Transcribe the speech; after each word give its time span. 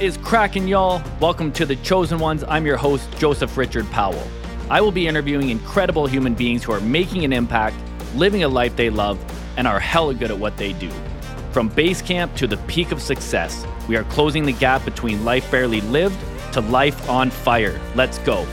Is 0.00 0.16
cracking, 0.16 0.66
y'all? 0.66 1.02
Welcome 1.20 1.52
to 1.52 1.66
The 1.66 1.76
Chosen 1.76 2.18
Ones. 2.18 2.42
I'm 2.48 2.64
your 2.64 2.78
host, 2.78 3.06
Joseph 3.18 3.58
Richard 3.58 3.84
Powell. 3.90 4.26
I 4.70 4.80
will 4.80 4.92
be 4.92 5.06
interviewing 5.06 5.50
incredible 5.50 6.06
human 6.06 6.32
beings 6.32 6.64
who 6.64 6.72
are 6.72 6.80
making 6.80 7.22
an 7.26 7.34
impact, 7.34 7.76
living 8.14 8.42
a 8.42 8.48
life 8.48 8.74
they 8.76 8.88
love, 8.88 9.22
and 9.58 9.66
are 9.66 9.78
hella 9.78 10.14
good 10.14 10.30
at 10.30 10.38
what 10.38 10.56
they 10.56 10.72
do. 10.72 10.90
From 11.52 11.68
base 11.68 12.00
camp 12.00 12.34
to 12.36 12.46
the 12.46 12.56
peak 12.66 12.92
of 12.92 13.02
success, 13.02 13.66
we 13.88 13.96
are 13.96 14.04
closing 14.04 14.46
the 14.46 14.52
gap 14.52 14.86
between 14.86 15.22
life 15.22 15.50
barely 15.50 15.82
lived 15.82 16.18
to 16.54 16.62
life 16.62 17.06
on 17.10 17.28
fire. 17.28 17.78
Let's 17.94 18.16
go. 18.20 18.44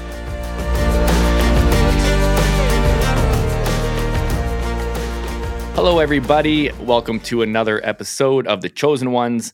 Hello, 5.75 5.99
everybody. 5.99 6.73
Welcome 6.73 7.21
to 7.21 7.41
another 7.41 7.79
episode 7.85 8.47
of 8.47 8.59
The 8.59 8.69
Chosen 8.69 9.13
Ones. 9.13 9.53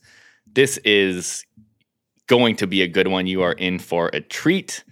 This 0.54 0.78
is 0.78 1.44
going 2.26 2.56
to 2.56 2.66
be 2.66 2.82
a 2.82 2.88
good 2.88 3.08
one. 3.08 3.26
You 3.26 3.42
are 3.42 3.52
in 3.52 3.78
for 3.78 4.10
a 4.12 4.20
treat. 4.20 4.84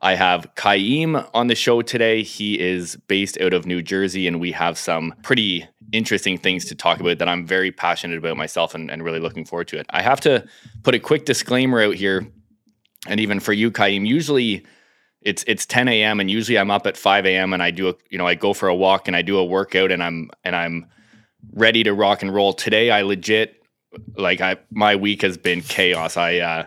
I 0.00 0.14
have 0.14 0.54
Kyieme 0.54 1.28
on 1.34 1.48
the 1.48 1.54
show 1.54 1.82
today. 1.82 2.22
He 2.22 2.58
is 2.58 2.96
based 3.08 3.40
out 3.40 3.52
of 3.52 3.66
New 3.66 3.82
Jersey, 3.82 4.28
and 4.28 4.38
we 4.40 4.52
have 4.52 4.78
some 4.78 5.14
pretty 5.22 5.66
interesting 5.92 6.38
things 6.38 6.64
to 6.66 6.74
talk 6.74 7.00
about 7.00 7.18
that 7.18 7.28
I'm 7.28 7.46
very 7.46 7.72
passionate 7.72 8.18
about 8.18 8.36
myself 8.36 8.74
and, 8.74 8.90
and 8.90 9.02
really 9.02 9.18
looking 9.18 9.44
forward 9.44 9.68
to 9.68 9.78
it. 9.78 9.86
I 9.90 10.02
have 10.02 10.20
to 10.20 10.46
put 10.84 10.94
a 10.94 11.00
quick 11.00 11.24
disclaimer 11.24 11.82
out 11.82 11.96
here, 11.96 12.28
and 13.08 13.18
even 13.18 13.40
for 13.40 13.52
you, 13.52 13.70
Kyieme, 13.70 14.06
usually 14.06 14.64
it's 15.22 15.44
it's 15.48 15.66
10 15.66 15.88
a.m. 15.88 16.20
and 16.20 16.30
usually 16.30 16.58
I'm 16.58 16.70
up 16.70 16.86
at 16.86 16.96
5 16.96 17.26
a.m. 17.26 17.52
and 17.52 17.62
I 17.62 17.70
do 17.70 17.88
a 17.88 17.94
you 18.08 18.18
know 18.18 18.26
I 18.26 18.34
go 18.34 18.52
for 18.52 18.68
a 18.68 18.74
walk 18.74 19.08
and 19.08 19.16
I 19.16 19.22
do 19.22 19.38
a 19.38 19.44
workout 19.44 19.90
and 19.90 20.02
I'm 20.02 20.30
and 20.44 20.54
I'm 20.54 20.86
ready 21.52 21.82
to 21.84 21.92
rock 21.92 22.22
and 22.22 22.32
roll. 22.32 22.52
Today 22.52 22.90
I 22.90 23.02
legit 23.02 23.62
like 24.16 24.40
I 24.40 24.56
my 24.70 24.96
week 24.96 25.22
has 25.22 25.36
been 25.36 25.60
chaos. 25.60 26.16
I 26.16 26.38
uh 26.38 26.66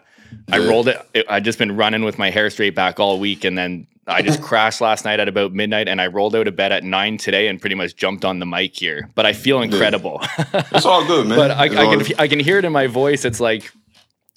I 0.52 0.60
rolled 0.60 0.88
it. 0.88 0.98
I 1.30 1.40
just 1.40 1.58
been 1.60 1.76
running 1.76 2.04
with 2.04 2.18
my 2.18 2.30
hair 2.30 2.50
straight 2.50 2.76
back 2.76 3.00
all 3.00 3.20
week, 3.20 3.44
and 3.44 3.58
then 3.58 3.88
I 4.08 4.22
just 4.22 4.42
crashed 4.50 4.82
last 4.82 5.06
night 5.06 5.20
at 5.20 5.28
about 5.28 5.54
midnight, 5.54 5.88
and 5.88 6.02
I 6.02 6.08
rolled 6.08 6.36
out 6.36 6.48
of 6.48 6.56
bed 6.56 6.72
at 6.72 6.84
nine 6.84 7.18
today, 7.18 7.48
and 7.48 7.60
pretty 7.62 7.76
much 7.76 7.96
jumped 7.96 8.26
on 8.26 8.40
the 8.40 8.46
mic 8.46 8.76
here. 8.76 9.10
But 9.16 9.26
I 9.26 9.34
feel 9.34 9.62
incredible. 9.62 10.20
It's 10.72 10.86
all 10.86 11.06
good, 11.06 11.28
man. 11.28 11.38
but 11.38 11.52
I, 11.52 11.64
I 11.66 11.68
can 11.96 12.16
I 12.20 12.28
can 12.28 12.40
hear 12.40 12.58
it 12.58 12.66
in 12.66 12.72
my 12.72 12.88
voice. 12.88 13.26
It's 13.26 13.40
like 13.40 13.72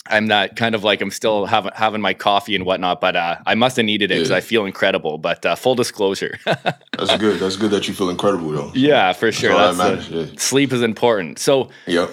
I'm 0.06 0.27
not 0.27 0.56
kind 0.56 0.75
of 0.75 0.84
like 0.84 1.01
I'm 1.01 1.11
still 1.11 1.47
having 1.47 1.73
having 1.75 2.03
my 2.03 2.12
coffee 2.12 2.55
and 2.55 2.67
whatnot, 2.67 3.01
but 3.01 3.17
uh, 3.17 3.36
I 3.47 3.55
must 3.55 3.77
have 3.79 3.86
needed 3.86 4.11
it 4.11 4.17
because 4.17 4.31
Yeah. 4.31 4.36
I 4.36 4.41
feel 4.41 4.67
incredible. 4.67 5.17
But 5.17 5.47
uh, 5.47 5.55
full 5.56 5.75
disclosure, 5.75 6.39
That's 6.45 7.17
good. 7.17 7.41
That's 7.41 7.56
good 7.56 7.70
that 7.70 7.89
you 7.89 7.95
feel 7.95 8.11
incredible, 8.11 8.51
though. 8.51 8.70
yeah, 8.75 9.14
for 9.14 9.33
sure. 9.33 9.55
That's, 9.55 9.81
uh, 9.81 10.05
yeah. 10.11 10.27
Sleep 10.36 10.73
is 10.75 10.83
important. 10.83 11.39
So 11.39 11.70
Yep. 11.86 12.11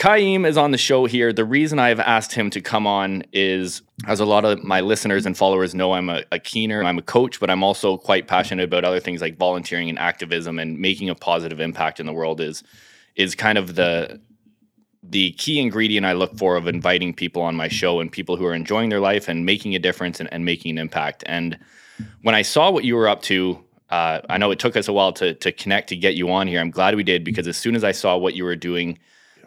Kyieme 0.00 0.46
is 0.46 0.56
on 0.56 0.70
the 0.70 0.78
show 0.78 1.04
here. 1.04 1.30
The 1.30 1.44
reason 1.44 1.78
I've 1.78 2.00
asked 2.00 2.32
him 2.32 2.48
to 2.50 2.62
come 2.62 2.86
on 2.86 3.22
is, 3.34 3.82
as 4.06 4.18
a 4.18 4.24
lot 4.24 4.46
of 4.46 4.64
my 4.64 4.80
listeners 4.80 5.26
and 5.26 5.36
followers 5.36 5.74
know, 5.74 5.92
I'm 5.92 6.08
a, 6.08 6.22
a 6.32 6.38
keener, 6.38 6.82
I'm 6.82 6.96
a 6.96 7.02
coach, 7.02 7.38
but 7.38 7.50
I'm 7.50 7.62
also 7.62 7.98
quite 7.98 8.26
passionate 8.26 8.64
about 8.64 8.86
other 8.86 8.98
things 8.98 9.20
like 9.20 9.36
volunteering 9.36 9.90
and 9.90 9.98
activism 9.98 10.58
and 10.58 10.78
making 10.78 11.10
a 11.10 11.14
positive 11.14 11.60
impact 11.60 12.00
in 12.00 12.06
the 12.06 12.14
world. 12.14 12.40
Is 12.40 12.64
is 13.14 13.34
kind 13.34 13.58
of 13.58 13.74
the 13.74 14.18
the 15.02 15.32
key 15.32 15.60
ingredient 15.60 16.06
I 16.06 16.14
look 16.14 16.34
for 16.34 16.56
of 16.56 16.66
inviting 16.66 17.12
people 17.12 17.42
on 17.42 17.54
my 17.54 17.68
show 17.68 18.00
and 18.00 18.10
people 18.10 18.38
who 18.38 18.46
are 18.46 18.54
enjoying 18.54 18.88
their 18.88 19.00
life 19.00 19.28
and 19.28 19.44
making 19.44 19.74
a 19.74 19.78
difference 19.78 20.18
and, 20.18 20.32
and 20.32 20.46
making 20.46 20.70
an 20.70 20.78
impact. 20.78 21.24
And 21.26 21.58
when 22.22 22.34
I 22.34 22.40
saw 22.40 22.70
what 22.70 22.84
you 22.84 22.96
were 22.96 23.08
up 23.08 23.20
to, 23.24 23.62
uh, 23.90 24.20
I 24.30 24.38
know 24.38 24.50
it 24.50 24.60
took 24.60 24.76
us 24.76 24.88
a 24.88 24.94
while 24.94 25.12
to 25.12 25.34
to 25.34 25.52
connect 25.52 25.90
to 25.90 25.96
get 25.96 26.14
you 26.14 26.30
on 26.30 26.46
here. 26.46 26.58
I'm 26.58 26.70
glad 26.70 26.94
we 26.94 27.04
did 27.04 27.22
because 27.22 27.46
as 27.46 27.58
soon 27.58 27.76
as 27.76 27.84
I 27.84 27.92
saw 27.92 28.16
what 28.16 28.32
you 28.34 28.44
were 28.44 28.56
doing, 28.56 28.98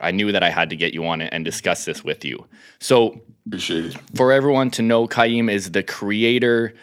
I 0.03 0.11
knew 0.11 0.31
that 0.31 0.43
I 0.43 0.49
had 0.49 0.69
to 0.69 0.75
get 0.75 0.93
you 0.93 1.05
on 1.05 1.21
it 1.21 1.29
and 1.31 1.43
discuss 1.45 1.85
this 1.85 2.03
with 2.03 2.23
you. 2.25 2.45
So 2.79 3.21
Appreciate 3.47 3.85
it. 3.85 3.97
for 4.15 4.31
everyone 4.31 4.69
to 4.71 4.81
know, 4.81 5.07
Kyieme 5.07 5.51
is 5.51 5.71
the 5.71 5.83
creator 5.83 6.73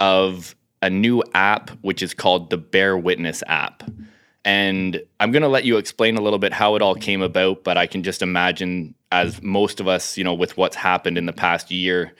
of 0.00 0.54
a 0.80 0.90
new 0.90 1.22
app, 1.34 1.70
which 1.82 2.02
is 2.02 2.14
called 2.14 2.50
the 2.50 2.58
Bear 2.58 2.96
Witness 2.98 3.42
app. 3.46 3.82
And 4.44 5.00
I'm 5.20 5.30
going 5.30 5.42
to 5.42 5.48
let 5.48 5.64
you 5.64 5.76
explain 5.76 6.16
a 6.16 6.20
little 6.20 6.40
bit 6.40 6.52
how 6.52 6.74
it 6.74 6.82
all 6.82 6.96
came 6.96 7.22
about, 7.22 7.62
but 7.62 7.76
I 7.78 7.86
can 7.86 8.02
just 8.02 8.22
imagine, 8.22 8.94
as 9.12 9.40
most 9.40 9.78
of 9.78 9.86
us, 9.86 10.18
you 10.18 10.24
know, 10.24 10.34
with 10.34 10.56
what's 10.56 10.74
happened 10.74 11.16
in 11.16 11.26
the 11.26 11.32
past 11.32 11.70
year 11.70 12.12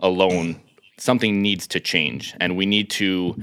alone, 0.00 0.60
something 0.96 1.42
needs 1.42 1.66
to 1.68 1.80
change. 1.80 2.34
And 2.40 2.56
we 2.56 2.64
need 2.64 2.88
to 2.92 3.36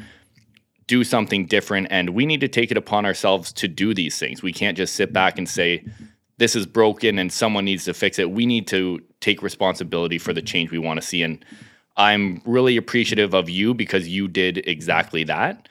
do 0.88 1.04
something 1.04 1.46
different. 1.46 1.88
And 1.92 2.10
we 2.12 2.26
need 2.26 2.42
to 2.42 2.48
take 2.48 2.72
it 2.72 2.78
upon 2.78 3.06
ourselves 3.06 3.54
to 3.54 3.68
do 3.68 3.94
these 3.94 4.18
things. 4.18 4.42
We 4.42 4.52
can't 4.52 4.76
just 4.76 4.96
sit 4.96 5.14
back 5.14 5.38
and 5.38 5.48
say, 5.48 5.86
this 6.38 6.56
is 6.56 6.66
broken 6.66 7.20
and 7.20 7.32
someone 7.32 7.66
needs 7.66 7.86
to 7.86 7.94
fix 7.94 8.20
it. 8.20 8.32
We 8.32 8.46
need 8.46 8.68
to 8.68 9.02
take 9.20 9.42
responsibility 9.42 10.18
for 10.18 10.34
the 10.34 10.42
change 10.42 10.72
we 10.72 10.80
want 10.80 11.00
to 11.00 11.06
see. 11.06 11.22
And 11.22 11.44
I'm 11.96 12.42
really 12.46 12.78
appreciative 12.78 13.34
of 13.34 13.50
you 13.50 13.74
because 13.74 14.08
you 14.08 14.28
did 14.28 14.68
exactly 14.68 15.24
that. 15.26 15.70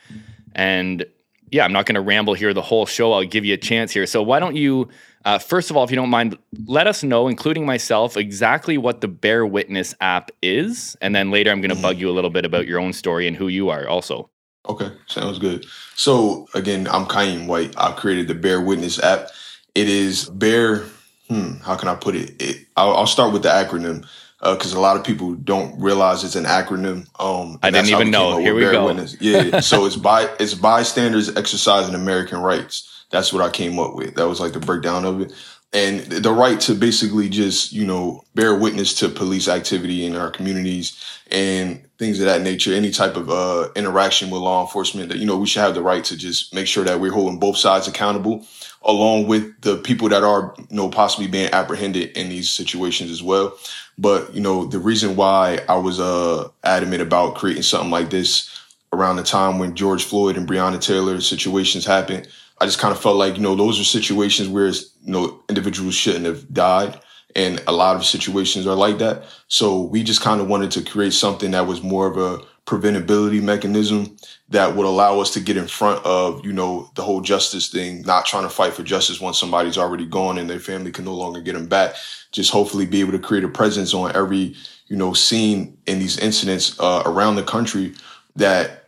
And 0.54 1.04
yeah, 1.50 1.64
I'm 1.64 1.72
not 1.72 1.86
going 1.86 1.96
to 1.96 2.00
ramble 2.00 2.34
here 2.34 2.54
the 2.54 2.62
whole 2.62 2.86
show. 2.86 3.12
I'll 3.12 3.24
give 3.24 3.44
you 3.44 3.54
a 3.54 3.58
chance 3.58 3.92
here. 3.92 4.06
So 4.06 4.22
why 4.22 4.38
don't 4.38 4.56
you, 4.56 4.88
uh, 5.24 5.38
first 5.38 5.70
of 5.70 5.76
all, 5.76 5.84
if 5.84 5.90
you 5.90 5.96
don't 5.96 6.08
mind, 6.08 6.38
let 6.66 6.86
us 6.86 7.02
know, 7.02 7.28
including 7.28 7.66
myself, 7.66 8.16
exactly 8.16 8.78
what 8.78 9.02
the 9.02 9.08
Bear 9.08 9.44
Witness 9.44 9.94
app 10.00 10.30
is. 10.40 10.96
And 11.02 11.14
then 11.14 11.30
later 11.30 11.50
I'm 11.50 11.60
going 11.60 11.74
to 11.74 11.82
bug 11.82 11.98
you 11.98 12.08
a 12.08 12.12
little 12.12 12.30
bit 12.30 12.46
about 12.46 12.66
your 12.66 12.80
own 12.80 12.92
story 12.92 13.26
and 13.26 13.36
who 13.36 13.48
you 13.48 13.68
are 13.68 13.86
also. 13.86 14.30
Okay, 14.68 14.92
sounds 15.08 15.38
good. 15.38 15.66
So 15.96 16.46
again, 16.54 16.86
I'm 16.88 17.04
Kyieme 17.06 17.46
White. 17.46 17.74
I 17.76 17.92
created 17.92 18.28
the 18.28 18.34
Bear 18.34 18.60
Witness 18.60 19.02
app. 19.02 19.28
It 19.74 19.88
is 19.88 20.28
Bear. 20.28 20.84
Hmm, 21.28 21.54
how 21.62 21.76
can 21.76 21.88
I 21.88 21.94
put 21.94 22.14
it? 22.14 22.40
it 22.42 22.66
I'll, 22.76 22.94
I'll 22.96 23.06
start 23.06 23.32
with 23.32 23.42
the 23.42 23.48
acronym 23.48 24.06
because 24.42 24.72
a 24.72 24.80
lot 24.80 24.96
of 24.96 25.04
people 25.04 25.34
don't 25.34 25.80
realize 25.80 26.24
it's 26.24 26.36
an 26.36 26.44
acronym. 26.44 27.06
Um, 27.20 27.58
I 27.62 27.70
didn't 27.70 27.90
even 27.90 28.10
know. 28.10 28.38
Here 28.38 28.54
we 28.54 28.62
go. 28.62 28.86
Witness. 28.86 29.16
Yeah, 29.20 29.60
so 29.60 29.86
it's 29.86 29.96
by 29.96 30.28
it's 30.40 30.54
bystanders 30.54 31.34
exercising 31.36 31.94
American 31.94 32.38
rights. 32.38 33.06
That's 33.10 33.32
what 33.32 33.42
I 33.42 33.50
came 33.50 33.78
up 33.78 33.94
with. 33.94 34.14
That 34.16 34.28
was 34.28 34.40
like 34.40 34.52
the 34.52 34.60
breakdown 34.60 35.04
of 35.04 35.20
it. 35.20 35.32
And 35.74 36.00
the 36.00 36.32
right 36.32 36.60
to 36.60 36.74
basically 36.74 37.30
just, 37.30 37.72
you 37.72 37.86
know, 37.86 38.24
bear 38.34 38.54
witness 38.54 38.92
to 38.96 39.08
police 39.08 39.48
activity 39.48 40.04
in 40.04 40.14
our 40.14 40.30
communities 40.30 41.02
and 41.30 41.88
things 41.98 42.20
of 42.20 42.26
that 42.26 42.42
nature, 42.42 42.74
any 42.74 42.90
type 42.90 43.16
of 43.16 43.30
uh, 43.30 43.68
interaction 43.74 44.28
with 44.28 44.42
law 44.42 44.60
enforcement, 44.60 45.08
that, 45.08 45.16
you 45.16 45.24
know, 45.24 45.38
we 45.38 45.46
should 45.46 45.62
have 45.62 45.74
the 45.74 45.80
right 45.80 46.04
to 46.04 46.16
just 46.16 46.54
make 46.54 46.66
sure 46.66 46.84
that 46.84 47.00
we're 47.00 47.10
holding 47.10 47.38
both 47.38 47.56
sides 47.56 47.88
accountable, 47.88 48.46
along 48.82 49.28
with 49.28 49.58
the 49.62 49.78
people 49.78 50.10
that 50.10 50.22
are, 50.22 50.54
you 50.58 50.76
know, 50.76 50.90
possibly 50.90 51.26
being 51.26 51.48
apprehended 51.54 52.14
in 52.18 52.28
these 52.28 52.50
situations 52.50 53.10
as 53.10 53.22
well. 53.22 53.56
But, 53.96 54.34
you 54.34 54.42
know, 54.42 54.66
the 54.66 54.78
reason 54.78 55.16
why 55.16 55.60
I 55.70 55.76
was 55.76 55.98
uh, 55.98 56.48
adamant 56.64 57.00
about 57.00 57.36
creating 57.36 57.62
something 57.62 57.90
like 57.90 58.10
this 58.10 58.50
around 58.92 59.16
the 59.16 59.22
time 59.22 59.58
when 59.58 59.74
George 59.74 60.04
Floyd 60.04 60.36
and 60.36 60.46
Breonna 60.46 60.78
Taylor 60.78 61.18
situations 61.22 61.86
happened, 61.86 62.28
I 62.62 62.66
just 62.66 62.78
kind 62.78 62.92
of 62.92 63.02
felt 63.02 63.16
like, 63.16 63.34
you 63.34 63.42
know, 63.42 63.56
those 63.56 63.80
are 63.80 63.84
situations 63.84 64.48
where, 64.48 64.68
you 64.68 64.84
know, 65.02 65.42
individuals 65.48 65.96
shouldn't 65.96 66.26
have 66.26 66.54
died. 66.54 66.96
And 67.34 67.60
a 67.66 67.72
lot 67.72 67.96
of 67.96 68.04
situations 68.04 68.68
are 68.68 68.76
like 68.76 68.98
that. 68.98 69.24
So 69.48 69.82
we 69.82 70.04
just 70.04 70.20
kind 70.20 70.40
of 70.40 70.46
wanted 70.46 70.70
to 70.72 70.82
create 70.84 71.12
something 71.12 71.50
that 71.50 71.66
was 71.66 71.82
more 71.82 72.06
of 72.06 72.16
a 72.16 72.40
preventability 72.64 73.42
mechanism 73.42 74.16
that 74.50 74.76
would 74.76 74.86
allow 74.86 75.18
us 75.18 75.32
to 75.32 75.40
get 75.40 75.56
in 75.56 75.66
front 75.66 76.06
of, 76.06 76.46
you 76.46 76.52
know, 76.52 76.88
the 76.94 77.02
whole 77.02 77.20
justice 77.20 77.68
thing, 77.68 78.02
not 78.02 78.26
trying 78.26 78.44
to 78.44 78.48
fight 78.48 78.74
for 78.74 78.84
justice 78.84 79.20
once 79.20 79.40
somebody's 79.40 79.76
already 79.76 80.06
gone 80.06 80.38
and 80.38 80.48
their 80.48 80.60
family 80.60 80.92
can 80.92 81.04
no 81.04 81.14
longer 81.14 81.40
get 81.40 81.54
them 81.54 81.66
back. 81.66 81.96
Just 82.30 82.52
hopefully 82.52 82.86
be 82.86 83.00
able 83.00 83.10
to 83.10 83.18
create 83.18 83.42
a 83.42 83.48
presence 83.48 83.92
on 83.92 84.14
every, 84.14 84.54
you 84.86 84.96
know, 84.96 85.14
scene 85.14 85.76
in 85.86 85.98
these 85.98 86.16
incidents 86.18 86.78
uh, 86.78 87.02
around 87.06 87.34
the 87.34 87.42
country 87.42 87.92
that, 88.36 88.84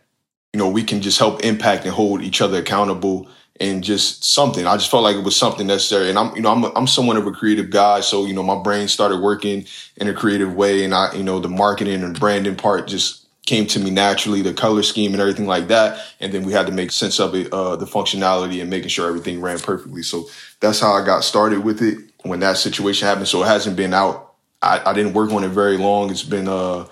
you 0.53 0.59
know, 0.59 0.69
we 0.69 0.81
can 0.81 1.01
just 1.01 1.19
help 1.19 1.43
impact 1.43 1.83
and 1.83 1.93
hold 1.93 2.21
each 2.21 2.39
other 2.39 2.59
accountable 2.59 3.27
and 3.59 3.83
just 3.83 4.25
something. 4.25 4.67
I 4.67 4.75
just 4.75 4.91
felt 4.91 5.03
like 5.03 5.15
it 5.15 5.23
was 5.23 5.35
something 5.35 5.67
necessary. 5.67 6.09
And 6.09 6.19
I'm, 6.19 6.35
you 6.35 6.41
know, 6.41 6.51
I'm, 6.51 6.65
I'm 6.75 6.87
somewhat 6.87 7.17
of 7.17 7.25
a 7.25 7.31
creative 7.31 7.69
guy. 7.69 8.01
So, 8.01 8.25
you 8.25 8.33
know, 8.33 8.43
my 8.43 8.61
brain 8.61 8.87
started 8.87 9.21
working 9.21 9.65
in 9.97 10.07
a 10.07 10.13
creative 10.13 10.55
way. 10.55 10.83
And 10.83 10.93
I, 10.93 11.13
you 11.13 11.23
know, 11.23 11.39
the 11.39 11.49
marketing 11.49 12.03
and 12.03 12.19
branding 12.19 12.55
part 12.55 12.87
just 12.87 13.25
came 13.45 13.65
to 13.67 13.79
me 13.79 13.91
naturally, 13.91 14.41
the 14.41 14.53
color 14.53 14.83
scheme 14.83 15.13
and 15.13 15.21
everything 15.21 15.45
like 15.45 15.67
that. 15.67 16.03
And 16.19 16.33
then 16.33 16.43
we 16.43 16.51
had 16.51 16.65
to 16.65 16.71
make 16.73 16.91
sense 16.91 17.19
of 17.19 17.35
it, 17.35 17.53
uh, 17.53 17.75
the 17.75 17.85
functionality 17.85 18.59
and 18.59 18.69
making 18.69 18.89
sure 18.89 19.07
everything 19.07 19.39
ran 19.39 19.59
perfectly. 19.59 20.03
So 20.03 20.25
that's 20.59 20.79
how 20.79 20.93
I 20.93 21.05
got 21.05 21.23
started 21.23 21.63
with 21.63 21.81
it 21.81 21.99
when 22.23 22.39
that 22.39 22.57
situation 22.57 23.07
happened. 23.07 23.27
So 23.27 23.43
it 23.43 23.47
hasn't 23.47 23.77
been 23.77 23.93
out. 23.93 24.33
I, 24.61 24.81
I 24.89 24.93
didn't 24.93 25.13
work 25.13 25.31
on 25.31 25.43
it 25.43 25.49
very 25.49 25.77
long. 25.77 26.09
It's 26.09 26.23
been, 26.23 26.47
uh, 26.47 26.87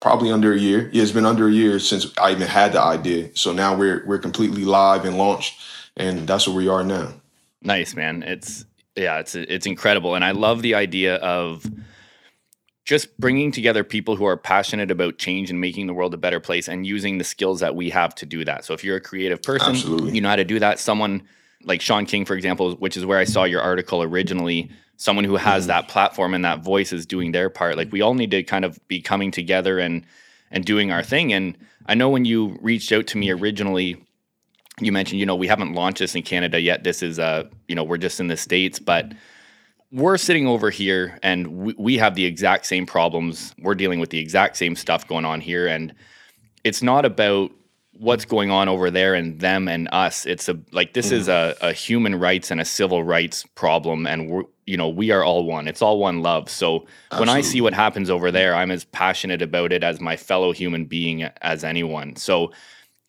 probably 0.00 0.30
under 0.30 0.52
a 0.52 0.58
year. 0.58 0.90
Yeah, 0.92 1.02
it's 1.02 1.12
been 1.12 1.26
under 1.26 1.48
a 1.48 1.52
year 1.52 1.78
since 1.78 2.12
I 2.18 2.32
even 2.32 2.46
had 2.46 2.72
the 2.72 2.80
idea. 2.80 3.30
So 3.34 3.52
now 3.52 3.74
we're 3.74 4.04
we're 4.06 4.18
completely 4.18 4.64
live 4.64 5.04
and 5.04 5.16
launched, 5.16 5.58
and 5.96 6.26
that's 6.26 6.46
where 6.46 6.56
we 6.56 6.68
are 6.68 6.84
now. 6.84 7.14
Nice, 7.62 7.94
man. 7.94 8.22
It's 8.22 8.64
yeah, 8.94 9.18
it's 9.18 9.34
it's 9.34 9.66
incredible, 9.66 10.14
and 10.14 10.24
I 10.24 10.32
love 10.32 10.62
the 10.62 10.74
idea 10.74 11.16
of 11.16 11.66
just 12.84 13.18
bringing 13.18 13.50
together 13.50 13.82
people 13.82 14.14
who 14.14 14.24
are 14.24 14.36
passionate 14.36 14.90
about 14.90 15.18
change 15.18 15.50
and 15.50 15.60
making 15.60 15.88
the 15.88 15.94
world 15.94 16.14
a 16.14 16.16
better 16.16 16.40
place, 16.40 16.68
and 16.68 16.86
using 16.86 17.18
the 17.18 17.24
skills 17.24 17.60
that 17.60 17.74
we 17.74 17.90
have 17.90 18.14
to 18.16 18.26
do 18.26 18.44
that. 18.44 18.64
So 18.64 18.74
if 18.74 18.84
you're 18.84 18.96
a 18.96 19.00
creative 19.00 19.42
person, 19.42 19.70
Absolutely. 19.70 20.14
you 20.14 20.20
know 20.20 20.28
how 20.28 20.36
to 20.36 20.44
do 20.44 20.58
that. 20.60 20.78
Someone 20.78 21.22
like 21.64 21.80
Shaun 21.80 22.06
King, 22.06 22.24
for 22.24 22.34
example, 22.34 22.74
which 22.76 22.96
is 22.96 23.04
where 23.04 23.18
I 23.18 23.24
saw 23.24 23.44
your 23.44 23.60
article 23.60 24.02
originally. 24.02 24.70
someone 24.98 25.24
who 25.24 25.36
has 25.36 25.64
mm-hmm. 25.64 25.68
that 25.68 25.88
platform 25.88 26.32
and 26.32 26.44
that 26.44 26.60
voice 26.60 26.92
is 26.92 27.04
doing 27.04 27.32
their 27.32 27.50
part. 27.50 27.76
Like 27.76 27.92
we 27.92 28.00
all 28.00 28.14
need 28.14 28.30
to 28.30 28.42
kind 28.42 28.64
of 28.64 28.80
be 28.88 29.00
coming 29.00 29.30
together 29.30 29.78
and 29.78 30.04
and 30.50 30.64
doing 30.64 30.90
our 30.90 31.02
thing. 31.02 31.32
And 31.32 31.56
I 31.86 31.94
know 31.94 32.08
when 32.08 32.24
you 32.24 32.58
reached 32.62 32.92
out 32.92 33.06
to 33.08 33.18
me 33.18 33.30
originally, 33.30 34.05
you 34.80 34.92
mentioned, 34.92 35.20
you 35.20 35.26
know, 35.26 35.36
we 35.36 35.46
haven't 35.46 35.72
launched 35.72 35.98
this 36.00 36.14
in 36.14 36.22
Canada 36.22 36.60
yet. 36.60 36.84
This 36.84 37.02
is 37.02 37.18
uh, 37.18 37.44
you 37.68 37.74
know, 37.74 37.84
we're 37.84 37.96
just 37.96 38.20
in 38.20 38.26
the 38.26 38.36
States, 38.36 38.78
but 38.78 39.12
we're 39.92 40.18
sitting 40.18 40.46
over 40.46 40.70
here 40.70 41.18
and 41.22 41.46
we, 41.46 41.74
we 41.78 41.96
have 41.98 42.14
the 42.14 42.24
exact 42.24 42.66
same 42.66 42.86
problems. 42.86 43.54
We're 43.58 43.74
dealing 43.74 44.00
with 44.00 44.10
the 44.10 44.18
exact 44.18 44.56
same 44.56 44.76
stuff 44.76 45.06
going 45.06 45.24
on 45.24 45.40
here. 45.40 45.66
And 45.66 45.94
it's 46.64 46.82
not 46.82 47.04
about 47.04 47.50
what's 47.98 48.24
going 48.24 48.50
on 48.50 48.68
over 48.68 48.90
there 48.90 49.14
and 49.14 49.40
them 49.40 49.68
and 49.68 49.88
us. 49.92 50.26
It's 50.26 50.48
a 50.48 50.58
like 50.72 50.92
this 50.92 51.08
mm. 51.08 51.12
is 51.12 51.28
a, 51.28 51.56
a 51.60 51.72
human 51.72 52.14
rights 52.14 52.50
and 52.50 52.60
a 52.60 52.64
civil 52.64 53.02
rights 53.02 53.44
problem, 53.54 54.06
and 54.06 54.28
we're 54.28 54.42
you 54.66 54.76
know 54.76 54.88
we 54.88 55.10
are 55.10 55.24
all 55.24 55.44
one. 55.44 55.68
It's 55.68 55.82
all 55.82 55.98
one 55.98 56.22
love. 56.22 56.50
So 56.50 56.86
Absolutely. 57.10 57.18
when 57.18 57.28
I 57.28 57.40
see 57.40 57.60
what 57.60 57.74
happens 57.74 58.10
over 58.10 58.30
there, 58.30 58.54
I'm 58.54 58.70
as 58.70 58.84
passionate 58.84 59.42
about 59.42 59.72
it 59.72 59.82
as 59.82 60.00
my 60.00 60.16
fellow 60.16 60.52
human 60.52 60.84
being 60.84 61.22
as 61.42 61.64
anyone. 61.64 62.16
So 62.16 62.52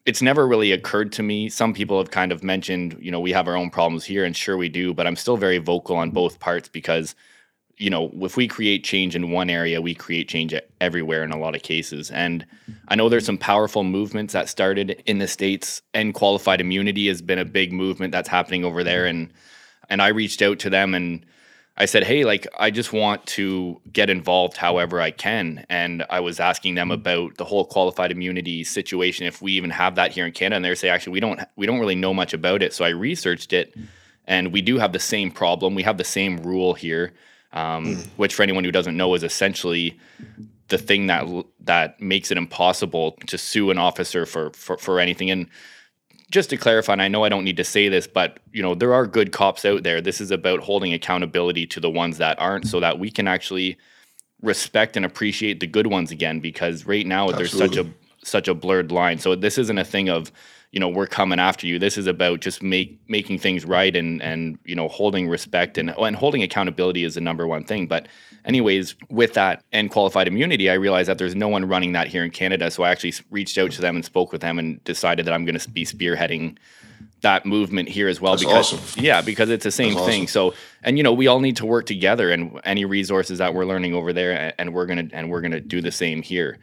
it's 0.08 0.22
never 0.22 0.48
really 0.48 0.72
occurred 0.72 1.12
to 1.12 1.22
me. 1.22 1.50
Some 1.50 1.74
people 1.74 1.98
have 1.98 2.12
kind 2.12 2.32
of 2.32 2.42
mentioned, 2.42 2.98
you 3.00 3.12
know, 3.12 3.20
we 3.20 3.34
have 3.34 3.48
our 3.48 3.58
own 3.58 3.70
problems 3.70 4.06
here, 4.06 4.24
and 4.24 4.36
sure 4.36 4.58
we 4.58 4.70
do, 4.70 4.94
but 4.94 5.06
I'm 5.06 5.18
still 5.18 5.38
very 5.38 5.58
vocal 5.58 5.98
on 5.98 6.08
mm-hmm. 6.08 6.16
both 6.16 6.40
parts 6.40 6.70
because 6.70 7.14
you 7.80 7.92
know, 7.92 8.12
if 8.22 8.36
we 8.36 8.48
create 8.48 8.84
change 8.84 9.16
in 9.16 9.30
one 9.30 9.52
area, 9.52 9.80
we 9.80 9.94
create 9.94 10.28
change 10.28 10.52
everywhere 10.82 11.24
in 11.24 11.32
a 11.32 11.38
lot 11.38 11.56
of 11.56 11.62
cases. 11.62 12.10
And 12.10 12.44
I 12.88 12.96
know 12.96 13.08
there's 13.08 13.28
some 13.28 13.38
powerful 13.38 13.84
movements 13.84 14.34
that 14.34 14.50
started 14.50 15.04
in 15.06 15.20
the 15.20 15.28
states, 15.28 15.84
and 15.94 16.12
qualified 16.14 16.60
immunity 16.60 17.08
has 17.08 17.22
been 17.22 17.38
a 17.38 17.46
big 17.46 17.72
movement 17.72 18.12
that's 18.12 18.30
happening 18.30 18.66
over 18.66 18.84
there. 18.84 19.04
Mm-hmm. 19.04 19.22
And 19.22 19.34
and 19.90 20.02
I 20.02 20.08
reached 20.08 20.42
out 20.42 20.58
to 20.60 20.70
them 20.70 20.96
and 20.96 21.24
I 21.78 21.86
said, 21.86 22.04
hey, 22.04 22.24
like 22.24 22.48
I 22.58 22.72
just 22.72 22.92
want 22.92 23.26
to 23.28 23.80
get 23.94 24.10
involved 24.10 24.58
however 24.58 25.00
I 25.00 25.12
can. 25.12 25.66
And 25.70 26.04
I 26.10 26.20
was 26.20 26.40
asking 26.40 26.76
them 26.76 26.90
about 26.90 27.38
the 27.38 27.46
whole 27.46 27.66
qualified 27.66 28.12
immunity 28.12 28.64
situation, 28.64 29.28
if 29.28 29.42
we 29.42 29.52
even 29.54 29.70
have 29.70 29.96
that 29.96 30.12
here 30.12 30.26
in 30.26 30.32
Canada. 30.32 30.56
And 30.56 30.66
they 30.66 30.76
say, 30.76 30.90
actually, 30.90 31.14
we 31.14 31.20
don't 31.20 31.40
we 31.56 31.66
don't 31.68 31.80
really 31.80 31.96
know 31.96 32.14
much 32.14 32.34
about 32.34 32.64
it. 32.64 32.74
So 32.74 32.84
I 32.84 32.90
researched 32.90 33.54
it, 33.54 33.76
and 34.26 34.52
we 34.52 34.62
do 34.62 34.80
have 34.80 34.92
the 34.92 35.00
same 35.00 35.32
problem. 35.32 35.76
We 35.76 35.84
have 35.84 35.98
the 35.98 36.04
same 36.04 36.38
rule 36.38 36.74
here 36.74 37.14
um, 37.54 37.86
mm. 37.86 38.08
which 38.18 38.36
for 38.36 38.44
anyone 38.44 38.64
who 38.64 38.72
doesn't 38.72 38.96
know 38.96 39.14
is 39.14 39.24
essentially 39.24 39.98
the 40.68 40.78
thing 40.78 41.08
that 41.08 41.26
that 41.62 42.00
makes 42.02 42.32
it 42.32 42.38
impossible 42.38 43.14
to 43.28 43.38
sue 43.38 43.72
an 43.72 43.78
officer 43.78 44.26
for, 44.26 44.52
for 44.52 44.78
for 44.78 45.00
anything. 45.00 45.32
And 45.32 45.48
just 46.30 46.50
to 46.50 46.58
clarify, 46.58 46.94
and 46.94 47.02
I 47.02 47.08
know 47.08 47.24
I 47.24 47.30
don't 47.30 47.44
need 47.44 47.58
to 47.58 47.64
say 47.64 47.90
this, 47.90 48.08
but 48.08 48.40
you 48.52 48.62
know 48.62 48.76
there 48.76 48.94
are 48.94 49.06
good 49.06 49.32
cops 49.32 49.66
out 49.66 49.84
there. 49.84 50.02
This 50.02 50.20
is 50.20 50.32
about 50.32 50.60
holding 50.60 50.94
accountability 50.94 51.66
to 51.68 51.80
the 51.80 51.90
ones 51.90 52.18
that 52.18 52.40
aren't, 52.40 52.68
so 52.68 52.80
that 52.80 53.00
we 53.00 53.10
can 53.10 53.28
actually 53.28 53.78
respect 54.42 54.96
and 54.98 55.06
appreciate 55.06 55.60
the 55.60 55.68
good 55.68 55.88
ones 55.88 56.12
again. 56.12 56.40
Because 56.40 56.86
right 56.86 57.06
now 57.06 57.30
Absolutely. 57.30 57.68
there's 57.68 57.76
such 57.76 57.86
a 57.86 58.28
such 58.28 58.48
a 58.48 58.54
blurred 58.54 58.92
line. 58.92 59.20
So 59.20 59.36
this 59.36 59.58
isn't 59.58 59.78
a 59.78 59.86
thing 59.86 60.10
of 60.10 60.32
you 60.72 60.80
know 60.80 60.90
we're 60.90 61.08
coming 61.08 61.40
after 61.40 61.66
you. 61.66 61.80
This 61.80 61.98
is 61.98 62.08
about 62.08 62.42
just 62.42 62.62
make 62.62 63.00
making 63.08 63.40
things 63.40 63.66
right 63.66 63.96
and 63.96 64.22
and 64.22 64.60
you 64.66 64.76
know 64.76 64.88
holding 64.88 65.30
respect 65.30 65.78
and 65.78 65.90
and 65.92 66.16
holding 66.16 66.44
accountability 66.44 67.04
is 67.04 67.16
the 67.16 67.22
number 67.22 67.48
one 67.48 67.64
thing. 67.64 67.88
But 67.88 68.08
anyways 68.48 68.96
with 69.10 69.34
that 69.34 69.64
and 69.72 69.92
qualified 69.92 70.28
immunity 70.28 70.70
i 70.70 70.74
realized 70.74 71.10
that 71.10 71.18
there's 71.18 71.36
no 71.36 71.50
one 71.50 71.68
running 71.68 71.92
that 71.92 72.08
here 72.08 72.24
in 72.24 72.32
canada. 72.32 72.72
So 72.72 72.84
i 72.84 72.90
actually 72.90 73.14
reached 73.30 73.58
out 73.58 73.72
to 73.72 73.82
them 73.82 73.96
and 73.96 74.04
spoke 74.04 74.32
with 74.32 74.42
them 74.42 74.58
and 74.58 74.84
decided 74.84 75.26
that 75.26 75.34
i'm 75.34 75.46
going 75.46 75.60
to 75.60 75.70
be 75.70 75.86
spearheading 75.86 76.58
that 77.22 77.46
movement 77.46 77.90
here 77.90 78.08
as 78.08 78.22
well 78.22 78.34
That's 78.34 78.44
because 78.44 78.74
awesome. 78.74 79.04
yeah 79.04 79.22
because 79.22 79.50
it's 79.50 79.64
the 79.64 79.72
same 79.72 79.96
That's 79.96 80.06
thing 80.06 80.24
awesome. 80.24 80.52
so 80.52 80.54
and 80.84 80.98
you 80.98 81.04
know 81.04 81.14
we 81.14 81.28
all 81.28 81.40
need 81.40 81.58
to 81.58 81.66
work 81.66 81.86
together 81.86 82.30
and 82.30 82.60
any 82.64 82.86
resources 82.86 83.40
that 83.40 83.54
we're 83.54 83.66
learning 83.66 83.94
over 83.94 84.14
there 84.14 84.54
and 84.60 84.74
we're 84.74 84.86
gonna 84.86 85.08
and 85.12 85.30
we're 85.30 85.42
gonna 85.42 85.60
do 85.60 85.82
the 85.82 85.92
same 85.92 86.22
here 86.22 86.60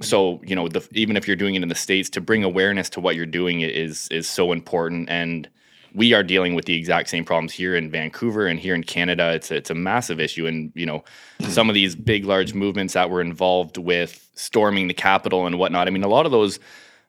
so 0.00 0.40
you 0.44 0.54
know 0.54 0.68
the, 0.68 0.86
even 0.92 1.16
if 1.16 1.26
you're 1.26 1.36
doing 1.36 1.54
it 1.54 1.62
in 1.62 1.68
the 1.68 1.74
states 1.74 2.10
to 2.10 2.20
bring 2.20 2.44
awareness 2.44 2.90
to 2.90 3.00
what 3.00 3.16
you're 3.16 3.24
doing 3.24 3.62
is 3.62 4.08
is 4.08 4.28
so 4.28 4.52
important 4.52 5.08
and 5.08 5.48
we 5.96 6.12
are 6.12 6.22
dealing 6.22 6.54
with 6.54 6.66
the 6.66 6.74
exact 6.74 7.08
same 7.08 7.24
problems 7.24 7.52
here 7.54 7.74
in 7.74 7.90
Vancouver 7.90 8.46
and 8.46 8.60
here 8.60 8.74
in 8.74 8.82
Canada. 8.82 9.32
It's 9.32 9.50
a, 9.50 9.56
it's 9.56 9.70
a 9.70 9.74
massive 9.74 10.20
issue, 10.20 10.46
and 10.46 10.70
you 10.74 10.84
know, 10.84 11.02
hmm. 11.40 11.46
some 11.46 11.70
of 11.70 11.74
these 11.74 11.96
big, 11.96 12.26
large 12.26 12.52
movements 12.52 12.92
that 12.92 13.08
were 13.08 13.22
involved 13.22 13.78
with 13.78 14.28
storming 14.34 14.88
the 14.88 14.94
Capitol 14.94 15.46
and 15.46 15.58
whatnot. 15.58 15.88
I 15.88 15.90
mean, 15.90 16.04
a 16.04 16.08
lot 16.08 16.26
of 16.26 16.32
those 16.32 16.60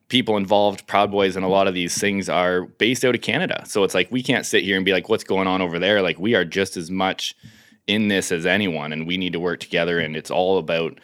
people 0.10 0.38
involved, 0.38 0.88
Proud 0.88 1.12
Boys, 1.12 1.36
and 1.36 1.44
a 1.44 1.50
lot 1.50 1.68
of 1.68 1.74
these 1.74 1.98
things 1.98 2.30
are 2.30 2.62
based 2.62 3.04
out 3.04 3.16
of 3.16 3.22
Canada. 3.22 3.64
So 3.66 3.84
it's 3.84 3.94
like 3.94 4.12
we 4.12 4.24
can't 4.24 4.46
sit 4.46 4.64
here 4.64 4.76
and 4.76 4.86
be 4.86 4.94
like, 4.94 5.10
what's 5.10 5.24
going 5.24 5.48
on 5.48 5.62
over 5.62 5.80
there? 5.80 6.02
Like 6.02 6.20
we 6.20 6.36
are 6.36 6.46
just 6.46 6.78
as 6.78 6.90
much 6.90 7.36
in 7.88 8.08
this 8.08 8.32
as 8.32 8.46
anyone, 8.46 8.94
and 8.94 9.08
we 9.08 9.18
need 9.18 9.34
to 9.34 9.40
work 9.40 9.60
together. 9.60 10.00
And 10.00 10.16
it's 10.16 10.32
all 10.32 10.58
about. 10.58 11.00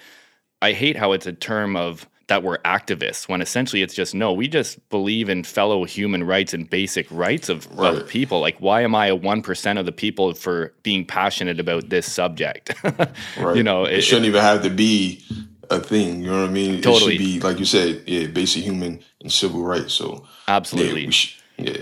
I 0.61 0.71
hate 0.71 0.95
how 0.95 1.11
it's 1.11 1.25
a 1.25 1.33
term 1.33 1.75
of 1.75 2.07
that 2.27 2.41
we're 2.41 2.57
activists 2.59 3.27
when 3.27 3.41
essentially 3.41 3.81
it's 3.81 3.93
just 3.93 4.15
no, 4.15 4.31
we 4.31 4.47
just 4.47 4.87
believe 4.89 5.27
in 5.27 5.43
fellow 5.43 5.83
human 5.83 6.23
rights 6.23 6.53
and 6.53 6.69
basic 6.69 7.05
rights 7.11 7.49
of, 7.49 7.69
right. 7.77 7.95
of 7.95 8.07
people. 8.07 8.39
Like, 8.39 8.57
why 8.59 8.81
am 8.81 8.95
I 8.95 9.07
a 9.07 9.17
1% 9.17 9.79
of 9.79 9.85
the 9.85 9.91
people 9.91 10.33
for 10.33 10.73
being 10.83 11.05
passionate 11.05 11.59
about 11.59 11.89
this 11.89 12.09
subject? 12.09 12.73
right. 13.37 13.57
You 13.57 13.63
know, 13.63 13.83
it, 13.83 13.99
it 13.99 14.01
shouldn't 14.03 14.25
it, 14.25 14.29
even 14.29 14.41
have 14.41 14.63
to 14.63 14.69
be 14.69 15.21
a 15.69 15.79
thing. 15.79 16.21
You 16.21 16.31
know 16.31 16.41
what 16.41 16.49
I 16.49 16.53
mean? 16.53 16.81
Totally. 16.81 17.15
It 17.15 17.17
should 17.17 17.25
be 17.25 17.39
like 17.39 17.59
you 17.59 17.65
said, 17.65 18.03
yeah, 18.07 18.27
basic 18.27 18.63
human 18.63 19.03
and 19.21 19.31
civil 19.31 19.63
rights. 19.63 19.93
So 19.93 20.25
absolutely, 20.47 21.05
yeah, 21.05 21.09
sh- 21.09 21.41
yeah. 21.57 21.81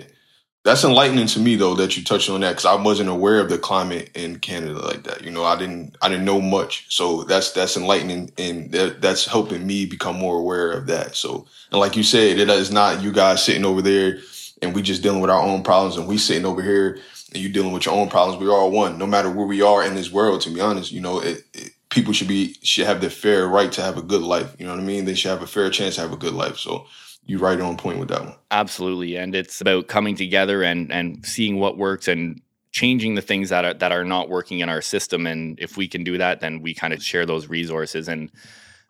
That's 0.64 0.84
enlightening 0.84 1.26
to 1.28 1.40
me 1.40 1.56
though 1.56 1.74
that 1.76 1.98
you 1.98 2.04
touched 2.04 2.30
on 2.30 2.42
that 2.42 2.52
because 2.52 2.66
I 2.66 2.76
wasn't 2.76 3.10
aware 3.10 3.40
of 3.40 3.50
the 3.50 3.58
climate 3.58 4.12
in 4.14 4.38
Canada 4.38 4.80
like 4.80 5.04
that. 5.04 5.24
You 5.24 5.32
know, 5.32 5.44
I 5.44 5.58
didn't 5.58 5.98
I 6.02 6.10
didn't 6.10 6.26
know 6.26 6.40
much. 6.40 6.86
So 6.96 7.24
that's 7.24 7.52
that's 7.52 7.78
enlightening 7.78 8.32
and 8.38 8.72
that, 8.72 9.02
that's 9.02 9.26
helping 9.26 9.66
me 9.66 9.86
become 9.88 10.18
more 10.18 10.38
aware 10.38 10.72
of 10.72 10.86
that. 10.88 11.16
So 11.16 11.48
and 11.72 11.80
like 11.80 11.96
you 11.96 12.04
said, 12.04 12.38
it 12.38 12.50
is 12.50 12.72
not 12.72 13.02
you 13.02 13.12
guys 13.12 13.44
sitting 13.44 13.66
over 13.66 13.82
there 13.82 14.20
and 14.62 14.76
we 14.76 14.84
just 14.84 15.02
dealing 15.02 15.22
with 15.22 15.32
our 15.32 15.42
own 15.42 15.64
problems 15.64 15.98
and 15.98 16.08
we 16.08 16.20
sitting 16.20 16.46
over 16.46 16.62
here 16.62 17.00
and 17.34 17.42
you 17.42 17.50
dealing 17.50 17.72
with 17.72 17.86
your 17.86 17.96
own 17.96 18.10
problems. 18.10 18.40
We're 18.40 18.52
all 18.52 18.70
one, 18.70 19.00
no 19.00 19.08
matter 19.08 19.32
where 19.32 19.48
we 19.48 19.64
are 19.64 19.84
in 19.84 19.96
this 19.96 20.12
world. 20.12 20.42
To 20.42 20.54
be 20.54 20.62
honest, 20.62 20.92
you 20.92 21.02
know, 21.02 21.22
it, 21.22 21.44
it 21.54 21.72
people 21.92 22.14
should 22.14 22.28
be 22.28 22.56
should 22.64 22.88
have 22.88 23.02
the 23.02 23.10
fair 23.10 23.48
right 23.48 23.72
to 23.74 23.82
have 23.82 23.98
a 23.98 24.02
good 24.02 24.24
life. 24.24 24.56
You 24.58 24.66
know 24.66 24.72
what 24.72 24.82
I 24.82 24.86
mean? 24.86 25.06
They 25.06 25.14
should 25.14 25.30
have 25.30 25.44
a 25.44 25.48
fair 25.48 25.70
chance 25.70 25.96
to 25.96 26.02
have 26.02 26.14
a 26.14 26.18
good 26.18 26.34
life. 26.34 26.58
So 26.58 26.88
you're 27.26 27.40
right 27.40 27.60
on 27.60 27.78
point 27.78 28.00
with 28.00 28.10
that 28.10 28.22
one. 28.22 28.36
Absolutely, 28.50 29.16
and 29.18 29.36
it's 29.36 29.62
about 29.62 29.88
coming 29.88 30.16
together 30.16 30.64
and 30.64 30.92
and 30.92 31.24
seeing 31.24 31.60
what 31.60 31.78
works 31.78 32.08
and 32.08 32.42
changing 32.72 33.16
the 33.16 33.22
things 33.22 33.50
that 33.50 33.66
are 33.66 33.74
that 33.76 33.92
are 33.92 34.06
not 34.06 34.30
working 34.30 34.60
in 34.60 34.70
our 34.70 34.82
system. 34.82 35.28
And 35.28 35.60
if 35.60 35.78
we 35.78 35.88
can 35.88 36.04
do 36.04 36.18
that, 36.18 36.40
then 36.40 36.62
we 36.62 36.74
kind 36.74 36.94
of 36.94 37.04
share 37.04 37.26
those 37.26 37.48
resources 37.48 38.08
and 38.08 38.32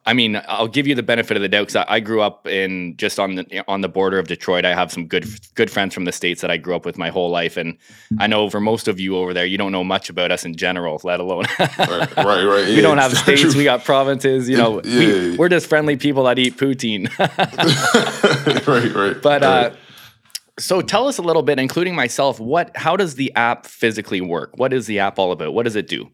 I 0.03 0.13
mean, 0.13 0.41
I'll 0.47 0.67
give 0.67 0.87
you 0.87 0.95
the 0.95 1.03
benefit 1.03 1.37
of 1.37 1.43
the 1.43 1.47
doubt 1.47 1.67
because 1.67 1.75
I, 1.75 1.85
I, 1.87 1.99
grew 1.99 2.21
up 2.21 2.47
in 2.47 2.97
just 2.97 3.19
on 3.19 3.35
the 3.35 3.63
on 3.67 3.81
the 3.81 3.89
border 3.89 4.17
of 4.17 4.27
Detroit. 4.27 4.65
I 4.65 4.73
have 4.73 4.91
some 4.91 5.05
good 5.05 5.25
good 5.53 5.69
friends 5.69 5.93
from 5.93 6.05
the 6.05 6.11
states 6.11 6.41
that 6.41 6.49
I 6.49 6.57
grew 6.57 6.75
up 6.75 6.85
with 6.85 6.97
my 6.97 7.09
whole 7.09 7.29
life, 7.29 7.55
and 7.55 7.77
I 8.17 8.25
know 8.25 8.49
for 8.49 8.59
most 8.59 8.87
of 8.87 8.99
you 8.99 9.15
over 9.15 9.31
there, 9.31 9.45
you 9.45 9.59
don't 9.59 9.71
know 9.71 9.83
much 9.83 10.09
about 10.09 10.31
us 10.31 10.43
in 10.43 10.55
general, 10.55 10.99
let 11.03 11.19
alone. 11.19 11.45
right, 11.59 11.77
right, 11.77 12.15
right. 12.17 12.67
we 12.67 12.75
yeah, 12.75 12.81
don't 12.81 12.97
have 12.97 13.15
states. 13.15 13.41
True. 13.41 13.55
We 13.55 13.63
got 13.63 13.85
provinces. 13.85 14.49
You 14.49 14.57
know, 14.57 14.81
yeah. 14.83 15.37
we, 15.37 15.39
are 15.39 15.49
just 15.49 15.67
friendly 15.67 15.97
people 15.97 16.23
that 16.23 16.39
eat 16.39 16.57
poutine. 16.57 17.07
right, 18.67 18.95
right. 18.95 19.21
But 19.21 19.41
right. 19.43 19.71
Uh, 19.71 19.75
so 20.57 20.81
tell 20.81 21.07
us 21.07 21.19
a 21.19 21.21
little 21.21 21.43
bit, 21.43 21.59
including 21.59 21.93
myself. 21.93 22.39
What? 22.39 22.75
How 22.75 22.95
does 22.95 23.15
the 23.15 23.31
app 23.35 23.67
physically 23.67 24.21
work? 24.21 24.57
What 24.57 24.73
is 24.73 24.87
the 24.87 24.97
app 24.97 25.19
all 25.19 25.31
about? 25.31 25.53
What 25.53 25.63
does 25.63 25.75
it 25.75 25.87
do? 25.87 26.09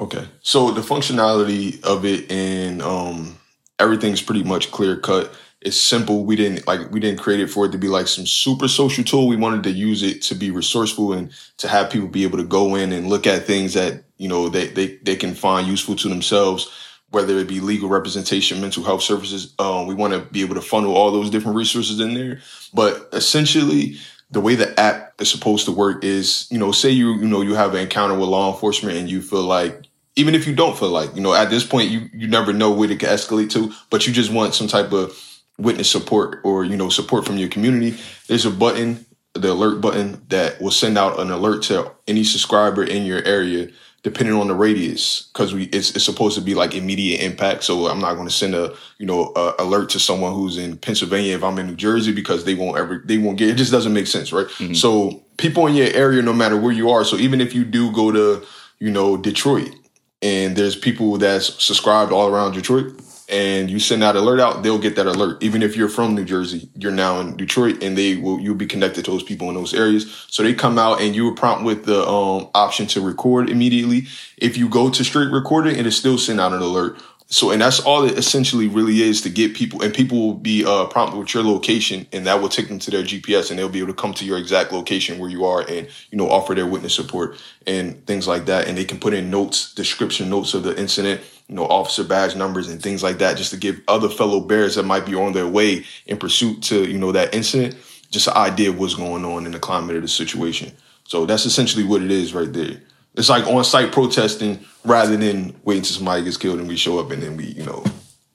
Okay. 0.00 0.26
So 0.40 0.70
the 0.70 0.80
functionality 0.80 1.84
of 1.84 2.06
it 2.06 2.32
and 2.32 2.80
um, 2.80 3.38
everything's 3.78 4.22
pretty 4.22 4.42
much 4.42 4.70
clear 4.70 4.96
cut. 4.96 5.30
It's 5.60 5.76
simple. 5.76 6.24
We 6.24 6.36
didn't 6.36 6.66
like 6.66 6.90
we 6.90 7.00
didn't 7.00 7.20
create 7.20 7.40
it 7.40 7.48
for 7.50 7.66
it 7.66 7.72
to 7.72 7.78
be 7.78 7.88
like 7.88 8.08
some 8.08 8.24
super 8.24 8.66
social 8.66 9.04
tool. 9.04 9.28
We 9.28 9.36
wanted 9.36 9.62
to 9.64 9.70
use 9.70 10.02
it 10.02 10.22
to 10.22 10.34
be 10.34 10.50
resourceful 10.50 11.12
and 11.12 11.30
to 11.58 11.68
have 11.68 11.90
people 11.90 12.08
be 12.08 12.22
able 12.22 12.38
to 12.38 12.44
go 12.44 12.76
in 12.76 12.92
and 12.92 13.10
look 13.10 13.26
at 13.26 13.44
things 13.44 13.74
that, 13.74 14.02
you 14.16 14.26
know, 14.26 14.48
they 14.48 14.68
they, 14.68 14.96
they 15.02 15.16
can 15.16 15.34
find 15.34 15.68
useful 15.68 15.96
to 15.96 16.08
themselves, 16.08 16.70
whether 17.10 17.36
it 17.36 17.46
be 17.46 17.60
legal 17.60 17.90
representation, 17.90 18.58
mental 18.62 18.84
health 18.84 19.02
services. 19.02 19.52
Um, 19.58 19.86
we 19.86 19.94
want 19.94 20.14
to 20.14 20.20
be 20.20 20.40
able 20.40 20.54
to 20.54 20.62
funnel 20.62 20.96
all 20.96 21.10
those 21.10 21.28
different 21.28 21.58
resources 21.58 22.00
in 22.00 22.14
there. 22.14 22.40
But 22.72 23.10
essentially, 23.12 23.98
the 24.30 24.40
way 24.40 24.54
the 24.54 24.78
app 24.80 25.20
is 25.20 25.30
supposed 25.30 25.66
to 25.66 25.72
work 25.72 26.04
is, 26.04 26.46
you 26.50 26.58
know, 26.58 26.72
say 26.72 26.88
you, 26.88 27.16
you 27.16 27.28
know, 27.28 27.42
you 27.42 27.54
have 27.54 27.74
an 27.74 27.80
encounter 27.80 28.18
with 28.18 28.30
law 28.30 28.50
enforcement 28.50 28.96
and 28.96 29.10
you 29.10 29.20
feel 29.20 29.42
like 29.42 29.89
even 30.16 30.34
if 30.34 30.46
you 30.46 30.54
don't 30.54 30.78
feel 30.78 30.90
like, 30.90 31.14
you 31.14 31.22
know, 31.22 31.34
at 31.34 31.50
this 31.50 31.64
point, 31.64 31.90
you, 31.90 32.08
you 32.12 32.26
never 32.26 32.52
know 32.52 32.70
where 32.70 32.90
it 32.90 32.98
can 32.98 33.08
escalate 33.08 33.50
to, 33.50 33.72
but 33.90 34.06
you 34.06 34.12
just 34.12 34.32
want 34.32 34.54
some 34.54 34.68
type 34.68 34.92
of 34.92 35.16
witness 35.58 35.90
support 35.90 36.40
or, 36.44 36.64
you 36.64 36.76
know, 36.76 36.88
support 36.88 37.24
from 37.24 37.36
your 37.36 37.48
community. 37.48 37.96
There's 38.26 38.46
a 38.46 38.50
button, 38.50 39.06
the 39.34 39.52
alert 39.52 39.80
button 39.80 40.22
that 40.28 40.60
will 40.60 40.70
send 40.70 40.98
out 40.98 41.20
an 41.20 41.30
alert 41.30 41.62
to 41.64 41.92
any 42.08 42.24
subscriber 42.24 42.82
in 42.82 43.04
your 43.04 43.22
area, 43.24 43.68
depending 44.02 44.34
on 44.34 44.48
the 44.48 44.54
radius, 44.54 45.28
because 45.32 45.54
we 45.54 45.64
it's, 45.64 45.94
it's 45.94 46.04
supposed 46.04 46.36
to 46.36 46.42
be 46.42 46.54
like 46.54 46.74
immediate 46.74 47.22
impact. 47.22 47.62
So 47.62 47.86
I'm 47.86 48.00
not 48.00 48.14
going 48.14 48.26
to 48.26 48.34
send 48.34 48.54
a 48.54 48.74
you 48.98 49.06
know 49.06 49.32
a 49.36 49.54
alert 49.58 49.90
to 49.90 50.00
someone 50.00 50.32
who's 50.32 50.56
in 50.56 50.78
Pennsylvania 50.78 51.36
if 51.36 51.44
I'm 51.44 51.58
in 51.58 51.66
New 51.66 51.76
Jersey 51.76 52.12
because 52.12 52.44
they 52.44 52.54
won't 52.54 52.78
ever 52.78 53.02
they 53.04 53.18
won't 53.18 53.38
get 53.38 53.50
it. 53.50 53.56
Just 53.56 53.70
doesn't 53.70 53.92
make 53.92 54.06
sense, 54.06 54.32
right? 54.32 54.46
Mm-hmm. 54.46 54.72
So 54.72 55.22
people 55.36 55.66
in 55.66 55.74
your 55.74 55.92
area, 55.92 56.22
no 56.22 56.32
matter 56.32 56.56
where 56.56 56.72
you 56.72 56.90
are. 56.90 57.04
So 57.04 57.16
even 57.16 57.40
if 57.40 57.54
you 57.54 57.64
do 57.64 57.92
go 57.92 58.10
to 58.10 58.44
you 58.80 58.90
know, 58.90 59.16
Detroit, 59.16 59.74
and 60.22 60.56
there's 60.56 60.76
people 60.76 61.16
that's 61.18 61.62
subscribed 61.62 62.12
all 62.12 62.28
around 62.28 62.52
Detroit, 62.52 63.00
and 63.30 63.70
you 63.70 63.78
send 63.78 64.02
that 64.02 64.16
alert 64.16 64.40
out, 64.40 64.62
they'll 64.62 64.78
get 64.78 64.96
that 64.96 65.06
alert. 65.06 65.42
Even 65.42 65.62
if 65.62 65.76
you're 65.76 65.88
from 65.88 66.14
New 66.16 66.24
Jersey, 66.24 66.68
you're 66.74 66.90
now 66.90 67.20
in 67.20 67.36
Detroit, 67.36 67.82
and 67.82 67.96
they 67.96 68.16
will 68.16 68.40
you'll 68.40 68.56
be 68.56 68.66
connected 68.66 69.04
to 69.04 69.10
those 69.12 69.22
people 69.22 69.48
in 69.48 69.54
those 69.54 69.72
areas. 69.72 70.26
So 70.28 70.42
they 70.42 70.52
come 70.52 70.78
out, 70.78 71.00
and 71.00 71.14
you 71.14 71.24
will 71.24 71.34
prompt 71.34 71.64
with 71.64 71.84
the 71.84 72.06
um, 72.06 72.50
option 72.54 72.86
to 72.88 73.00
record 73.00 73.48
immediately. 73.48 74.08
If 74.36 74.56
you 74.56 74.68
go 74.68 74.90
to 74.90 75.04
straight 75.04 75.30
recording, 75.30 75.76
it'll 75.76 75.92
still 75.92 76.18
send 76.18 76.40
out 76.40 76.52
an 76.52 76.60
alert 76.60 77.00
so, 77.32 77.52
and 77.52 77.62
that's 77.62 77.78
all 77.78 78.02
it 78.04 78.18
essentially 78.18 78.66
really 78.66 79.02
is 79.02 79.20
to 79.20 79.30
get 79.30 79.54
people, 79.54 79.82
and 79.82 79.94
people 79.94 80.18
will 80.18 80.34
be 80.34 80.64
uh, 80.64 80.86
prompted 80.86 81.16
with 81.16 81.32
your 81.32 81.44
location, 81.44 82.04
and 82.12 82.26
that 82.26 82.42
will 82.42 82.48
take 82.48 82.66
them 82.66 82.80
to 82.80 82.90
their 82.90 83.04
GPS, 83.04 83.50
and 83.50 83.58
they'll 83.58 83.68
be 83.68 83.78
able 83.78 83.94
to 83.94 84.00
come 84.00 84.12
to 84.14 84.24
your 84.24 84.36
exact 84.36 84.72
location 84.72 85.20
where 85.20 85.30
you 85.30 85.44
are, 85.44 85.60
and 85.60 85.88
you 86.10 86.18
know 86.18 86.28
offer 86.28 86.56
their 86.56 86.66
witness 86.66 86.92
support 86.92 87.40
and 87.68 88.04
things 88.04 88.26
like 88.26 88.46
that, 88.46 88.66
and 88.66 88.76
they 88.76 88.84
can 88.84 88.98
put 88.98 89.14
in 89.14 89.30
notes, 89.30 89.72
description 89.74 90.28
notes 90.28 90.54
of 90.54 90.64
the 90.64 90.76
incident, 90.76 91.20
you 91.46 91.54
know, 91.54 91.66
officer 91.66 92.02
badge 92.02 92.34
numbers 92.34 92.68
and 92.68 92.82
things 92.82 93.00
like 93.00 93.18
that, 93.18 93.36
just 93.36 93.52
to 93.52 93.56
give 93.56 93.80
other 93.86 94.08
fellow 94.08 94.40
bears 94.40 94.74
that 94.74 94.82
might 94.82 95.06
be 95.06 95.14
on 95.14 95.32
their 95.32 95.46
way 95.46 95.84
in 96.06 96.16
pursuit 96.16 96.60
to 96.64 96.90
you 96.90 96.98
know 96.98 97.12
that 97.12 97.32
incident, 97.32 97.76
just 98.10 98.26
an 98.26 98.36
idea 98.36 98.70
of 98.70 98.78
what's 98.80 98.96
going 98.96 99.24
on 99.24 99.46
in 99.46 99.52
the 99.52 99.60
climate 99.60 99.94
of 99.94 100.02
the 100.02 100.08
situation. 100.08 100.72
So 101.04 101.26
that's 101.26 101.46
essentially 101.46 101.84
what 101.84 102.02
it 102.02 102.10
is 102.10 102.34
right 102.34 102.52
there. 102.52 102.80
It's 103.14 103.28
like 103.28 103.46
on 103.46 103.64
site 103.64 103.92
protesting 103.92 104.64
rather 104.84 105.16
than 105.16 105.54
waiting 105.64 105.80
until 105.80 105.96
somebody 105.96 106.24
gets 106.24 106.36
killed 106.36 106.58
and 106.58 106.68
we 106.68 106.76
show 106.76 106.98
up 106.98 107.10
and 107.10 107.22
then 107.22 107.36
we, 107.36 107.46
you 107.46 107.64
know, 107.64 107.84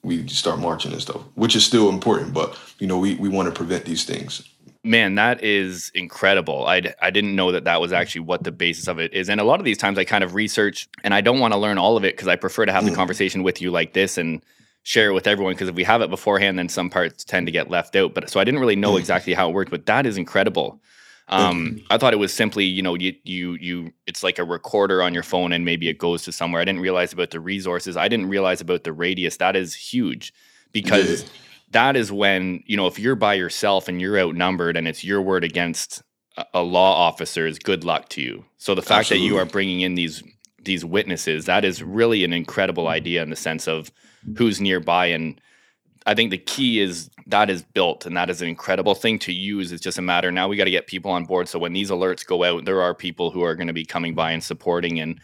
we 0.05 0.27
start 0.27 0.59
marching 0.59 0.91
and 0.91 1.01
stuff, 1.01 1.21
which 1.33 1.55
is 1.55 1.65
still 1.65 1.89
important. 1.89 2.33
But 2.33 2.57
you 2.79 2.87
know, 2.87 2.97
we 2.97 3.15
we 3.15 3.27
want 3.27 3.47
to 3.47 3.51
prevent 3.51 3.85
these 3.85 4.03
things. 4.03 4.47
Man, 4.83 5.15
that 5.15 5.43
is 5.43 5.91
incredible. 5.95 6.67
I 6.67 6.93
I 7.01 7.09
didn't 7.09 7.35
know 7.35 7.51
that 7.51 7.63
that 7.63 7.81
was 7.81 7.91
actually 7.91 8.21
what 8.21 8.43
the 8.43 8.51
basis 8.51 8.87
of 8.87 8.99
it 8.99 9.13
is. 9.13 9.29
And 9.29 9.41
a 9.41 9.43
lot 9.43 9.59
of 9.59 9.65
these 9.65 9.79
times 9.79 9.97
I 9.97 10.03
kind 10.03 10.23
of 10.23 10.35
research 10.35 10.87
and 11.03 11.13
I 11.13 11.21
don't 11.21 11.39
want 11.39 11.53
to 11.53 11.59
learn 11.59 11.79
all 11.79 11.97
of 11.97 12.03
it 12.05 12.15
because 12.15 12.27
I 12.27 12.35
prefer 12.35 12.65
to 12.65 12.71
have 12.71 12.83
mm. 12.83 12.89
the 12.89 12.95
conversation 12.95 13.41
with 13.41 13.61
you 13.61 13.71
like 13.71 13.93
this 13.93 14.17
and 14.17 14.43
share 14.83 15.09
it 15.09 15.13
with 15.13 15.25
everyone 15.25 15.53
because 15.53 15.69
if 15.69 15.73
we 15.73 15.83
have 15.83 16.03
it 16.03 16.11
beforehand 16.11 16.59
then 16.59 16.69
some 16.69 16.91
parts 16.91 17.23
tend 17.23 17.47
to 17.47 17.51
get 17.51 17.71
left 17.71 17.95
out. 17.95 18.13
But 18.13 18.29
so 18.29 18.39
I 18.39 18.43
didn't 18.43 18.59
really 18.59 18.75
know 18.75 18.93
mm. 18.93 18.99
exactly 18.99 19.33
how 19.33 19.49
it 19.49 19.53
worked, 19.53 19.71
but 19.71 19.87
that 19.87 20.05
is 20.05 20.17
incredible. 20.17 20.79
Um, 21.27 21.81
I 21.89 21.97
thought 21.97 22.13
it 22.13 22.17
was 22.17 22.31
simply, 22.31 22.65
you 22.65 22.81
know, 22.83 22.93
you 22.93 23.13
you 23.23 23.53
you 23.59 23.91
it's 24.05 24.23
like 24.23 24.37
a 24.37 24.43
recorder 24.43 25.01
on 25.01 25.13
your 25.13 25.23
phone 25.23 25.51
and 25.51 25.65
maybe 25.65 25.89
it 25.89 25.97
goes 25.97 26.23
to 26.23 26.31
somewhere. 26.31 26.61
I 26.61 26.65
didn't 26.65 26.81
realize 26.81 27.13
about 27.13 27.31
the 27.31 27.39
resources. 27.39 27.97
I 27.97 28.07
didn't 28.07 28.29
realize 28.29 28.61
about 28.61 28.83
the 28.83 28.93
radius. 28.93 29.37
That 29.37 29.55
is 29.55 29.73
huge 29.73 30.33
because 30.71 31.23
yeah. 31.23 31.29
that 31.71 31.95
is 31.95 32.11
when, 32.11 32.63
you 32.67 32.77
know, 32.77 32.85
if 32.85 32.99
you're 32.99 33.15
by 33.15 33.33
yourself 33.33 33.87
and 33.87 33.99
you're 33.99 34.19
outnumbered 34.19 34.77
and 34.77 34.87
it's 34.87 35.03
your 35.03 35.21
word 35.21 35.43
against 35.43 36.03
a, 36.37 36.45
a 36.53 36.61
law 36.61 36.93
officer's 37.07 37.57
good 37.57 37.83
luck 37.83 38.09
to 38.09 38.21
you. 38.21 38.45
So 38.57 38.75
the 38.75 38.83
fact 38.83 39.11
Absolutely. 39.11 39.27
that 39.27 39.33
you 39.33 39.39
are 39.39 39.45
bringing 39.45 39.81
in 39.81 39.95
these 39.95 40.23
these 40.63 40.85
witnesses, 40.85 41.45
that 41.45 41.65
is 41.65 41.81
really 41.81 42.23
an 42.23 42.33
incredible 42.33 42.87
idea 42.87 43.23
in 43.23 43.29
the 43.29 43.35
sense 43.35 43.67
of 43.67 43.91
who's 44.35 44.59
nearby 44.59 45.07
and 45.07 45.39
I 46.05 46.13
think 46.13 46.31
the 46.31 46.37
key 46.37 46.79
is 46.79 47.09
that 47.27 47.49
is 47.49 47.63
built 47.63 48.05
and 48.05 48.15
that 48.15 48.29
is 48.29 48.41
an 48.41 48.47
incredible 48.47 48.93
thing 48.93 49.17
to 49.19 49.33
use. 49.33 49.71
It's 49.71 49.81
just 49.81 49.97
a 49.97 50.01
matter 50.01 50.31
now 50.31 50.47
we 50.47 50.55
got 50.55 50.65
to 50.65 50.71
get 50.71 50.87
people 50.87 51.11
on 51.11 51.25
board. 51.25 51.47
So 51.47 51.57
when 51.57 51.73
these 51.73 51.89
alerts 51.89 52.25
go 52.25 52.43
out, 52.43 52.65
there 52.65 52.81
are 52.81 52.93
people 52.93 53.31
who 53.31 53.43
are 53.43 53.55
going 53.55 53.67
to 53.67 53.73
be 53.73 53.85
coming 53.85 54.13
by 54.13 54.31
and 54.31 54.43
supporting 54.43 54.99
and 54.99 55.19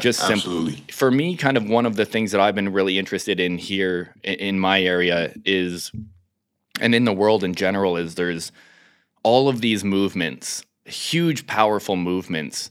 just 0.00 0.22
Absolutely. 0.22 0.74
simply 0.76 0.92
for 0.92 1.10
me, 1.10 1.36
kind 1.36 1.56
of 1.56 1.68
one 1.68 1.86
of 1.86 1.96
the 1.96 2.04
things 2.04 2.32
that 2.32 2.40
I've 2.40 2.54
been 2.54 2.72
really 2.72 2.98
interested 2.98 3.40
in 3.40 3.56
here 3.56 4.14
in 4.22 4.58
my 4.58 4.82
area 4.82 5.32
is 5.44 5.90
and 6.80 6.94
in 6.94 7.04
the 7.04 7.12
world 7.12 7.42
in 7.42 7.54
general 7.54 7.96
is 7.96 8.16
there's 8.16 8.52
all 9.22 9.48
of 9.48 9.60
these 9.60 9.82
movements, 9.84 10.64
huge, 10.84 11.46
powerful 11.46 11.96
movements 11.96 12.70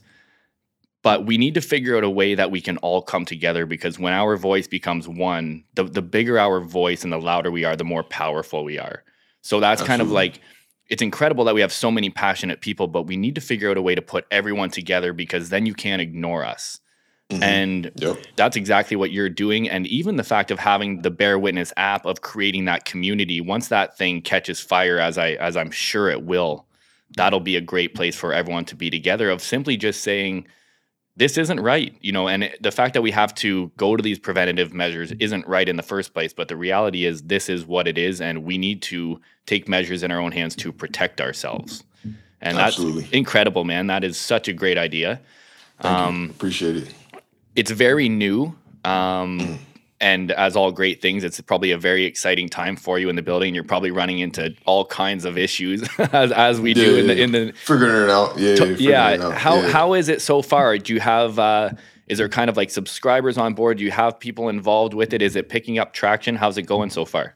but 1.06 1.24
we 1.24 1.38
need 1.38 1.54
to 1.54 1.60
figure 1.60 1.96
out 1.96 2.02
a 2.02 2.10
way 2.10 2.34
that 2.34 2.50
we 2.50 2.60
can 2.60 2.78
all 2.78 3.00
come 3.00 3.24
together 3.24 3.64
because 3.64 3.96
when 3.96 4.12
our 4.12 4.36
voice 4.36 4.66
becomes 4.66 5.06
one 5.06 5.62
the, 5.76 5.84
the 5.84 6.02
bigger 6.02 6.36
our 6.36 6.60
voice 6.60 7.04
and 7.04 7.12
the 7.12 7.16
louder 7.16 7.48
we 7.48 7.64
are 7.64 7.76
the 7.76 7.84
more 7.84 8.02
powerful 8.02 8.64
we 8.64 8.76
are 8.76 9.04
so 9.40 9.60
that's 9.60 9.82
Absolutely. 9.82 9.88
kind 9.88 10.02
of 10.02 10.10
like 10.10 10.40
it's 10.88 11.02
incredible 11.02 11.44
that 11.44 11.54
we 11.54 11.60
have 11.60 11.72
so 11.72 11.92
many 11.92 12.10
passionate 12.10 12.60
people 12.60 12.88
but 12.88 13.02
we 13.02 13.16
need 13.16 13.36
to 13.36 13.40
figure 13.40 13.70
out 13.70 13.76
a 13.76 13.82
way 13.82 13.94
to 13.94 14.02
put 14.02 14.26
everyone 14.32 14.68
together 14.68 15.12
because 15.12 15.48
then 15.48 15.64
you 15.64 15.74
can't 15.74 16.02
ignore 16.02 16.44
us 16.44 16.80
mm-hmm. 17.30 17.40
and 17.40 17.92
yep. 17.94 18.18
that's 18.34 18.56
exactly 18.56 18.96
what 18.96 19.12
you're 19.12 19.28
doing 19.28 19.70
and 19.70 19.86
even 19.86 20.16
the 20.16 20.24
fact 20.24 20.50
of 20.50 20.58
having 20.58 21.02
the 21.02 21.10
bear 21.12 21.38
witness 21.38 21.72
app 21.76 22.04
of 22.04 22.20
creating 22.20 22.64
that 22.64 22.84
community 22.84 23.40
once 23.40 23.68
that 23.68 23.96
thing 23.96 24.20
catches 24.20 24.58
fire 24.58 24.98
as 24.98 25.18
i 25.18 25.34
as 25.34 25.56
i'm 25.56 25.70
sure 25.70 26.08
it 26.08 26.24
will 26.24 26.66
that'll 27.16 27.38
be 27.38 27.54
a 27.54 27.60
great 27.60 27.94
place 27.94 28.16
for 28.16 28.32
everyone 28.32 28.64
to 28.64 28.74
be 28.74 28.90
together 28.90 29.30
of 29.30 29.40
simply 29.40 29.76
just 29.76 30.02
saying 30.02 30.44
this 31.16 31.38
isn't 31.38 31.60
right 31.60 31.96
you 32.00 32.12
know 32.12 32.28
and 32.28 32.50
the 32.60 32.70
fact 32.70 32.94
that 32.94 33.02
we 33.02 33.10
have 33.10 33.34
to 33.34 33.70
go 33.76 33.96
to 33.96 34.02
these 34.02 34.18
preventative 34.18 34.72
measures 34.72 35.12
isn't 35.18 35.46
right 35.46 35.68
in 35.68 35.76
the 35.76 35.82
first 35.82 36.14
place 36.14 36.32
but 36.32 36.48
the 36.48 36.56
reality 36.56 37.04
is 37.04 37.22
this 37.22 37.48
is 37.48 37.64
what 37.64 37.88
it 37.88 37.98
is 37.98 38.20
and 38.20 38.44
we 38.44 38.58
need 38.58 38.82
to 38.82 39.20
take 39.46 39.68
measures 39.68 40.02
in 40.02 40.10
our 40.10 40.20
own 40.20 40.32
hands 40.32 40.54
to 40.56 40.72
protect 40.72 41.20
ourselves. 41.20 41.84
And 42.40 42.58
Absolutely. 42.58 43.02
that's 43.02 43.14
incredible 43.14 43.64
man. 43.64 43.86
That 43.86 44.04
is 44.04 44.18
such 44.18 44.48
a 44.48 44.52
great 44.52 44.76
idea. 44.76 45.20
Thank 45.80 45.98
um, 45.98 46.24
you. 46.24 46.30
appreciate 46.30 46.76
it. 46.76 46.94
it's 47.54 47.70
very 47.70 48.08
new. 48.08 48.54
Um, 48.84 49.40
mm 49.40 49.58
and 50.00 50.30
as 50.32 50.56
all 50.56 50.72
great 50.72 51.00
things, 51.00 51.24
it's 51.24 51.40
probably 51.40 51.70
a 51.70 51.78
very 51.78 52.04
exciting 52.04 52.48
time 52.48 52.76
for 52.76 52.98
you 52.98 53.08
in 53.08 53.16
the 53.16 53.22
building. 53.22 53.54
You're 53.54 53.64
probably 53.64 53.90
running 53.90 54.18
into 54.18 54.54
all 54.66 54.84
kinds 54.84 55.24
of 55.24 55.38
issues 55.38 55.88
as, 55.98 56.32
as 56.32 56.60
we 56.60 56.70
yeah, 56.70 56.84
do 56.84 56.96
in 56.96 57.06
the 57.06 57.22
in 57.22 57.32
the 57.32 57.52
figuring 57.52 58.04
it 58.04 58.10
out. 58.10 58.38
Yeah, 58.38 58.56
to, 58.56 58.74
yeah. 58.74 59.32
How 59.32 59.56
yeah. 59.56 59.68
how 59.68 59.94
is 59.94 60.08
it 60.08 60.20
so 60.20 60.42
far? 60.42 60.76
Do 60.78 60.92
you 60.92 61.00
have 61.00 61.38
uh, 61.38 61.70
is 62.06 62.18
there 62.18 62.28
kind 62.28 62.50
of 62.50 62.56
like 62.56 62.70
subscribers 62.70 63.38
on 63.38 63.54
board? 63.54 63.78
Do 63.78 63.84
you 63.84 63.90
have 63.90 64.18
people 64.20 64.48
involved 64.48 64.94
with 64.94 65.12
it? 65.12 65.22
Is 65.22 65.36
it 65.36 65.48
picking 65.48 65.78
up 65.78 65.92
traction? 65.92 66.36
How's 66.36 66.58
it 66.58 66.62
going 66.62 66.90
so 66.90 67.04
far? 67.04 67.34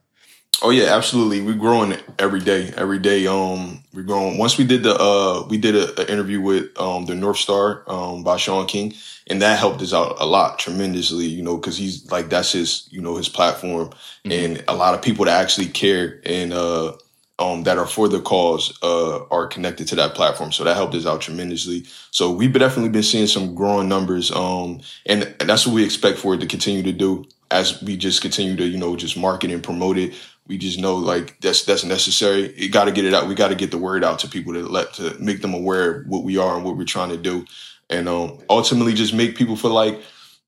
Oh 0.63 0.71
yeah, 0.71 0.95
absolutely. 0.95 1.41
We're 1.41 1.55
growing 1.55 1.97
every 2.19 2.41
day. 2.41 2.71
Every 2.77 2.99
day, 2.99 3.27
um, 3.27 3.83
we're 3.95 4.03
growing. 4.03 4.37
Once 4.37 4.59
we 4.59 4.65
did 4.65 4.83
the 4.83 4.95
uh, 4.95 5.47
we 5.49 5.57
did 5.57 5.75
an 5.75 6.07
interview 6.09 6.41
with 6.41 6.79
um 6.79 7.07
the 7.07 7.15
North 7.15 7.39
Star 7.39 7.83
um 7.87 8.23
by 8.23 8.37
Shaun 8.37 8.67
King 8.67 8.95
and 9.31 9.41
that 9.41 9.59
helped 9.59 9.81
us 9.81 9.95
out 9.95 10.17
a 10.21 10.27
lot 10.27 10.59
tremendously 10.59 11.25
you 11.25 11.43
know 11.43 11.57
because 11.57 11.79
he's 11.79 12.11
like 12.11 12.29
that's 12.29 12.53
his 12.53 12.89
you 12.91 13.01
know 13.01 13.17
his 13.17 13.29
platform 13.29 13.89
mm-hmm. 13.89 14.33
and 14.33 14.65
a 14.69 14.75
lot 14.75 14.93
of 14.93 15.01
people 15.01 15.25
that 15.25 15.41
actually 15.41 15.69
care 15.69 16.21
and 16.27 16.53
uh 16.53 16.93
um, 17.39 17.63
that 17.63 17.79
are 17.79 17.87
for 17.87 18.07
the 18.07 18.21
cause 18.21 18.79
uh, 18.83 19.25
are 19.31 19.47
connected 19.47 19.89
to 19.89 19.95
that 19.95 20.15
platform. 20.15 20.53
So 20.53 20.63
that 20.65 20.75
helped 20.77 20.95
us 20.95 21.07
out 21.07 21.23
tremendously. 21.23 21.85
So 22.11 22.31
we've 22.31 22.53
definitely 22.53 22.91
been 22.91 23.03
seeing 23.03 23.27
some 23.27 23.55
growing 23.55 23.89
numbers, 23.89 24.31
um, 24.31 24.83
and, 25.07 25.23
and 25.41 25.49
that's 25.49 25.67
what 25.67 25.75
we 25.75 25.83
expect 25.83 26.19
for 26.19 26.35
it 26.35 26.41
to 26.41 26.47
continue 26.47 26.83
to 26.83 26.93
do 26.93 27.25
as 27.51 27.83
we 27.83 27.97
just 27.97 28.21
continue 28.21 28.57
to 28.57 28.67
you 28.67 28.77
know 28.77 28.95
just 28.95 29.17
market 29.17 29.51
and 29.51 29.63
promote 29.63 29.97
it. 29.97 30.15
We 30.51 30.59
just 30.59 30.79
know 30.79 30.97
like 30.97 31.41
that's 31.41 31.65
that's 31.65 31.85
necessary. 31.85 32.53
You 32.61 32.69
got 32.69 32.85
to 32.85 32.93
get 32.93 33.07
it 33.07 33.15
out. 33.15 33.29
We 33.29 33.35
got 33.35 33.49
to 33.49 33.55
get 33.55 33.71
the 33.71 33.79
word 33.79 34.05
out 34.05 34.19
to 34.19 34.29
people 34.29 34.53
to 34.53 34.61
let 34.61 34.93
to 34.95 35.17
make 35.19 35.41
them 35.41 35.55
aware 35.55 36.03
of 36.03 36.09
what 36.09 36.25
we 36.25 36.37
are 36.37 36.57
and 36.57 36.65
what 36.65 36.77
we're 36.77 36.85
trying 36.85 37.11
to 37.11 37.17
do 37.17 37.47
and 37.91 38.09
um, 38.09 38.39
ultimately 38.49 38.95
just 38.95 39.13
make 39.13 39.37
people 39.37 39.57
feel 39.57 39.73
like 39.73 39.95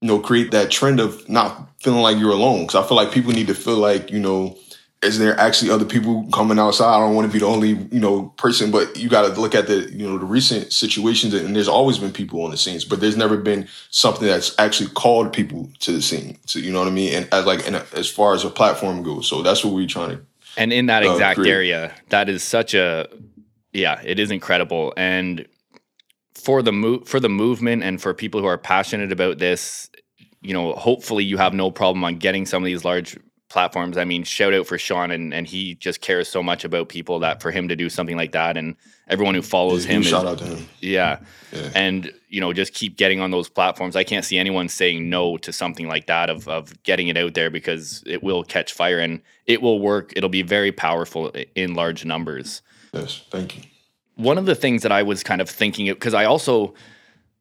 you 0.00 0.08
know 0.08 0.18
create 0.18 0.52
that 0.52 0.70
trend 0.70 1.00
of 1.00 1.28
not 1.28 1.68
feeling 1.80 2.00
like 2.00 2.16
you're 2.16 2.30
alone 2.30 2.62
because 2.62 2.82
i 2.82 2.86
feel 2.86 2.96
like 2.96 3.12
people 3.12 3.32
need 3.32 3.48
to 3.48 3.54
feel 3.54 3.76
like 3.76 4.10
you 4.10 4.20
know 4.20 4.56
is 5.02 5.18
there 5.18 5.38
actually 5.38 5.70
other 5.70 5.84
people 5.84 6.26
coming 6.32 6.58
outside? 6.58 6.94
I 6.94 7.00
don't 7.00 7.14
want 7.14 7.26
to 7.26 7.32
be 7.32 7.40
the 7.40 7.46
only 7.46 7.70
you 7.70 8.00
know 8.00 8.32
person 8.36 8.70
but 8.70 8.96
you 8.96 9.08
got 9.08 9.22
to 9.34 9.40
look 9.40 9.54
at 9.54 9.66
the 9.66 9.90
you 9.92 10.08
know 10.08 10.18
the 10.18 10.24
recent 10.24 10.72
situations 10.72 11.34
and 11.34 11.54
there's 11.54 11.68
always 11.68 11.98
been 11.98 12.12
people 12.12 12.42
on 12.42 12.50
the 12.50 12.56
scenes 12.56 12.84
but 12.84 13.00
there's 13.00 13.16
never 13.16 13.36
been 13.36 13.68
something 13.90 14.26
that's 14.26 14.54
actually 14.58 14.90
called 14.90 15.32
people 15.32 15.68
to 15.80 15.92
the 15.92 16.02
scene 16.02 16.38
so 16.46 16.58
you 16.58 16.72
know 16.72 16.78
what 16.78 16.88
i 16.88 16.92
mean? 16.92 17.14
And 17.14 17.28
as 17.32 17.46
like 17.46 17.66
and 17.66 17.76
as 17.92 18.08
far 18.08 18.34
as 18.34 18.44
a 18.44 18.50
platform 18.50 19.02
goes 19.02 19.26
so 19.28 19.42
that's 19.42 19.64
what 19.64 19.74
we're 19.74 19.86
trying 19.86 20.16
to 20.16 20.24
and 20.56 20.72
in 20.72 20.86
that 20.86 21.04
uh, 21.04 21.12
exact 21.12 21.38
create. 21.38 21.52
area 21.52 21.94
that 22.10 22.28
is 22.28 22.42
such 22.42 22.74
a 22.74 23.08
yeah 23.72 24.00
it 24.04 24.18
is 24.18 24.30
incredible. 24.30 24.92
And 24.96 25.46
for 26.34 26.62
the 26.62 26.72
move 26.72 27.06
for 27.06 27.20
the 27.20 27.28
movement 27.28 27.82
and 27.82 28.00
for 28.00 28.14
people 28.14 28.40
who 28.40 28.46
are 28.46 28.58
passionate 28.58 29.12
about 29.12 29.38
this, 29.38 29.90
you 30.40 30.52
know, 30.52 30.72
hopefully 30.72 31.24
you 31.24 31.36
have 31.36 31.54
no 31.54 31.70
problem 31.70 32.04
on 32.04 32.16
getting 32.16 32.46
some 32.46 32.62
of 32.62 32.66
these 32.66 32.84
large 32.84 33.16
platforms. 33.52 33.96
I 33.96 34.04
mean, 34.04 34.24
shout 34.24 34.54
out 34.54 34.66
for 34.66 34.78
Shaun 34.78 35.10
and 35.10 35.32
and 35.34 35.46
he 35.46 35.74
just 35.74 36.00
cares 36.00 36.28
so 36.28 36.42
much 36.42 36.64
about 36.64 36.88
people 36.88 37.18
that 37.20 37.42
for 37.42 37.50
him 37.50 37.68
to 37.68 37.76
do 37.76 37.88
something 37.88 38.16
like 38.16 38.32
that 38.32 38.56
and 38.56 38.74
everyone 39.08 39.34
who 39.34 39.42
follows 39.42 39.84
yeah, 39.84 39.92
him, 39.92 40.02
shout 40.02 40.26
out 40.26 40.38
to 40.38 40.44
him. 40.44 40.68
Yeah. 40.80 41.18
yeah. 41.52 41.70
And 41.74 42.12
you 42.28 42.40
know, 42.40 42.52
just 42.52 42.72
keep 42.72 42.96
getting 42.96 43.20
on 43.20 43.30
those 43.30 43.48
platforms. 43.48 43.94
I 43.94 44.04
can't 44.04 44.24
see 44.24 44.38
anyone 44.38 44.68
saying 44.68 45.08
no 45.10 45.36
to 45.38 45.52
something 45.52 45.86
like 45.86 46.06
that 46.06 46.30
of 46.30 46.48
of 46.48 46.82
getting 46.82 47.08
it 47.08 47.16
out 47.16 47.34
there 47.34 47.50
because 47.50 48.02
it 48.06 48.22
will 48.22 48.42
catch 48.42 48.72
fire 48.72 48.98
and 48.98 49.20
it 49.46 49.60
will 49.60 49.78
work. 49.78 50.12
It'll 50.16 50.30
be 50.30 50.42
very 50.42 50.72
powerful 50.72 51.32
in 51.54 51.74
large 51.74 52.04
numbers. 52.04 52.62
Yes, 52.92 53.22
thank 53.30 53.56
you 53.56 53.62
one 54.16 54.38
of 54.38 54.46
the 54.46 54.54
things 54.54 54.82
that 54.82 54.92
I 54.92 55.02
was 55.02 55.22
kind 55.22 55.40
of 55.40 55.48
thinking 55.48 55.86
because 55.86 56.14
I 56.14 56.24
also 56.24 56.74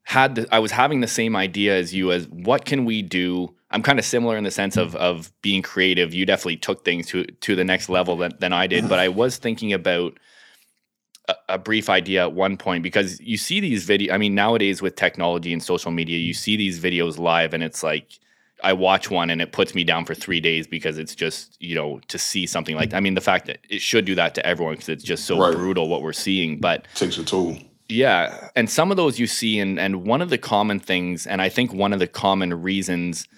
had 0.04 0.34
the, 0.34 0.48
I 0.54 0.58
was 0.58 0.72
having 0.72 1.00
the 1.00 1.06
same 1.06 1.36
idea 1.36 1.76
as 1.76 1.94
you 1.94 2.12
as 2.12 2.26
what 2.28 2.64
can 2.64 2.84
we 2.84 3.02
do? 3.02 3.54
I'm 3.70 3.82
kind 3.82 3.98
of 3.98 4.04
similar 4.04 4.36
in 4.36 4.44
the 4.44 4.50
sense 4.50 4.76
of 4.76 4.94
of 4.96 5.32
being 5.42 5.62
creative. 5.62 6.12
You 6.12 6.26
definitely 6.26 6.56
took 6.58 6.84
things 6.84 7.06
to 7.08 7.24
to 7.24 7.54
the 7.54 7.64
next 7.64 7.88
level 7.88 8.16
than, 8.16 8.32
than 8.38 8.52
I 8.52 8.66
did, 8.66 8.88
but 8.88 8.98
I 8.98 9.08
was 9.08 9.36
thinking 9.36 9.72
about 9.72 10.18
a, 11.28 11.34
a 11.50 11.58
brief 11.58 11.88
idea 11.88 12.22
at 12.22 12.32
one 12.32 12.56
point 12.56 12.82
because 12.82 13.20
you 13.20 13.36
see 13.36 13.60
these 13.60 13.84
video. 13.84 14.12
I 14.14 14.18
mean, 14.18 14.34
nowadays 14.34 14.82
with 14.82 14.96
technology 14.96 15.52
and 15.52 15.62
social 15.62 15.90
media, 15.90 16.18
you 16.18 16.34
see 16.34 16.56
these 16.56 16.80
videos 16.80 17.18
live, 17.18 17.54
and 17.54 17.62
it's 17.62 17.82
like 17.82 18.18
I 18.62 18.72
watch 18.74 19.10
one 19.10 19.30
and 19.30 19.40
it 19.40 19.52
puts 19.52 19.74
me 19.74 19.84
down 19.84 20.04
for 20.04 20.14
three 20.14 20.40
days 20.40 20.66
because 20.66 20.98
it's 20.98 21.14
just 21.14 21.56
you 21.60 21.74
know 21.74 22.00
to 22.08 22.18
see 22.18 22.46
something 22.46 22.76
like. 22.76 22.92
I 22.92 23.00
mean, 23.00 23.14
the 23.14 23.20
fact 23.20 23.46
that 23.46 23.58
it 23.70 23.80
should 23.80 24.04
do 24.04 24.14
that 24.16 24.34
to 24.34 24.44
everyone 24.44 24.74
because 24.74 24.88
it's 24.88 25.04
just 25.04 25.24
so 25.24 25.38
Right. 25.38 25.54
brutal 25.54 25.88
what 25.88 26.02
we're 26.02 26.12
seeing, 26.12 26.58
but. 26.60 26.86
takes 26.94 27.18
a 27.18 27.24
toll. 27.24 27.56
Yeah, 27.92 28.48
and 28.56 28.70
some 28.70 28.90
of 28.90 28.96
those 28.96 29.18
you 29.18 29.26
see, 29.26 29.58
and 29.58 29.78
and 29.78 30.06
one 30.06 30.22
of 30.22 30.30
the 30.30 30.38
common 30.38 30.80
things, 30.80 31.26
and 31.26 31.42
I 31.42 31.50
think 31.50 31.74
one 31.74 31.92
of 31.92 31.98
the 31.98 32.06
common 32.06 32.62
reasons, 32.62 33.28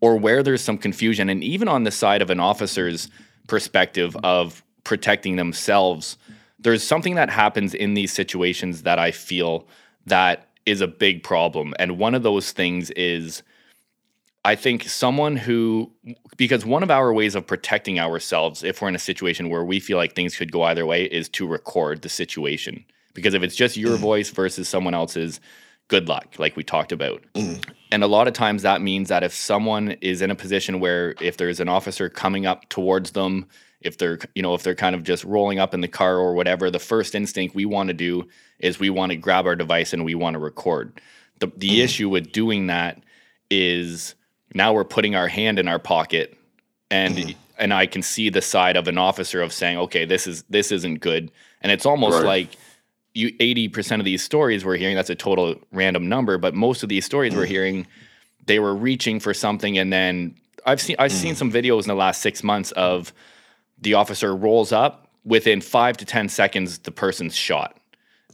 or 0.00 0.16
where 0.16 0.42
there's 0.42 0.62
some 0.62 0.78
confusion, 0.78 1.28
and 1.28 1.42
even 1.42 1.66
on 1.66 1.82
the 1.82 1.90
side 1.90 2.22
of 2.22 2.30
an 2.30 2.38
officer's 2.38 3.08
perspective 3.48 4.16
of 4.22 4.62
protecting 4.84 5.34
themselves, 5.34 6.16
there's 6.60 6.84
something 6.84 7.16
that 7.16 7.28
happens 7.28 7.74
in 7.74 7.94
these 7.94 8.12
situations 8.12 8.82
that 8.82 9.00
I 9.00 9.10
feel 9.10 9.66
that 10.06 10.48
is 10.64 10.80
a 10.80 10.86
big 10.86 11.24
problem, 11.24 11.74
and 11.80 11.98
one 11.98 12.14
of 12.14 12.22
those 12.22 12.52
things 12.52 12.90
is. 12.92 13.42
I 14.46 14.56
think 14.56 14.82
someone 14.82 15.36
who, 15.36 15.90
because 16.36 16.66
one 16.66 16.82
of 16.82 16.90
our 16.90 17.14
ways 17.14 17.34
of 17.34 17.46
protecting 17.46 17.98
ourselves, 17.98 18.62
if 18.62 18.82
we're 18.82 18.88
in 18.88 18.94
a 18.94 18.98
situation 18.98 19.48
where 19.48 19.64
we 19.64 19.80
feel 19.80 19.96
like 19.96 20.14
things 20.14 20.36
could 20.36 20.52
go 20.52 20.64
either 20.64 20.84
way, 20.84 21.04
is 21.04 21.30
to 21.30 21.46
record 21.48 22.02
the 22.02 22.10
situation. 22.10 22.84
Because 23.14 23.34
if 23.34 23.42
it's 23.42 23.56
just 23.56 23.76
your 23.76 23.96
mm. 23.96 24.00
voice 24.00 24.30
versus 24.30 24.68
someone 24.68 24.94
else's, 24.94 25.40
good 25.88 26.08
luck, 26.08 26.34
like 26.38 26.56
we 26.56 26.64
talked 26.64 26.92
about. 26.92 27.22
Mm. 27.34 27.64
And 27.90 28.02
a 28.02 28.06
lot 28.06 28.26
of 28.26 28.34
times 28.34 28.62
that 28.62 28.82
means 28.82 29.08
that 29.08 29.22
if 29.22 29.32
someone 29.32 29.92
is 30.00 30.20
in 30.22 30.30
a 30.30 30.34
position 30.34 30.80
where 30.80 31.14
if 31.20 31.36
there's 31.36 31.60
an 31.60 31.68
officer 31.68 32.08
coming 32.08 32.46
up 32.46 32.68
towards 32.68 33.12
them, 33.12 33.46
if 33.80 33.98
they're 33.98 34.18
you 34.34 34.42
know 34.42 34.54
if 34.54 34.62
they're 34.62 34.74
kind 34.74 34.96
of 34.96 35.02
just 35.02 35.24
rolling 35.24 35.58
up 35.58 35.74
in 35.74 35.80
the 35.80 35.88
car 35.88 36.16
or 36.16 36.34
whatever, 36.34 36.70
the 36.70 36.78
first 36.78 37.14
instinct 37.14 37.54
we 37.54 37.66
want 37.66 37.88
to 37.88 37.94
do 37.94 38.26
is 38.58 38.80
we 38.80 38.90
want 38.90 39.10
to 39.10 39.16
grab 39.16 39.46
our 39.46 39.54
device 39.54 39.92
and 39.92 40.04
we 40.04 40.14
want 40.14 40.34
to 40.34 40.40
record. 40.40 41.00
The 41.40 41.52
the 41.56 41.78
mm. 41.78 41.84
issue 41.84 42.08
with 42.08 42.32
doing 42.32 42.68
that 42.68 43.02
is 43.50 44.14
now 44.54 44.72
we're 44.72 44.84
putting 44.84 45.14
our 45.14 45.28
hand 45.28 45.58
in 45.58 45.68
our 45.68 45.78
pocket 45.78 46.36
and 46.90 47.34
and 47.58 47.72
I 47.72 47.86
can 47.86 48.02
see 48.02 48.30
the 48.30 48.42
side 48.42 48.76
of 48.76 48.88
an 48.88 48.98
officer 48.98 49.40
of 49.40 49.52
saying, 49.52 49.78
okay, 49.78 50.04
this 50.04 50.26
is 50.26 50.44
this 50.48 50.72
isn't 50.72 51.00
good. 51.00 51.30
And 51.60 51.70
it's 51.70 51.86
almost 51.86 52.16
Right. 52.16 52.24
like 52.24 52.48
you 53.14 53.32
80% 53.38 54.00
of 54.00 54.04
these 54.04 54.22
stories 54.22 54.64
we're 54.64 54.76
hearing, 54.76 54.96
that's 54.96 55.10
a 55.10 55.14
total 55.14 55.56
random 55.72 56.08
number, 56.08 56.36
but 56.36 56.54
most 56.54 56.82
of 56.82 56.88
these 56.88 57.04
stories 57.04 57.34
we're 57.34 57.44
mm. 57.44 57.48
hearing, 57.48 57.86
they 58.46 58.58
were 58.58 58.74
reaching 58.74 59.20
for 59.20 59.32
something 59.32 59.78
and 59.78 59.92
then 59.92 60.34
I've 60.66 60.80
seen 60.80 60.96
I've 60.98 61.12
seen 61.12 61.34
mm. 61.34 61.36
some 61.36 61.52
videos 61.52 61.82
in 61.82 61.88
the 61.88 61.94
last 61.94 62.22
six 62.22 62.42
months 62.42 62.72
of 62.72 63.12
the 63.80 63.94
officer 63.94 64.34
rolls 64.34 64.72
up 64.72 65.10
within 65.24 65.60
five 65.60 65.96
to 65.98 66.04
ten 66.04 66.28
seconds 66.28 66.78
the 66.78 66.90
person's 66.90 67.34
shot. 67.34 67.78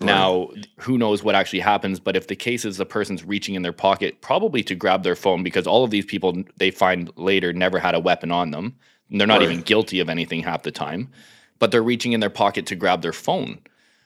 Now, 0.02 0.48
who 0.78 0.96
knows 0.96 1.22
what 1.22 1.34
actually 1.34 1.60
happens? 1.60 2.00
But 2.00 2.16
if 2.16 2.26
the 2.26 2.36
case 2.36 2.64
is 2.64 2.78
the 2.78 2.86
person's 2.86 3.22
reaching 3.22 3.54
in 3.54 3.60
their 3.60 3.72
pocket, 3.72 4.22
probably 4.22 4.62
to 4.62 4.74
grab 4.74 5.02
their 5.02 5.14
phone, 5.14 5.42
because 5.42 5.66
all 5.66 5.84
of 5.84 5.90
these 5.90 6.06
people 6.06 6.42
they 6.56 6.70
find 6.70 7.10
later 7.16 7.52
never 7.52 7.78
had 7.78 7.94
a 7.94 8.00
weapon 8.00 8.30
on 8.30 8.50
them. 8.50 8.76
They're 9.10 9.26
not 9.26 9.40
Right. 9.40 9.50
even 9.50 9.60
guilty 9.60 10.00
of 10.00 10.08
anything 10.08 10.42
half 10.42 10.62
the 10.62 10.70
time, 10.70 11.10
but 11.58 11.70
they're 11.70 11.82
reaching 11.82 12.12
in 12.12 12.20
their 12.20 12.30
pocket 12.30 12.64
to 12.66 12.76
grab 12.76 13.02
their 13.02 13.12
phone. 13.12 13.58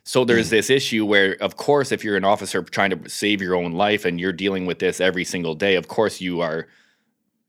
So 0.05 0.25
there's 0.25 0.49
mm. 0.49 0.51
this 0.51 0.71
issue 0.71 1.05
where, 1.07 1.37
of 1.41 1.57
course, 1.57 1.91
if 1.91 2.05
you're 2.05 2.17
an 2.17 2.25
officer 2.25 2.63
trying 2.63 2.91
to 2.91 3.09
save 3.09 3.41
your 3.41 3.57
own 3.57 3.73
life 3.73 4.05
and 4.05 4.21
you're 4.21 4.33
dealing 4.33 4.67
with 4.67 4.79
this 4.79 5.01
every 5.01 5.25
single 5.25 5.55
day, 5.55 5.75
of 5.77 5.89
course 5.89 6.21
you 6.21 6.41
are 6.41 6.69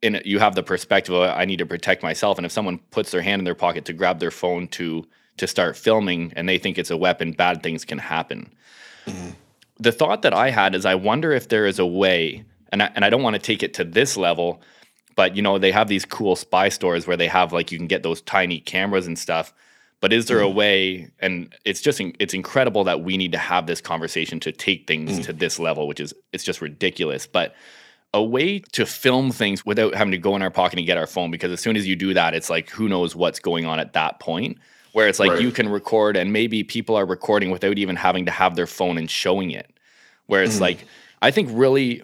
in 0.02 0.22
you 0.24 0.40
have 0.40 0.56
the 0.56 0.64
perspective 0.64 1.14
of 1.14 1.30
I 1.38 1.46
need 1.46 1.60
to 1.60 1.66
protect 1.66 2.02
myself. 2.02 2.38
And 2.38 2.46
if 2.46 2.52
someone 2.52 2.80
puts 2.92 3.12
their 3.12 3.22
hand 3.22 3.42
in 3.42 3.44
their 3.46 3.56
pocket 3.56 3.86
to 3.86 3.94
grab 3.94 4.20
their 4.20 4.32
phone 4.32 4.68
to 4.70 5.06
to 5.38 5.48
start 5.48 5.76
filming 5.76 6.32
and 6.36 6.48
they 6.48 6.58
think 6.58 6.78
it's 6.78 6.92
a 6.92 6.98
weapon, 6.98 7.34
bad 7.34 7.62
things 7.62 7.84
can 7.84 7.98
happen. 7.98 8.54
Mm-hmm. 9.06 9.32
The 9.80 9.92
thought 9.92 10.22
that 10.22 10.34
I 10.34 10.50
had 10.52 10.74
is 10.76 10.86
I 10.86 10.96
wonder 10.96 11.34
if 11.34 11.50
there 11.50 11.66
is 11.66 11.80
a 11.80 11.86
way, 11.86 12.46
and 12.72 12.82
I, 12.82 12.92
and 12.96 13.04
I 13.04 13.10
don't 13.10 13.24
want 13.24 13.36
to 13.36 13.42
take 13.42 13.62
it 13.64 13.74
to 13.76 13.84
this 13.84 14.16
level, 14.16 14.62
but 15.18 15.36
you 15.36 15.42
know 15.42 15.58
they 15.58 15.72
have 15.72 15.90
these 15.90 16.06
cool 16.06 16.38
spy 16.38 16.70
stores 16.70 17.06
where 17.06 17.18
they 17.18 17.28
have 17.28 17.52
like 17.52 17.72
you 17.72 17.78
can 17.78 17.88
get 17.88 18.04
those 18.04 18.22
tiny 18.22 18.62
cameras 18.62 19.08
and 19.08 19.20
stuff. 19.20 19.54
But 20.06 20.14
is 20.14 20.28
there 20.28 20.40
a 20.40 20.44
mm-hmm. 20.44 20.56
way? 20.56 21.12
And 21.18 21.52
it's 21.66 21.82
just 21.82 22.00
it's 22.20 22.36
incredible 22.36 22.84
that 22.84 23.02
we 23.02 23.18
need 23.18 23.32
to 23.32 23.40
have 23.40 23.66
this 23.66 23.82
conversation 23.82 24.40
to 24.42 24.52
take 24.52 24.86
things 24.86 25.18
mm. 25.18 25.24
to 25.24 25.34
this 25.34 25.58
level, 25.58 25.88
which 25.88 26.00
is 26.00 26.14
it's 26.32 26.44
just 26.44 26.62
ridiculous. 26.62 27.26
But 27.26 27.56
a 28.14 28.24
way 28.24 28.60
to 28.74 28.86
film 28.86 29.32
things 29.32 29.66
without 29.66 29.96
having 29.96 30.12
to 30.12 30.20
go 30.20 30.36
in 30.36 30.44
our 30.44 30.52
pocket 30.52 30.78
and 30.78 30.86
get 30.86 31.00
our 31.00 31.08
phone 31.08 31.32
because 31.32 31.52
as 31.52 31.60
soon 31.60 31.76
as 31.76 31.88
you 31.88 31.96
do 31.96 32.14
that 32.14 32.36
it's 32.36 32.52
like 32.52 32.70
who 32.70 32.88
knows 32.88 33.16
what's 33.16 33.40
going 33.40 33.66
on 33.66 33.80
at 33.80 33.94
that 33.94 34.20
point 34.20 34.60
where 34.94 35.08
it's 35.08 35.20
like 35.20 35.32
Right. 35.32 35.42
you 35.42 35.52
can 35.52 35.68
record 35.68 36.16
and 36.16 36.32
maybe 36.32 36.64
people 36.64 36.96
are 36.96 37.06
recording 37.06 37.50
without 37.50 37.80
even 37.80 37.96
having 37.96 38.26
to 38.26 38.32
have 38.32 38.56
their 38.56 38.68
phone 38.68 39.00
and 39.00 39.10
showing 39.10 39.50
it 39.50 39.72
where 40.28 40.44
it's 40.44 40.54
mm-hmm. 40.54 40.62
like 40.62 40.86
i 41.24 41.32
think 41.32 41.50
really 41.52 42.04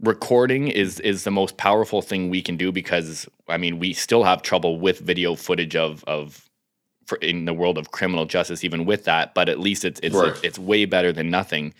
recording 0.00 0.68
is 0.68 1.00
is 1.00 1.24
the 1.24 1.30
most 1.30 1.56
powerful 1.56 2.02
thing 2.02 2.28
we 2.28 2.42
can 2.42 2.58
do 2.58 2.70
because 2.70 3.26
i 3.48 3.56
mean 3.56 3.78
we 3.78 3.94
still 3.94 4.24
have 4.24 4.42
trouble 4.42 4.78
with 4.78 4.98
video 5.00 5.34
footage 5.34 5.74
of 5.74 6.04
of 6.04 6.48
for 7.12 7.16
in 7.26 7.44
the 7.44 7.54
world 7.54 7.78
of 7.78 7.90
criminal 7.90 8.24
justice 8.24 8.64
even 8.64 8.84
with 8.84 9.04
that 9.04 9.34
but 9.34 9.48
at 9.48 9.58
least 9.60 9.84
it's 9.84 10.00
it's 10.02 10.14
Right. 10.14 10.34
it's 10.42 10.58
way 10.58 10.84
better 10.84 11.12
than 11.12 11.30
nothing 11.30 11.74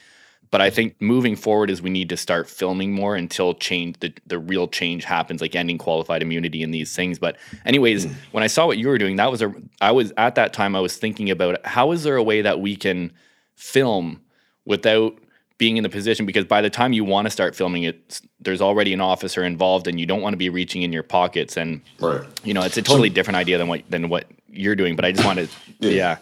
but 0.52 0.60
I 0.60 0.68
think 0.68 1.00
moving 1.00 1.34
forward 1.34 1.70
is 1.70 1.80
we 1.80 1.88
need 1.88 2.10
to 2.10 2.16
start 2.18 2.46
filming 2.46 2.92
more 2.92 3.16
until 3.16 3.54
change 3.54 3.98
the, 4.00 4.12
the 4.26 4.38
real 4.38 4.68
change 4.68 5.02
happens, 5.04 5.40
like 5.40 5.56
ending 5.56 5.78
qualified 5.78 6.20
immunity 6.20 6.62
and 6.62 6.74
these 6.74 6.94
things. 6.94 7.18
But 7.18 7.38
anyways, 7.64 8.04
hmm. 8.04 8.12
when 8.32 8.44
I 8.44 8.48
saw 8.48 8.66
what 8.66 8.76
you 8.76 8.88
were 8.88 8.98
doing, 8.98 9.16
that 9.16 9.30
was 9.30 9.40
a 9.40 9.50
I 9.80 9.92
was 9.92 10.12
at 10.18 10.34
that 10.34 10.52
time 10.52 10.76
I 10.76 10.80
was 10.80 10.94
thinking 10.94 11.30
about 11.30 11.64
how 11.66 11.92
is 11.92 12.02
there 12.02 12.16
a 12.16 12.22
way 12.22 12.42
that 12.42 12.60
we 12.60 12.76
can 12.76 13.12
film 13.54 14.20
without 14.66 15.16
being 15.56 15.78
in 15.78 15.84
the 15.84 15.88
position 15.88 16.26
because 16.26 16.44
by 16.44 16.60
the 16.60 16.68
time 16.68 16.92
you 16.92 17.04
want 17.04 17.24
to 17.24 17.30
start 17.30 17.54
filming 17.56 17.84
it, 17.84 18.20
there's 18.40 18.60
already 18.60 18.92
an 18.92 19.00
officer 19.00 19.44
involved 19.44 19.86
and 19.86 19.98
you 19.98 20.04
don't 20.04 20.20
want 20.20 20.34
to 20.34 20.38
be 20.38 20.50
reaching 20.50 20.82
in 20.82 20.92
your 20.92 21.04
pockets 21.04 21.56
and 21.56 21.80
Right. 21.98 22.20
you 22.44 22.52
know 22.52 22.62
it's 22.62 22.76
a 22.76 22.82
totally 22.82 23.08
different 23.08 23.36
idea 23.36 23.56
than 23.56 23.68
what 23.68 23.82
than 23.88 24.10
what 24.10 24.26
you're 24.52 24.76
doing. 24.76 24.96
But 24.96 25.04
I 25.04 25.12
just 25.12 25.24
wanted 25.24 25.48
Yeah. 25.80 25.90
yeah. 25.90 26.16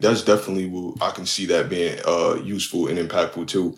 That's 0.00 0.22
definitely 0.22 0.68
what 0.68 1.02
I 1.02 1.10
can 1.12 1.26
see 1.26 1.46
that 1.46 1.68
being 1.68 1.98
uh, 2.06 2.34
useful 2.42 2.88
and 2.88 2.98
impactful 2.98 3.48
too. 3.48 3.76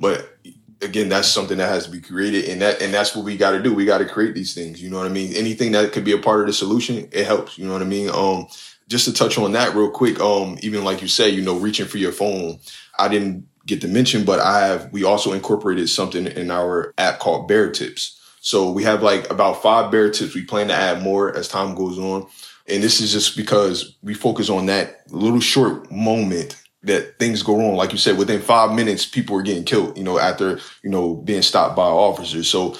But 0.00 0.38
again, 0.80 1.08
that's 1.08 1.28
something 1.28 1.58
that 1.58 1.68
has 1.68 1.84
to 1.84 1.90
be 1.90 2.00
created, 2.00 2.46
and 2.46 2.62
that 2.62 2.80
and 2.80 2.92
that's 2.92 3.14
what 3.14 3.24
we 3.24 3.36
got 3.36 3.52
to 3.52 3.62
do. 3.62 3.74
We 3.74 3.84
got 3.84 3.98
to 3.98 4.06
create 4.06 4.34
these 4.34 4.54
things. 4.54 4.82
You 4.82 4.90
know 4.90 4.98
what 4.98 5.06
I 5.06 5.10
mean? 5.10 5.34
Anything 5.34 5.72
that 5.72 5.92
could 5.92 6.04
be 6.04 6.12
a 6.12 6.18
part 6.18 6.40
of 6.40 6.46
the 6.46 6.52
solution, 6.52 7.08
it 7.12 7.26
helps. 7.26 7.58
You 7.58 7.66
know 7.66 7.72
what 7.72 7.82
I 7.82 7.86
mean? 7.86 8.08
Um, 8.10 8.46
just 8.88 9.04
to 9.04 9.12
touch 9.12 9.36
on 9.38 9.52
that 9.52 9.74
real 9.74 9.90
quick. 9.90 10.20
Um, 10.20 10.58
even 10.62 10.84
like 10.84 11.02
you 11.02 11.08
say, 11.08 11.28
you 11.28 11.42
know, 11.42 11.58
reaching 11.58 11.86
for 11.86 11.98
your 11.98 12.12
phone. 12.12 12.58
I 12.98 13.08
didn't 13.08 13.46
get 13.66 13.80
to 13.82 13.88
mention, 13.88 14.24
but 14.24 14.40
I 14.40 14.66
have. 14.66 14.90
We 14.92 15.04
also 15.04 15.32
incorporated 15.32 15.88
something 15.90 16.26
in 16.26 16.50
our 16.50 16.94
app 16.96 17.18
called 17.18 17.46
Bear 17.46 17.70
Tips. 17.70 18.18
So 18.40 18.70
we 18.70 18.84
have 18.84 19.02
like 19.02 19.30
about 19.30 19.62
five 19.62 19.90
bear 19.90 20.10
tips. 20.10 20.34
We 20.34 20.44
plan 20.44 20.68
to 20.68 20.74
add 20.74 21.02
more 21.02 21.36
as 21.36 21.48
time 21.48 21.74
goes 21.74 21.98
on. 21.98 22.26
And 22.68 22.82
this 22.82 23.00
is 23.00 23.12
just 23.12 23.36
because 23.36 23.96
we 24.02 24.14
focus 24.14 24.50
on 24.50 24.66
that 24.66 25.02
little 25.10 25.40
short 25.40 25.90
moment 25.90 26.60
that 26.82 27.18
things 27.18 27.42
go 27.42 27.56
wrong. 27.56 27.74
Like 27.74 27.92
you 27.92 27.98
said, 27.98 28.18
within 28.18 28.40
five 28.40 28.74
minutes, 28.74 29.06
people 29.06 29.36
are 29.36 29.42
getting 29.42 29.64
killed, 29.64 29.96
you 29.96 30.04
know, 30.04 30.18
after, 30.18 30.60
you 30.82 30.90
know, 30.90 31.14
being 31.14 31.42
stopped 31.42 31.76
by 31.76 31.82
officers. 31.82 32.48
So 32.48 32.76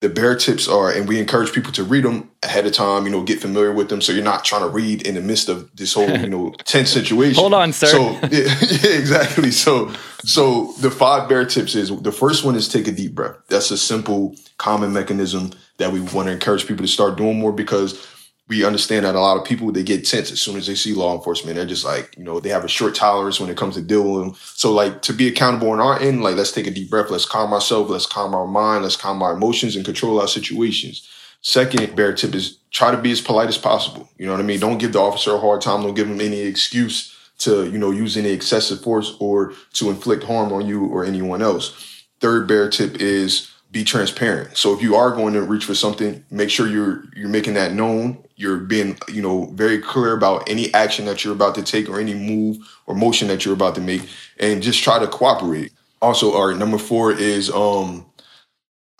the 0.00 0.10
bear 0.10 0.36
tips 0.36 0.68
are, 0.68 0.90
and 0.90 1.08
we 1.08 1.18
encourage 1.18 1.52
people 1.52 1.72
to 1.72 1.82
read 1.82 2.04
them 2.04 2.30
ahead 2.42 2.66
of 2.66 2.72
time, 2.72 3.06
you 3.06 3.10
know, 3.10 3.22
get 3.22 3.40
familiar 3.40 3.72
with 3.72 3.88
them. 3.88 4.02
So 4.02 4.12
you're 4.12 4.22
not 4.22 4.44
trying 4.44 4.60
to 4.60 4.68
read 4.68 5.06
in 5.06 5.14
the 5.14 5.22
midst 5.22 5.48
of 5.48 5.74
this 5.74 5.94
whole, 5.94 6.10
you 6.10 6.28
know, 6.28 6.50
tense 6.64 6.90
situation. 6.90 7.40
Hold 7.40 7.54
on, 7.54 7.72
sir. 7.72 7.86
So 7.86 8.10
yeah, 8.30 8.54
yeah, 8.60 8.90
exactly. 8.98 9.50
So, 9.50 9.90
so 10.24 10.72
the 10.80 10.90
five 10.90 11.26
bear 11.28 11.46
tips 11.46 11.74
is 11.74 11.88
the 12.02 12.12
first 12.12 12.44
one 12.44 12.54
is 12.54 12.68
take 12.68 12.86
a 12.86 12.92
deep 12.92 13.14
breath. 13.14 13.36
That's 13.48 13.70
a 13.70 13.78
simple, 13.78 14.36
common 14.58 14.92
mechanism 14.92 15.52
that 15.78 15.90
we 15.90 16.00
want 16.00 16.26
to 16.26 16.32
encourage 16.32 16.66
people 16.66 16.84
to 16.84 16.92
start 16.92 17.16
doing 17.16 17.38
more 17.38 17.52
because 17.52 18.06
we 18.46 18.64
understand 18.64 19.06
that 19.06 19.14
a 19.14 19.20
lot 19.20 19.38
of 19.38 19.44
people 19.44 19.72
they 19.72 19.82
get 19.82 20.04
tense 20.04 20.30
as 20.30 20.40
soon 20.40 20.56
as 20.56 20.66
they 20.66 20.74
see 20.74 20.92
law 20.92 21.16
enforcement. 21.16 21.56
They're 21.56 21.64
just 21.64 21.84
like, 21.84 22.14
you 22.16 22.24
know, 22.24 22.40
they 22.40 22.50
have 22.50 22.64
a 22.64 22.68
short 22.68 22.94
tolerance 22.94 23.40
when 23.40 23.48
it 23.48 23.56
comes 23.56 23.74
to 23.76 23.82
dealing 23.82 24.12
with 24.12 24.24
them. 24.24 24.34
So, 24.54 24.70
like, 24.70 25.00
to 25.02 25.14
be 25.14 25.28
accountable 25.28 25.70
on 25.70 25.80
our 25.80 25.98
end, 25.98 26.22
like, 26.22 26.36
let's 26.36 26.52
take 26.52 26.66
a 26.66 26.70
deep 26.70 26.90
breath. 26.90 27.10
Let's 27.10 27.24
calm 27.24 27.54
ourselves. 27.54 27.90
Let's 27.90 28.06
calm 28.06 28.34
our 28.34 28.46
mind. 28.46 28.82
Let's 28.82 28.96
calm 28.96 29.22
our 29.22 29.32
emotions 29.32 29.76
and 29.76 29.84
control 29.84 30.20
our 30.20 30.28
situations. 30.28 31.08
Second 31.40 31.96
bear 31.96 32.12
tip 32.12 32.34
is 32.34 32.58
try 32.70 32.90
to 32.90 33.00
be 33.00 33.12
as 33.12 33.20
polite 33.20 33.48
as 33.48 33.58
possible. 33.58 34.08
You 34.18 34.26
know 34.26 34.32
what 34.32 34.40
I 34.40 34.44
mean? 34.44 34.60
Don't 34.60 34.78
give 34.78 34.92
the 34.92 35.00
officer 35.00 35.34
a 35.34 35.38
hard 35.38 35.62
time. 35.62 35.82
Don't 35.82 35.94
give 35.94 36.08
him 36.08 36.20
any 36.20 36.40
excuse 36.40 37.16
to, 37.38 37.70
you 37.70 37.78
know, 37.78 37.90
use 37.90 38.16
any 38.16 38.30
excessive 38.30 38.82
force 38.82 39.16
or 39.20 39.54
to 39.74 39.90
inflict 39.90 40.24
harm 40.24 40.52
on 40.52 40.66
you 40.66 40.84
or 40.86 41.04
anyone 41.04 41.42
else. 41.42 42.04
Third 42.20 42.46
bear 42.46 42.68
tip 42.68 42.96
is 42.96 43.50
be 43.74 43.84
transparent. 43.84 44.56
So 44.56 44.72
if 44.72 44.80
you 44.80 44.94
are 44.94 45.10
going 45.10 45.34
to 45.34 45.42
reach 45.42 45.64
for 45.64 45.74
something, 45.74 46.24
make 46.30 46.48
sure 46.48 46.68
you're 46.68 47.04
you're 47.16 47.28
making 47.28 47.54
that 47.54 47.74
known. 47.74 48.24
You're 48.36 48.58
being, 48.58 48.96
you 49.12 49.20
know, 49.20 49.46
very 49.46 49.80
clear 49.80 50.16
about 50.16 50.48
any 50.48 50.72
action 50.72 51.04
that 51.06 51.24
you're 51.24 51.34
about 51.34 51.56
to 51.56 51.62
take 51.62 51.88
or 51.88 52.00
any 52.00 52.14
move 52.14 52.56
or 52.86 52.94
motion 52.94 53.28
that 53.28 53.44
you're 53.44 53.54
about 53.54 53.74
to 53.74 53.80
make 53.80 54.08
and 54.38 54.62
just 54.62 54.82
try 54.82 54.98
to 55.00 55.08
cooperate. 55.08 55.72
Also, 56.00 56.36
our 56.36 56.54
number 56.54 56.78
4 56.78 57.12
is 57.12 57.50
um 57.50 58.06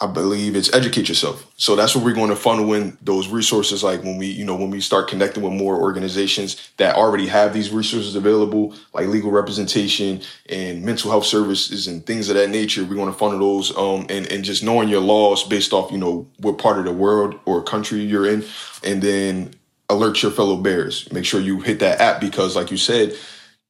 I 0.00 0.08
believe 0.08 0.56
it's 0.56 0.74
educate 0.74 1.08
yourself. 1.08 1.46
So 1.56 1.76
that's 1.76 1.94
what 1.94 2.04
we're 2.04 2.14
going 2.14 2.30
to 2.30 2.36
funnel 2.36 2.74
in 2.74 2.98
those 3.00 3.28
resources. 3.28 3.84
Like 3.84 4.02
when 4.02 4.18
we, 4.18 4.26
you 4.26 4.44
know, 4.44 4.56
when 4.56 4.70
we 4.70 4.80
start 4.80 5.08
connecting 5.08 5.42
with 5.42 5.52
more 5.52 5.80
organizations 5.80 6.70
that 6.78 6.96
already 6.96 7.28
have 7.28 7.54
these 7.54 7.70
resources 7.70 8.16
available, 8.16 8.74
like 8.92 9.06
legal 9.06 9.30
representation 9.30 10.20
and 10.48 10.82
mental 10.82 11.12
health 11.12 11.24
services 11.24 11.86
and 11.86 12.04
things 12.04 12.28
of 12.28 12.34
that 12.34 12.50
nature, 12.50 12.84
we're 12.84 12.96
going 12.96 13.12
to 13.12 13.16
funnel 13.16 13.38
those. 13.38 13.76
Um, 13.76 14.06
and 14.10 14.26
and 14.32 14.44
just 14.44 14.64
knowing 14.64 14.88
your 14.88 15.00
laws 15.00 15.44
based 15.44 15.72
off, 15.72 15.92
you 15.92 15.98
know, 15.98 16.26
what 16.38 16.58
part 16.58 16.78
of 16.78 16.84
the 16.86 16.92
world 16.92 17.38
or 17.44 17.62
country 17.62 18.00
you're 18.00 18.26
in, 18.26 18.44
and 18.82 19.00
then 19.00 19.54
alert 19.88 20.22
your 20.22 20.32
fellow 20.32 20.56
bears. 20.56 21.10
Make 21.12 21.24
sure 21.24 21.40
you 21.40 21.60
hit 21.60 21.78
that 21.80 22.00
app 22.00 22.20
because, 22.20 22.56
like 22.56 22.72
you 22.72 22.78
said, 22.78 23.16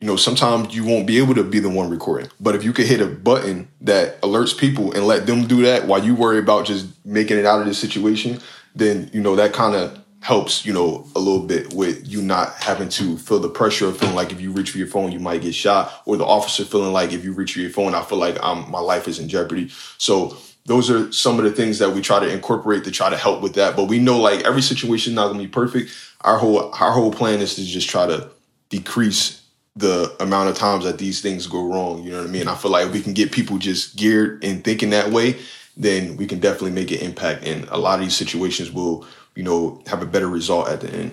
you 0.05 0.11
know, 0.11 0.17
sometimes 0.17 0.77
you 0.77 0.85
won't 0.85 1.07
be 1.07 1.17
able 1.17 1.35
to 1.35 1.43
be 1.43 1.61
the 1.61 1.71
one 1.71 1.89
recording. 1.89 2.29
But 2.39 2.55
if 2.55 2.63
you 2.63 2.75
could 2.75 2.85
hit 2.85 3.01
a 3.01 3.07
button 3.07 3.69
that 3.81 4.21
alerts 4.21 4.55
people 4.55 4.93
and 4.93 5.07
let 5.07 5.27
them 5.27 5.47
do 5.47 5.63
that 5.63 5.87
while 5.87 6.05
you 6.05 6.15
worry 6.15 6.39
about 6.39 6.67
just 6.67 6.89
making 7.07 7.39
it 7.39 7.47
out 7.47 7.59
of 7.59 7.67
this 7.67 7.79
situation, 7.79 8.39
then, 8.75 9.09
you 9.15 9.23
know, 9.23 9.35
that 9.35 9.55
kind 9.55 9.75
of 9.75 9.99
helps, 10.21 10.67
you 10.67 10.75
know, 10.75 11.07
a 11.17 11.19
little 11.19 11.47
bit 11.47 11.73
with 11.73 12.07
you 12.07 12.21
not 12.21 12.53
having 12.57 12.91
to 12.91 13.17
feel 13.17 13.39
the 13.41 13.49
pressure 13.49 13.89
of 13.89 13.97
feeling 13.97 14.15
like 14.15 14.31
if 14.31 14.43
you 14.43 14.53
reach 14.53 14.73
for 14.73 14.77
your 14.77 14.89
phone, 14.89 15.11
you 15.11 15.21
might 15.21 15.41
get 15.41 15.55
shot, 15.55 15.91
or 16.05 16.19
the 16.19 16.27
officer 16.27 16.67
feeling 16.67 16.93
like 16.93 17.15
if 17.15 17.25
you 17.25 17.33
reach 17.33 17.55
for 17.55 17.61
your 17.61 17.71
phone, 17.71 17.95
I 17.95 18.03
feel 18.03 18.19
like 18.19 18.37
I'm, 18.43 18.71
my 18.71 18.81
life 18.81 19.09
is 19.09 19.19
in 19.19 19.27
jeopardy. 19.27 19.71
So 19.97 20.37
those 20.67 20.91
are 20.91 21.11
some 21.13 21.39
of 21.39 21.45
the 21.45 21.51
things 21.51 21.79
that 21.79 21.93
we 21.93 22.03
try 22.03 22.21
to 22.21 22.31
incorporate 22.31 22.85
to 22.85 22.91
try 22.91 23.09
to 23.09 23.17
help 23.17 23.41
with 23.41 23.55
that. 23.55 23.75
But 23.75 23.85
we 23.85 24.01
know 24.01 24.21
like 24.21 24.45
every 24.45 24.61
situation 24.61 25.13
is 25.13 25.17
not 25.17 25.29
gonna 25.29 25.39
be 25.39 25.49
perfect. 25.49 25.93
Our 26.21 26.37
whole 26.37 26.75
our 26.75 26.93
whole 26.93 27.11
plan 27.11 27.41
is 27.41 27.55
to 27.55 27.65
just 27.65 27.89
try 27.89 28.07
to 28.07 28.29
decrease 28.69 29.44
the 29.77 30.15
amount 30.21 30.49
of 30.49 30.57
times 30.57 30.85
that 30.85 30.99
these 30.99 31.21
things 31.21 31.47
go 31.47 31.65
wrong. 31.65 32.03
You 32.03 32.13
know 32.13 32.19
what 32.19 32.29
I 32.29 32.31
mean? 32.31 32.49
I 32.49 32.55
feel 32.55 32.71
like 32.71 32.93
we 32.93 33.01
can 33.01 33.13
get 33.13 33.33
people 33.33 33.59
just 33.59 33.97
geared 33.97 34.45
and 34.45 34.63
thinking 34.63 34.91
that 34.91 35.11
way, 35.11 35.37
then 35.77 36.17
we 36.17 36.27
can 36.27 36.39
definitely 36.39 36.71
make 36.71 36.91
an 36.93 36.99
impact. 36.99 37.45
And 37.45 37.65
a 37.71 37.77
lot 37.77 37.99
of 37.99 38.05
these 38.05 38.17
situations 38.17 38.71
will, 38.71 39.07
you 39.35 39.43
know, 39.43 39.83
have 39.87 40.03
a 40.03 40.07
better 40.07 40.29
result 40.29 40.69
at 40.69 40.81
the 40.81 40.91
end. 40.91 41.13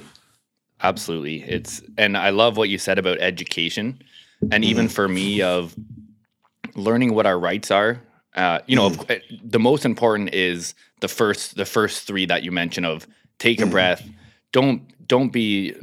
Absolutely. 0.83 1.43
It's 1.43 1.81
and 1.97 2.17
I 2.17 2.29
love 2.29 2.57
what 2.57 2.69
you 2.69 2.77
said 2.77 2.99
about 2.99 3.19
education. 3.19 4.01
And 4.51 4.65
even 4.65 4.85
mm-hmm. 4.85 4.93
for 4.93 5.07
me 5.07 5.41
of 5.41 5.75
learning 6.75 7.13
what 7.13 7.25
our 7.25 7.39
rights 7.39 7.71
are. 7.71 8.01
Uh, 8.35 8.59
you 8.65 8.75
know, 8.75 8.89
mm-hmm. 8.89 9.35
the 9.43 9.59
most 9.59 9.85
important 9.85 10.33
is 10.33 10.73
the 11.01 11.07
first 11.07 11.55
the 11.55 11.65
first 11.65 12.07
three 12.07 12.25
that 12.25 12.43
you 12.43 12.51
mentioned 12.51 12.85
of 12.85 13.07
take 13.39 13.59
a 13.59 13.63
mm-hmm. 13.63 13.71
breath, 13.71 14.07
don't 14.51 14.81
don't 15.07 15.29
be 15.29 15.75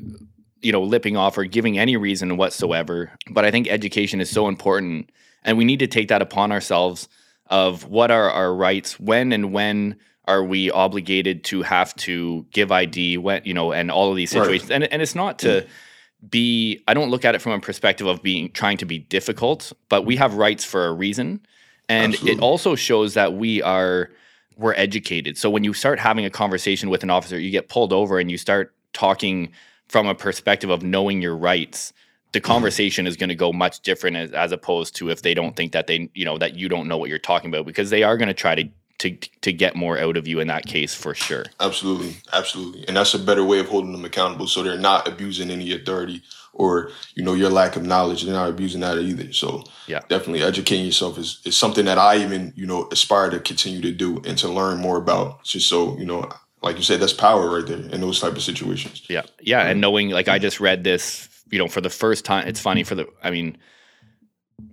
you 0.62 0.72
know, 0.72 0.82
lipping 0.82 1.16
off 1.16 1.38
or 1.38 1.44
giving 1.44 1.78
any 1.78 1.96
reason 1.96 2.36
whatsoever. 2.36 3.12
But 3.30 3.44
I 3.44 3.50
think 3.50 3.68
education 3.68 4.20
is 4.20 4.30
so 4.30 4.48
important, 4.48 5.10
and 5.44 5.58
we 5.58 5.64
need 5.64 5.78
to 5.80 5.86
take 5.86 6.08
that 6.08 6.22
upon 6.22 6.52
ourselves 6.52 7.08
of 7.46 7.86
what 7.86 8.10
are 8.10 8.30
our 8.30 8.54
rights, 8.54 9.00
when 9.00 9.32
and 9.32 9.52
when 9.52 9.96
are 10.26 10.44
we 10.44 10.70
obligated 10.70 11.42
to 11.44 11.62
have 11.62 11.94
to 11.96 12.46
give 12.52 12.70
ID, 12.70 13.18
when 13.18 13.42
you 13.44 13.54
know, 13.54 13.72
and 13.72 13.90
all 13.90 14.10
of 14.10 14.16
these 14.16 14.30
situations. 14.30 14.70
Right. 14.70 14.82
And 14.82 14.92
and 14.92 15.02
it's 15.02 15.14
not 15.14 15.38
to 15.40 15.62
mm. 15.62 16.30
be. 16.30 16.82
I 16.86 16.94
don't 16.94 17.10
look 17.10 17.24
at 17.24 17.34
it 17.34 17.40
from 17.40 17.52
a 17.52 17.60
perspective 17.60 18.06
of 18.06 18.22
being 18.22 18.50
trying 18.52 18.78
to 18.78 18.84
be 18.84 18.98
difficult, 18.98 19.72
but 19.88 20.04
we 20.04 20.16
have 20.16 20.34
rights 20.34 20.64
for 20.64 20.86
a 20.86 20.92
reason, 20.92 21.40
and 21.88 22.14
Absolutely. 22.14 22.38
it 22.38 22.42
also 22.42 22.74
shows 22.74 23.14
that 23.14 23.34
we 23.34 23.62
are 23.62 24.10
we're 24.58 24.74
educated. 24.74 25.38
So 25.38 25.48
when 25.48 25.64
you 25.64 25.72
start 25.72 25.98
having 26.00 26.24
a 26.24 26.30
conversation 26.30 26.90
with 26.90 27.02
an 27.04 27.10
officer, 27.10 27.38
you 27.38 27.50
get 27.50 27.68
pulled 27.68 27.92
over 27.92 28.18
and 28.18 28.30
you 28.30 28.36
start 28.36 28.74
talking 28.92 29.52
from 29.88 30.06
a 30.06 30.14
perspective 30.14 30.70
of 30.70 30.82
knowing 30.82 31.22
your 31.22 31.36
rights 31.36 31.92
the 32.32 32.40
mm-hmm. 32.40 32.46
conversation 32.46 33.06
is 33.06 33.16
going 33.16 33.28
to 33.28 33.34
go 33.34 33.52
much 33.52 33.80
different 33.80 34.16
as, 34.16 34.32
as 34.32 34.52
opposed 34.52 34.94
to 34.96 35.10
if 35.10 35.22
they 35.22 35.34
don't 35.34 35.56
think 35.56 35.72
that 35.72 35.86
they 35.86 36.10
you 36.14 36.24
know 36.24 36.38
that 36.38 36.54
you 36.54 36.68
don't 36.68 36.88
know 36.88 36.96
what 36.96 37.08
you're 37.08 37.18
talking 37.18 37.50
about 37.50 37.66
because 37.66 37.90
they 37.90 38.02
are 38.02 38.16
going 38.16 38.28
to 38.28 38.34
try 38.34 38.54
to 38.54 38.68
to 38.98 39.16
to 39.42 39.52
get 39.52 39.76
more 39.76 39.98
out 39.98 40.16
of 40.16 40.26
you 40.26 40.40
in 40.40 40.48
that 40.48 40.66
case 40.66 40.94
for 40.94 41.14
sure. 41.14 41.44
Absolutely 41.60 42.16
absolutely. 42.32 42.86
And 42.88 42.96
that's 42.96 43.14
a 43.14 43.18
better 43.18 43.44
way 43.44 43.60
of 43.60 43.68
holding 43.68 43.92
them 43.92 44.04
accountable 44.04 44.46
so 44.46 44.62
they're 44.62 44.78
not 44.78 45.06
abusing 45.06 45.50
any 45.50 45.72
authority 45.72 46.22
or 46.52 46.90
you 47.14 47.22
know 47.22 47.34
your 47.34 47.50
lack 47.50 47.76
of 47.76 47.84
knowledge. 47.84 48.24
They're 48.24 48.34
not 48.34 48.50
abusing 48.50 48.80
that 48.80 48.98
either. 48.98 49.32
So 49.32 49.62
yeah. 49.86 50.00
definitely 50.08 50.42
educating 50.42 50.84
yourself 50.84 51.16
is, 51.16 51.40
is 51.44 51.56
something 51.56 51.84
that 51.84 51.98
i 51.98 52.16
even 52.18 52.52
you 52.56 52.66
know 52.66 52.88
aspire 52.90 53.30
to 53.30 53.38
continue 53.38 53.80
to 53.82 53.92
do 53.92 54.20
and 54.26 54.36
to 54.38 54.48
learn 54.48 54.78
more 54.78 54.96
about 54.96 55.44
just 55.44 55.68
so 55.68 55.96
you 55.96 56.04
know 56.04 56.28
like 56.62 56.76
you 56.76 56.82
said, 56.82 57.00
that's 57.00 57.12
power 57.12 57.48
right 57.56 57.66
there 57.66 57.78
in 57.78 58.00
those 58.00 58.20
type 58.20 58.32
of 58.32 58.42
situations. 58.42 59.04
Yeah, 59.08 59.22
yeah, 59.40 59.66
and 59.66 59.80
knowing 59.80 60.10
like 60.10 60.28
I 60.28 60.38
just 60.38 60.60
read 60.60 60.84
this, 60.84 61.28
you 61.50 61.58
know, 61.58 61.68
for 61.68 61.80
the 61.80 61.90
first 61.90 62.24
time. 62.24 62.46
It's 62.48 62.60
funny 62.60 62.84
for 62.84 62.94
the, 62.94 63.06
I 63.22 63.30
mean, 63.30 63.58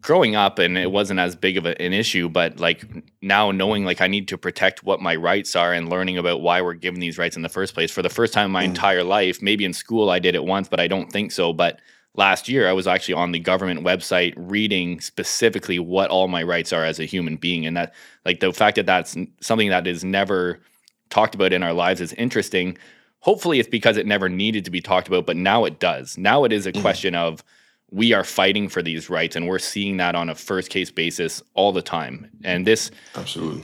growing 0.02 0.36
up 0.36 0.58
and 0.60 0.78
it 0.78 0.92
wasn't 0.92 1.20
as 1.20 1.36
big 1.36 1.58
of 1.58 1.66
a, 1.66 1.80
an 1.82 1.94
issue, 1.94 2.28
but 2.28 2.60
like 2.60 2.86
now 3.22 3.52
knowing 3.52 3.86
like 3.86 4.02
I 4.02 4.08
need 4.08 4.28
to 4.30 4.38
protect 4.38 4.84
what 4.84 5.02
my 5.02 5.16
rights 5.16 5.56
are 5.56 5.74
and 5.74 5.90
learning 5.90 6.18
about 6.18 6.42
why 6.42 6.62
we're 6.62 6.74
given 6.74 7.00
these 7.00 7.18
rights 7.18 7.36
in 7.36 7.44
the 7.44 7.50
first 7.50 7.74
place 7.74 7.92
for 7.92 8.02
the 8.02 8.10
first 8.10 8.34
time 8.34 8.46
in 8.46 8.52
my 8.52 8.64
mm. 8.64 8.70
entire 8.70 9.04
life. 9.04 9.42
Maybe 9.42 9.66
in 9.66 9.74
school 9.74 10.10
I 10.10 10.20
did 10.20 10.36
it 10.36 10.44
once, 10.44 10.68
but 10.68 10.80
I 10.80 10.88
don't 10.88 11.12
think 11.12 11.32
so. 11.32 11.54
But 11.54 11.80
last 12.16 12.50
year 12.50 12.68
I 12.68 12.74
was 12.74 12.88
actually 12.88 13.14
on 13.14 13.32
the 13.32 13.40
government 13.40 13.82
website 13.82 14.34
reading 14.38 15.02
specifically 15.02 15.78
what 15.78 16.10
all 16.10 16.28
my 16.28 16.42
rights 16.42 16.74
are 16.74 16.84
as 16.84 17.00
a 17.00 17.06
human 17.06 17.36
being, 17.36 17.66
and 17.66 17.78
that 17.78 17.94
like 18.26 18.40
the 18.40 18.54
fact 18.54 18.78
that 18.78 18.88
that's 18.88 19.16
something 19.42 19.70
that 19.70 19.86
is 19.86 20.04
never 20.04 20.62
talked 21.10 21.36
about 21.36 21.54
in 21.54 21.64
our 21.64 21.74
lives 21.74 22.02
is 22.02 22.14
interesting. 22.14 22.78
Hopefully, 23.20 23.60
it's 23.60 23.70
because 23.70 23.98
it 23.98 24.06
never 24.06 24.30
needed 24.30 24.66
to 24.66 24.72
be 24.72 24.82
talked 24.82 25.08
about, 25.08 25.26
but 25.26 25.38
now 25.38 25.66
it 25.66 25.80
does. 25.80 26.18
Now 26.18 26.44
it 26.44 26.52
is 26.52 26.66
a 26.66 26.72
mm-hmm. 26.72 26.82
question 26.82 27.16
of 27.16 27.44
we 27.92 28.14
are 28.14 28.24
fighting 28.24 28.68
for 28.68 28.82
these 28.82 29.10
rights, 29.10 29.36
and 29.36 29.48
we're 29.48 29.60
seeing 29.60 29.98
that 29.98 30.16
on 30.16 30.30
a 30.30 30.36
first 30.36 30.70
case 30.70 30.92
basis 30.92 31.42
all 31.54 31.72
the 31.72 31.82
time. 31.82 32.30
And 32.44 32.68
this, 32.68 32.92
absolutely, 33.16 33.64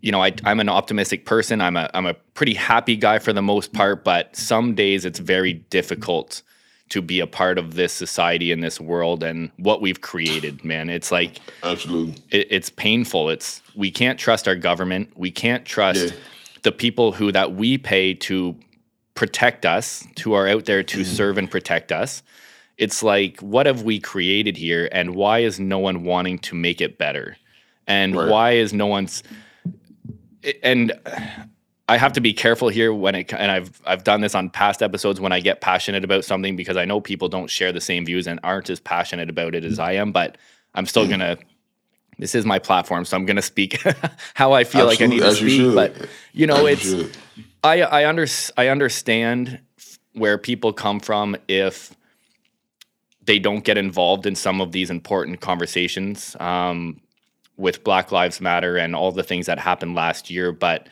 you 0.00 0.12
know, 0.12 0.22
I, 0.22 0.32
I'm 0.44 0.60
an 0.60 0.68
optimistic 0.68 1.26
person. 1.26 1.60
I'm 1.60 1.76
a 1.76 1.90
I'm 1.94 2.06
a 2.06 2.14
pretty 2.34 2.54
happy 2.54 2.96
guy 2.96 3.18
for 3.18 3.32
the 3.32 3.42
most 3.42 3.72
part, 3.72 4.04
but 4.04 4.34
some 4.36 4.74
days 4.74 5.04
it's 5.04 5.18
very 5.18 5.54
difficult 5.54 6.42
to 6.88 7.00
be 7.00 7.20
a 7.20 7.26
part 7.26 7.56
of 7.56 7.74
this 7.74 7.90
society 7.92 8.52
and 8.52 8.62
this 8.62 8.78
world 8.78 9.22
and 9.22 9.50
what 9.56 9.80
we've 9.80 10.02
created 10.02 10.62
man 10.62 10.90
it's 10.90 11.10
like 11.10 11.38
absolutely 11.62 12.22
it, 12.30 12.46
it's 12.50 12.68
painful 12.68 13.30
it's 13.30 13.62
we 13.74 13.90
can't 13.90 14.18
trust 14.18 14.46
our 14.46 14.54
government 14.54 15.10
we 15.16 15.30
can't 15.30 15.64
trust 15.64 16.08
yeah 16.08 16.20
the 16.62 16.72
people 16.72 17.12
who 17.12 17.32
that 17.32 17.54
we 17.54 17.78
pay 17.78 18.14
to 18.14 18.56
protect 19.14 19.66
us, 19.66 20.06
who 20.22 20.32
are 20.32 20.48
out 20.48 20.64
there 20.64 20.82
to 20.82 20.98
mm-hmm. 20.98 21.14
serve 21.14 21.38
and 21.38 21.50
protect 21.50 21.92
us. 21.92 22.22
It's 22.78 23.02
like, 23.02 23.40
what 23.40 23.66
have 23.66 23.82
we 23.82 24.00
created 24.00 24.56
here, 24.56 24.88
and 24.92 25.14
why 25.14 25.40
is 25.40 25.60
no 25.60 25.78
one 25.78 26.04
wanting 26.04 26.38
to 26.40 26.54
make 26.54 26.80
it 26.80 26.98
better? 26.98 27.36
And 27.86 28.14
why 28.14 28.52
is 28.52 28.72
no 28.72 28.86
one's 28.86 29.22
and 30.62 30.92
I 31.88 31.96
have 31.96 32.12
to 32.14 32.20
be 32.20 32.32
careful 32.32 32.68
here 32.68 32.92
when 32.94 33.14
it 33.14 33.32
and 33.32 33.50
I've 33.50 33.80
I've 33.84 34.04
done 34.04 34.20
this 34.20 34.34
on 34.34 34.50
past 34.50 34.82
episodes 34.82 35.20
when 35.20 35.32
I 35.32 35.40
get 35.40 35.60
passionate 35.60 36.04
about 36.04 36.24
something 36.24 36.56
because 36.56 36.76
I 36.76 36.84
know 36.84 37.00
people 37.00 37.28
don't 37.28 37.50
share 37.50 37.72
the 37.72 37.80
same 37.80 38.04
views 38.04 38.26
and 38.26 38.40
aren't 38.42 38.70
as 38.70 38.80
passionate 38.80 39.28
about 39.28 39.54
it 39.54 39.64
as 39.64 39.78
I 39.78 39.92
am, 39.92 40.12
but 40.12 40.38
I'm 40.74 40.86
still 40.86 41.02
mm-hmm. 41.02 41.10
gonna 41.12 41.36
this 42.18 42.34
is 42.34 42.44
my 42.44 42.58
platform, 42.58 43.04
so 43.04 43.16
I'm 43.16 43.26
going 43.26 43.36
to 43.36 43.42
speak 43.42 43.82
how 44.34 44.52
I 44.52 44.64
feel 44.64 44.88
Absolutely, 44.88 44.94
like 44.94 45.00
I 45.00 45.06
need 45.06 45.20
to 45.20 45.34
speak. 45.34 45.60
You 45.60 45.74
but 45.74 46.08
you 46.32 46.46
know, 46.46 46.66
as 46.66 46.78
it's 46.78 46.84
you 46.84 47.10
I 47.64 47.82
I 47.82 48.08
under, 48.08 48.26
I 48.56 48.68
understand 48.68 49.60
where 50.12 50.38
people 50.38 50.72
come 50.72 51.00
from 51.00 51.36
if 51.48 51.94
they 53.24 53.38
don't 53.38 53.64
get 53.64 53.78
involved 53.78 54.26
in 54.26 54.34
some 54.34 54.60
of 54.60 54.72
these 54.72 54.90
important 54.90 55.40
conversations 55.40 56.36
um, 56.40 57.00
with 57.56 57.84
Black 57.84 58.10
Lives 58.10 58.40
Matter 58.40 58.76
and 58.76 58.96
all 58.96 59.12
the 59.12 59.22
things 59.22 59.46
that 59.46 59.58
happened 59.58 59.94
last 59.94 60.28
year. 60.28 60.52
But 60.52 60.88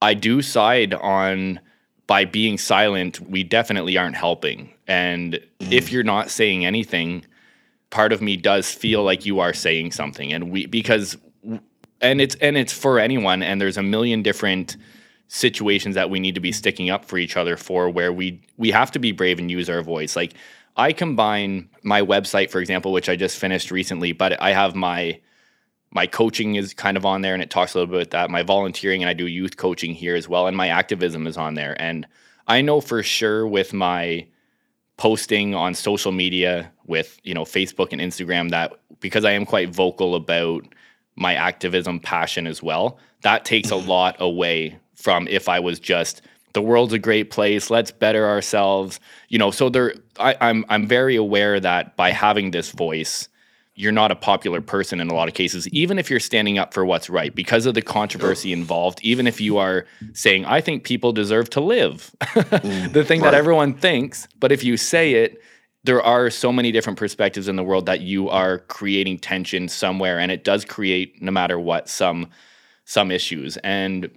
I 0.00 0.14
do 0.14 0.40
side 0.40 0.94
on 0.94 1.60
by 2.06 2.24
being 2.24 2.58
silent, 2.58 3.20
we 3.20 3.42
definitely 3.42 3.96
aren't 3.96 4.16
helping. 4.16 4.72
And 4.86 5.34
mm-hmm. 5.34 5.72
if 5.72 5.90
you're 5.92 6.02
not 6.02 6.30
saying 6.30 6.66
anything, 6.66 7.24
part 7.92 8.12
of 8.12 8.20
me 8.20 8.36
does 8.36 8.72
feel 8.72 9.04
like 9.04 9.24
you 9.24 9.38
are 9.38 9.52
saying 9.52 9.92
something. 9.92 10.32
And 10.32 10.50
we 10.50 10.66
because 10.66 11.16
and 12.00 12.20
it's 12.20 12.34
and 12.36 12.56
it's 12.56 12.72
for 12.72 12.98
anyone 12.98 13.44
and 13.44 13.60
there's 13.60 13.76
a 13.76 13.82
million 13.82 14.22
different 14.22 14.76
situations 15.28 15.94
that 15.94 16.10
we 16.10 16.18
need 16.18 16.34
to 16.34 16.40
be 16.40 16.50
sticking 16.50 16.90
up 16.90 17.04
for 17.04 17.16
each 17.18 17.36
other 17.36 17.56
for 17.56 17.88
where 17.88 18.12
we 18.12 18.42
we 18.56 18.72
have 18.72 18.90
to 18.90 18.98
be 18.98 19.12
brave 19.12 19.38
and 19.38 19.48
use 19.48 19.70
our 19.70 19.82
voice. 19.82 20.16
Like 20.16 20.34
i 20.74 20.90
combine 20.90 21.68
my 21.82 22.00
website 22.00 22.50
for 22.50 22.58
example 22.58 22.92
which 22.92 23.10
i 23.10 23.14
just 23.14 23.36
finished 23.36 23.70
recently 23.70 24.12
but 24.12 24.40
i 24.40 24.52
have 24.52 24.74
my 24.74 25.20
my 25.90 26.06
coaching 26.06 26.54
is 26.54 26.72
kind 26.72 26.96
of 26.96 27.04
on 27.04 27.20
there 27.20 27.34
and 27.34 27.42
it 27.42 27.50
talks 27.50 27.74
a 27.74 27.78
little 27.78 27.92
bit 27.92 28.08
about 28.08 28.10
that. 28.12 28.30
My 28.30 28.42
volunteering 28.42 29.02
and 29.02 29.10
i 29.10 29.12
do 29.12 29.26
youth 29.26 29.58
coaching 29.58 29.94
here 29.94 30.16
as 30.16 30.30
well 30.30 30.46
and 30.46 30.56
my 30.56 30.68
activism 30.68 31.26
is 31.26 31.36
on 31.36 31.54
there. 31.54 31.76
And 31.80 32.06
i 32.48 32.62
know 32.62 32.80
for 32.80 33.02
sure 33.02 33.46
with 33.46 33.74
my 33.74 34.26
posting 34.96 35.54
on 35.54 35.74
social 35.74 36.12
media 36.12 36.72
with 36.92 37.18
you 37.24 37.32
know 37.32 37.44
Facebook 37.44 37.88
and 37.90 38.02
Instagram 38.02 38.50
that 38.50 38.74
because 39.00 39.24
I 39.24 39.30
am 39.32 39.46
quite 39.46 39.70
vocal 39.70 40.14
about 40.14 40.66
my 41.16 41.34
activism 41.34 41.98
passion 41.98 42.46
as 42.46 42.62
well 42.62 42.98
that 43.22 43.46
takes 43.46 43.70
a 43.70 43.76
lot 43.76 44.14
away 44.20 44.78
from 44.94 45.26
if 45.28 45.48
I 45.48 45.58
was 45.58 45.80
just 45.80 46.20
the 46.52 46.60
world's 46.60 46.92
a 46.92 46.98
great 46.98 47.30
place 47.30 47.70
let's 47.70 47.90
better 47.90 48.28
ourselves 48.28 49.00
you 49.30 49.38
know 49.38 49.50
so 49.50 49.70
there 49.70 49.94
I, 50.20 50.36
I'm 50.42 50.66
I'm 50.68 50.86
very 50.86 51.16
aware 51.16 51.58
that 51.60 51.96
by 51.96 52.10
having 52.10 52.50
this 52.50 52.70
voice 52.72 53.28
you're 53.74 53.92
not 53.92 54.10
a 54.10 54.16
popular 54.16 54.60
person 54.60 55.00
in 55.00 55.08
a 55.08 55.14
lot 55.14 55.28
of 55.28 55.34
cases, 55.34 55.66
even 55.68 55.98
if 55.98 56.10
you're 56.10 56.20
standing 56.20 56.58
up 56.58 56.74
for 56.74 56.84
what's 56.84 57.08
right 57.08 57.34
because 57.34 57.64
of 57.64 57.72
the 57.72 57.80
controversy 57.80 58.52
involved, 58.52 59.00
even 59.02 59.26
if 59.26 59.40
you 59.40 59.56
are 59.56 59.86
saying, 60.12 60.44
I 60.44 60.60
think 60.60 60.84
people 60.84 61.12
deserve 61.12 61.48
to 61.50 61.60
live, 61.60 62.14
mm, 62.20 62.92
the 62.92 63.02
thing 63.02 63.22
right. 63.22 63.30
that 63.30 63.34
everyone 63.34 63.72
thinks. 63.72 64.28
But 64.38 64.52
if 64.52 64.62
you 64.62 64.76
say 64.76 65.14
it, 65.14 65.42
there 65.84 66.02
are 66.02 66.30
so 66.30 66.52
many 66.52 66.70
different 66.72 66.98
perspectives 66.98 67.48
in 67.48 67.56
the 67.56 67.64
world 67.64 67.86
that 67.86 68.00
you 68.00 68.28
are 68.28 68.58
creating 68.58 69.18
tension 69.18 69.68
somewhere 69.68 70.18
and 70.18 70.30
it 70.30 70.44
does 70.44 70.64
create 70.64 71.20
no 71.20 71.32
matter 71.32 71.58
what 71.58 71.88
some 71.88 72.28
some 72.84 73.10
issues. 73.10 73.56
And 73.58 74.10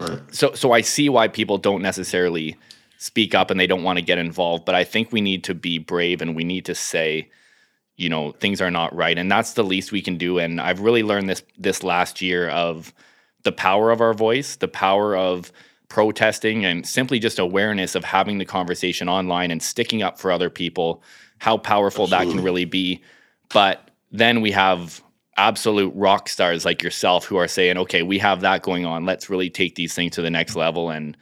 right. 0.00 0.20
so 0.34 0.52
so 0.54 0.72
i 0.72 0.80
see 0.80 1.08
why 1.08 1.28
people 1.28 1.58
don't 1.58 1.82
necessarily 1.82 2.56
speak 2.98 3.34
up 3.34 3.50
and 3.50 3.58
they 3.60 3.66
don't 3.66 3.84
want 3.84 3.98
to 3.98 4.04
get 4.04 4.18
involved 4.18 4.64
but 4.64 4.74
i 4.74 4.82
think 4.82 5.12
we 5.12 5.20
need 5.20 5.44
to 5.44 5.54
be 5.54 5.78
brave 5.78 6.20
and 6.20 6.34
we 6.34 6.42
need 6.44 6.64
to 6.64 6.74
say 6.74 7.28
you 7.98 8.08
know 8.08 8.32
things 8.32 8.62
are 8.62 8.70
not 8.70 8.94
right. 8.94 9.18
And 9.18 9.30
that's 9.30 9.52
the 9.52 9.64
least 9.64 9.92
we 9.92 10.00
can 10.00 10.16
do. 10.16 10.38
And 10.38 10.60
i've 10.60 10.80
really 10.80 11.02
learned 11.02 11.28
this 11.28 11.42
this 11.58 11.82
last 11.82 12.22
year 12.22 12.48
of 12.48 12.94
the 13.42 13.52
power 13.52 13.90
of 13.90 14.00
our 14.00 14.14
voice 14.14 14.56
the 14.56 14.68
power 14.68 15.16
of 15.16 15.52
protesting 15.88 16.64
and 16.64 16.86
simply 16.86 17.18
just 17.18 17.38
awareness 17.38 17.94
of 17.94 18.04
having 18.04 18.38
the 18.38 18.44
conversation 18.44 19.08
online 19.08 19.50
and 19.50 19.62
sticking 19.62 20.02
up 20.02 20.18
for 20.18 20.30
other 20.30 20.50
people 20.50 21.02
how 21.38 21.56
powerful 21.56 22.04
Absolutely. 22.04 22.26
that 22.26 22.32
can 22.36 22.44
really 22.44 22.64
be 22.64 23.02
but 23.48 23.90
then 24.10 24.40
we 24.40 24.50
have 24.50 25.02
absolute 25.36 25.92
rock 25.94 26.28
stars 26.28 26.64
like 26.64 26.82
yourself 26.82 27.24
who 27.24 27.36
are 27.36 27.48
saying 27.48 27.78
okay 27.78 28.02
we 28.02 28.18
have 28.18 28.40
that 28.40 28.62
going 28.62 28.84
on 28.84 29.06
let's 29.06 29.30
really 29.30 29.48
take 29.48 29.76
these 29.76 29.94
things 29.94 30.12
to 30.14 30.22
the 30.22 30.30
next 30.30 30.56
level 30.56 30.90
and 30.90 31.16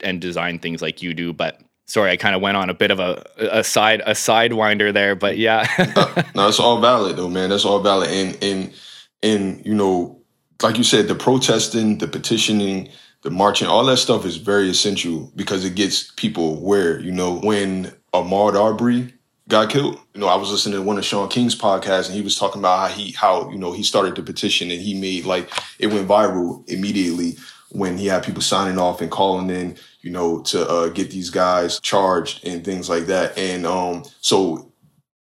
and 0.00 0.20
design 0.20 0.58
things 0.58 0.82
like 0.82 1.02
you 1.02 1.14
do 1.14 1.32
but 1.32 1.60
sorry, 1.92 2.10
I 2.10 2.16
kind 2.16 2.34
of 2.34 2.40
went 2.40 2.56
on 2.56 2.70
a 2.70 2.74
bit 2.74 2.90
of 2.90 3.00
a, 3.00 3.24
a 3.36 3.62
side 3.62 4.00
a 4.06 4.12
sidewinder 4.12 4.92
there, 4.92 5.14
but 5.14 5.36
yeah. 5.36 5.66
no, 6.34 6.48
it's 6.48 6.60
all 6.60 6.80
valid 6.80 7.16
though, 7.16 7.28
man. 7.28 7.50
That's 7.50 7.64
all 7.64 7.80
valid. 7.80 8.10
And 8.10 8.38
and 8.42 8.74
and 9.22 9.66
you 9.66 9.74
know, 9.74 10.20
like 10.62 10.78
you 10.78 10.84
said, 10.84 11.08
the 11.08 11.14
protesting, 11.14 11.98
the 11.98 12.08
petitioning, 12.08 12.88
the 13.22 13.30
marching, 13.30 13.68
all 13.68 13.84
that 13.84 13.96
stuff 13.96 14.26
is 14.26 14.36
very 14.36 14.68
essential 14.68 15.32
because 15.34 15.64
it 15.64 15.74
gets 15.74 16.10
people 16.12 16.56
aware. 16.58 16.98
You 17.00 17.12
know, 17.12 17.38
when 17.38 17.92
Ahmaud 18.12 18.54
Arbery 18.54 19.14
got 19.48 19.70
killed, 19.70 19.98
you 20.14 20.20
know, 20.20 20.26
I 20.26 20.36
was 20.36 20.50
listening 20.50 20.74
to 20.74 20.82
one 20.82 20.98
of 20.98 21.04
Shaun 21.04 21.28
King's 21.28 21.56
podcasts 21.56 22.06
and 22.06 22.14
he 22.14 22.22
was 22.22 22.36
talking 22.36 22.60
about 22.60 22.90
how 22.90 22.94
he 22.94 23.12
how, 23.12 23.50
you 23.50 23.58
know, 23.58 23.72
he 23.72 23.82
started 23.82 24.16
the 24.16 24.22
petition 24.22 24.70
and 24.70 24.80
he 24.80 24.94
made 25.00 25.24
like 25.24 25.48
it 25.78 25.88
went 25.88 26.08
viral 26.08 26.68
immediately 26.68 27.36
when 27.70 27.96
he 27.96 28.06
had 28.06 28.24
people 28.24 28.42
signing 28.42 28.78
off 28.78 29.00
and 29.00 29.10
calling 29.10 29.50
in, 29.50 29.76
you 30.02 30.10
know, 30.10 30.42
to 30.42 30.68
uh, 30.68 30.88
get 30.88 31.10
these 31.10 31.30
guys 31.30 31.80
charged 31.80 32.46
and 32.46 32.64
things 32.64 32.88
like 32.88 33.06
that. 33.06 33.36
And 33.38 33.64
um, 33.64 34.04
so 34.20 34.72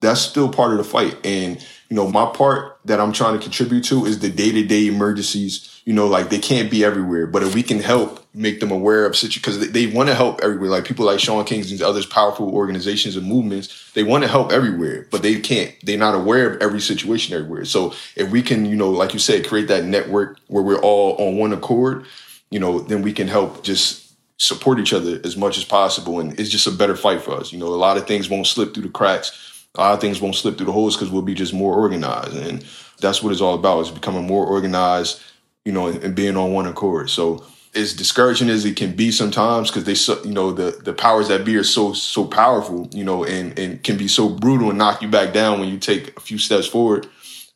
that's 0.00 0.20
still 0.20 0.50
part 0.50 0.72
of 0.72 0.78
the 0.78 0.84
fight. 0.84 1.16
And 1.24 1.64
you 1.90 1.96
know, 1.96 2.08
my 2.08 2.24
part 2.26 2.78
that 2.84 3.00
I'm 3.00 3.12
trying 3.12 3.36
to 3.36 3.42
contribute 3.42 3.84
to 3.84 4.06
is 4.06 4.20
the 4.20 4.30
day 4.30 4.52
to 4.52 4.64
day 4.64 4.86
emergencies. 4.86 5.82
You 5.84 5.92
know, 5.92 6.06
like 6.06 6.30
they 6.30 6.38
can't 6.38 6.70
be 6.70 6.84
everywhere, 6.84 7.26
but 7.26 7.42
if 7.42 7.54
we 7.54 7.64
can 7.64 7.80
help 7.80 8.24
make 8.32 8.60
them 8.60 8.70
aware 8.70 9.06
of 9.06 9.16
situations, 9.16 9.42
because 9.42 9.58
they, 9.58 9.86
they 9.86 9.92
want 9.92 10.08
to 10.08 10.14
help 10.14 10.40
everywhere. 10.40 10.70
Like 10.70 10.84
people 10.84 11.04
like 11.04 11.18
Shaun 11.18 11.44
King's 11.44 11.72
and 11.72 11.82
others 11.82 12.06
powerful 12.06 12.54
organizations 12.54 13.16
and 13.16 13.26
movements, 13.26 13.90
they 13.92 14.04
want 14.04 14.22
to 14.22 14.28
help 14.28 14.52
everywhere, 14.52 15.08
but 15.10 15.22
they 15.22 15.40
can't. 15.40 15.74
They're 15.82 15.98
not 15.98 16.14
aware 16.14 16.48
of 16.48 16.62
every 16.62 16.80
situation 16.80 17.34
everywhere. 17.34 17.64
So 17.64 17.92
if 18.14 18.30
we 18.30 18.42
can, 18.42 18.66
you 18.66 18.76
know, 18.76 18.90
like 18.90 19.12
you 19.12 19.18
said, 19.18 19.48
create 19.48 19.66
that 19.68 19.84
network 19.84 20.38
where 20.46 20.62
we're 20.62 20.80
all 20.80 21.16
on 21.16 21.38
one 21.38 21.52
accord, 21.52 22.06
you 22.50 22.60
know, 22.60 22.78
then 22.78 23.02
we 23.02 23.12
can 23.12 23.26
help 23.26 23.64
just 23.64 24.14
support 24.36 24.78
each 24.78 24.92
other 24.92 25.20
as 25.24 25.36
much 25.36 25.58
as 25.58 25.64
possible. 25.64 26.20
And 26.20 26.38
it's 26.38 26.50
just 26.50 26.68
a 26.68 26.72
better 26.72 26.94
fight 26.94 27.22
for 27.22 27.32
us. 27.32 27.52
You 27.52 27.58
know, 27.58 27.66
a 27.66 27.74
lot 27.74 27.96
of 27.96 28.06
things 28.06 28.30
won't 28.30 28.46
slip 28.46 28.74
through 28.74 28.84
the 28.84 28.90
cracks. 28.90 29.59
A 29.76 29.80
lot 29.80 29.94
of 29.94 30.00
things 30.00 30.20
won't 30.20 30.34
slip 30.34 30.56
through 30.56 30.66
the 30.66 30.72
holes 30.72 30.96
because 30.96 31.10
we'll 31.10 31.22
be 31.22 31.34
just 31.34 31.54
more 31.54 31.74
organized. 31.74 32.36
And 32.36 32.64
that's 33.00 33.22
what 33.22 33.32
it's 33.32 33.40
all 33.40 33.54
about 33.54 33.80
is 33.80 33.90
becoming 33.90 34.26
more 34.26 34.46
organized, 34.46 35.20
you 35.64 35.72
know, 35.72 35.86
and, 35.86 36.02
and 36.02 36.14
being 36.14 36.36
on 36.36 36.52
one 36.52 36.66
accord. 36.66 37.08
So 37.10 37.44
as 37.74 37.94
discouraging 37.94 38.48
as 38.48 38.64
it 38.64 38.76
can 38.76 38.96
be 38.96 39.12
sometimes 39.12 39.70
because 39.70 39.84
they 39.84 40.28
you 40.28 40.34
know 40.34 40.50
the 40.50 40.72
the 40.82 40.92
powers 40.92 41.28
that 41.28 41.44
be 41.44 41.54
are 41.54 41.62
so 41.62 41.92
so 41.92 42.24
powerful 42.24 42.88
you 42.92 43.04
know 43.04 43.24
and 43.24 43.56
and 43.56 43.84
can 43.84 43.96
be 43.96 44.08
so 44.08 44.28
brutal 44.28 44.70
and 44.70 44.78
knock 44.78 45.00
you 45.00 45.06
back 45.06 45.32
down 45.32 45.60
when 45.60 45.68
you 45.68 45.78
take 45.78 46.16
a 46.16 46.20
few 46.20 46.36
steps 46.36 46.66
forward 46.66 47.06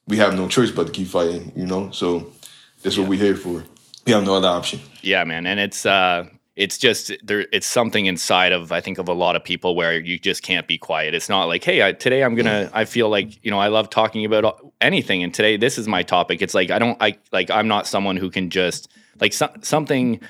we 0.07 0.17
have 0.17 0.37
no 0.37 0.47
choice 0.47 0.71
but 0.71 0.87
to 0.87 0.93
keep 0.93 1.09
fighting 1.09 1.51
you 1.57 1.67
know 1.67 1.91
so 1.91 2.31
that's 2.85 2.95
yeah. 2.95 3.03
what 3.03 3.11
we're 3.11 3.19
here 3.19 3.35
for 3.35 3.65
we 4.07 4.13
have 4.13 4.25
no 4.25 4.35
other 4.35 4.49
option. 4.49 4.81
Yeah, 5.03 5.25
man, 5.25 5.47
and 5.47 5.59
it's 5.59 5.87
uh, 5.87 6.27
it's 6.57 6.79
just 6.79 7.13
there. 7.23 7.47
It's 7.53 7.67
something 7.67 8.07
inside 8.07 8.53
of 8.53 8.71
I 8.71 8.81
think 8.81 8.99
of 8.99 9.09
a 9.09 9.13
lot 9.13 9.35
of 9.35 9.43
people 9.43 9.75
where 9.75 9.99
you 9.99 10.19
just 10.19 10.43
can't 10.43 10.69
be 10.69 10.79
quiet. 10.79 11.13
It's 11.13 11.29
not 11.29 11.47
like, 11.47 11.65
hey, 11.65 11.83
I, 11.83 11.93
today 11.93 12.23
I'm 12.23 12.37
gonna. 12.37 12.71
I 12.73 12.85
feel 12.85 13.09
like 13.09 13.45
you 13.45 13.51
know 13.51 13.59
I 13.59 13.69
love 13.69 13.91
talking 13.91 14.25
about 14.25 14.65
anything, 14.81 15.23
and 15.25 15.35
today 15.35 15.57
this 15.57 15.79
is 15.79 15.89
my 15.89 16.03
topic. 16.03 16.43
It's 16.43 16.55
like 16.55 16.71
I 16.71 16.79
don't. 16.79 16.97
I 17.01 17.19
like 17.33 17.51
I'm 17.51 17.67
not 17.67 17.87
someone 17.87 18.17
who 18.17 18.31
can 18.31 18.51
just 18.51 18.89
like 19.21 19.33
so, 19.33 19.49
something. 19.63 20.21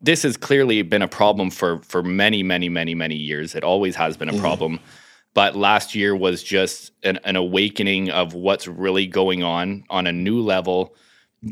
This 0.00 0.22
has 0.24 0.36
clearly 0.36 0.82
been 0.82 1.02
a 1.02 1.08
problem 1.08 1.50
for 1.50 1.78
for 1.82 2.02
many, 2.02 2.42
many, 2.42 2.68
many, 2.68 2.94
many 2.96 3.16
years. 3.16 3.54
It 3.54 3.62
always 3.62 3.94
has 3.96 4.16
been 4.16 4.28
a 4.28 4.34
mm. 4.34 4.40
problem. 4.40 4.80
But 5.32 5.54
last 5.54 5.94
year 5.94 6.16
was 6.16 6.42
just 6.42 6.90
an, 7.04 7.20
an 7.22 7.36
awakening 7.36 8.10
of 8.10 8.34
what's 8.34 8.66
really 8.66 9.06
going 9.06 9.44
on 9.44 9.84
on 9.88 10.08
a 10.08 10.12
new 10.12 10.40
level 10.40 10.96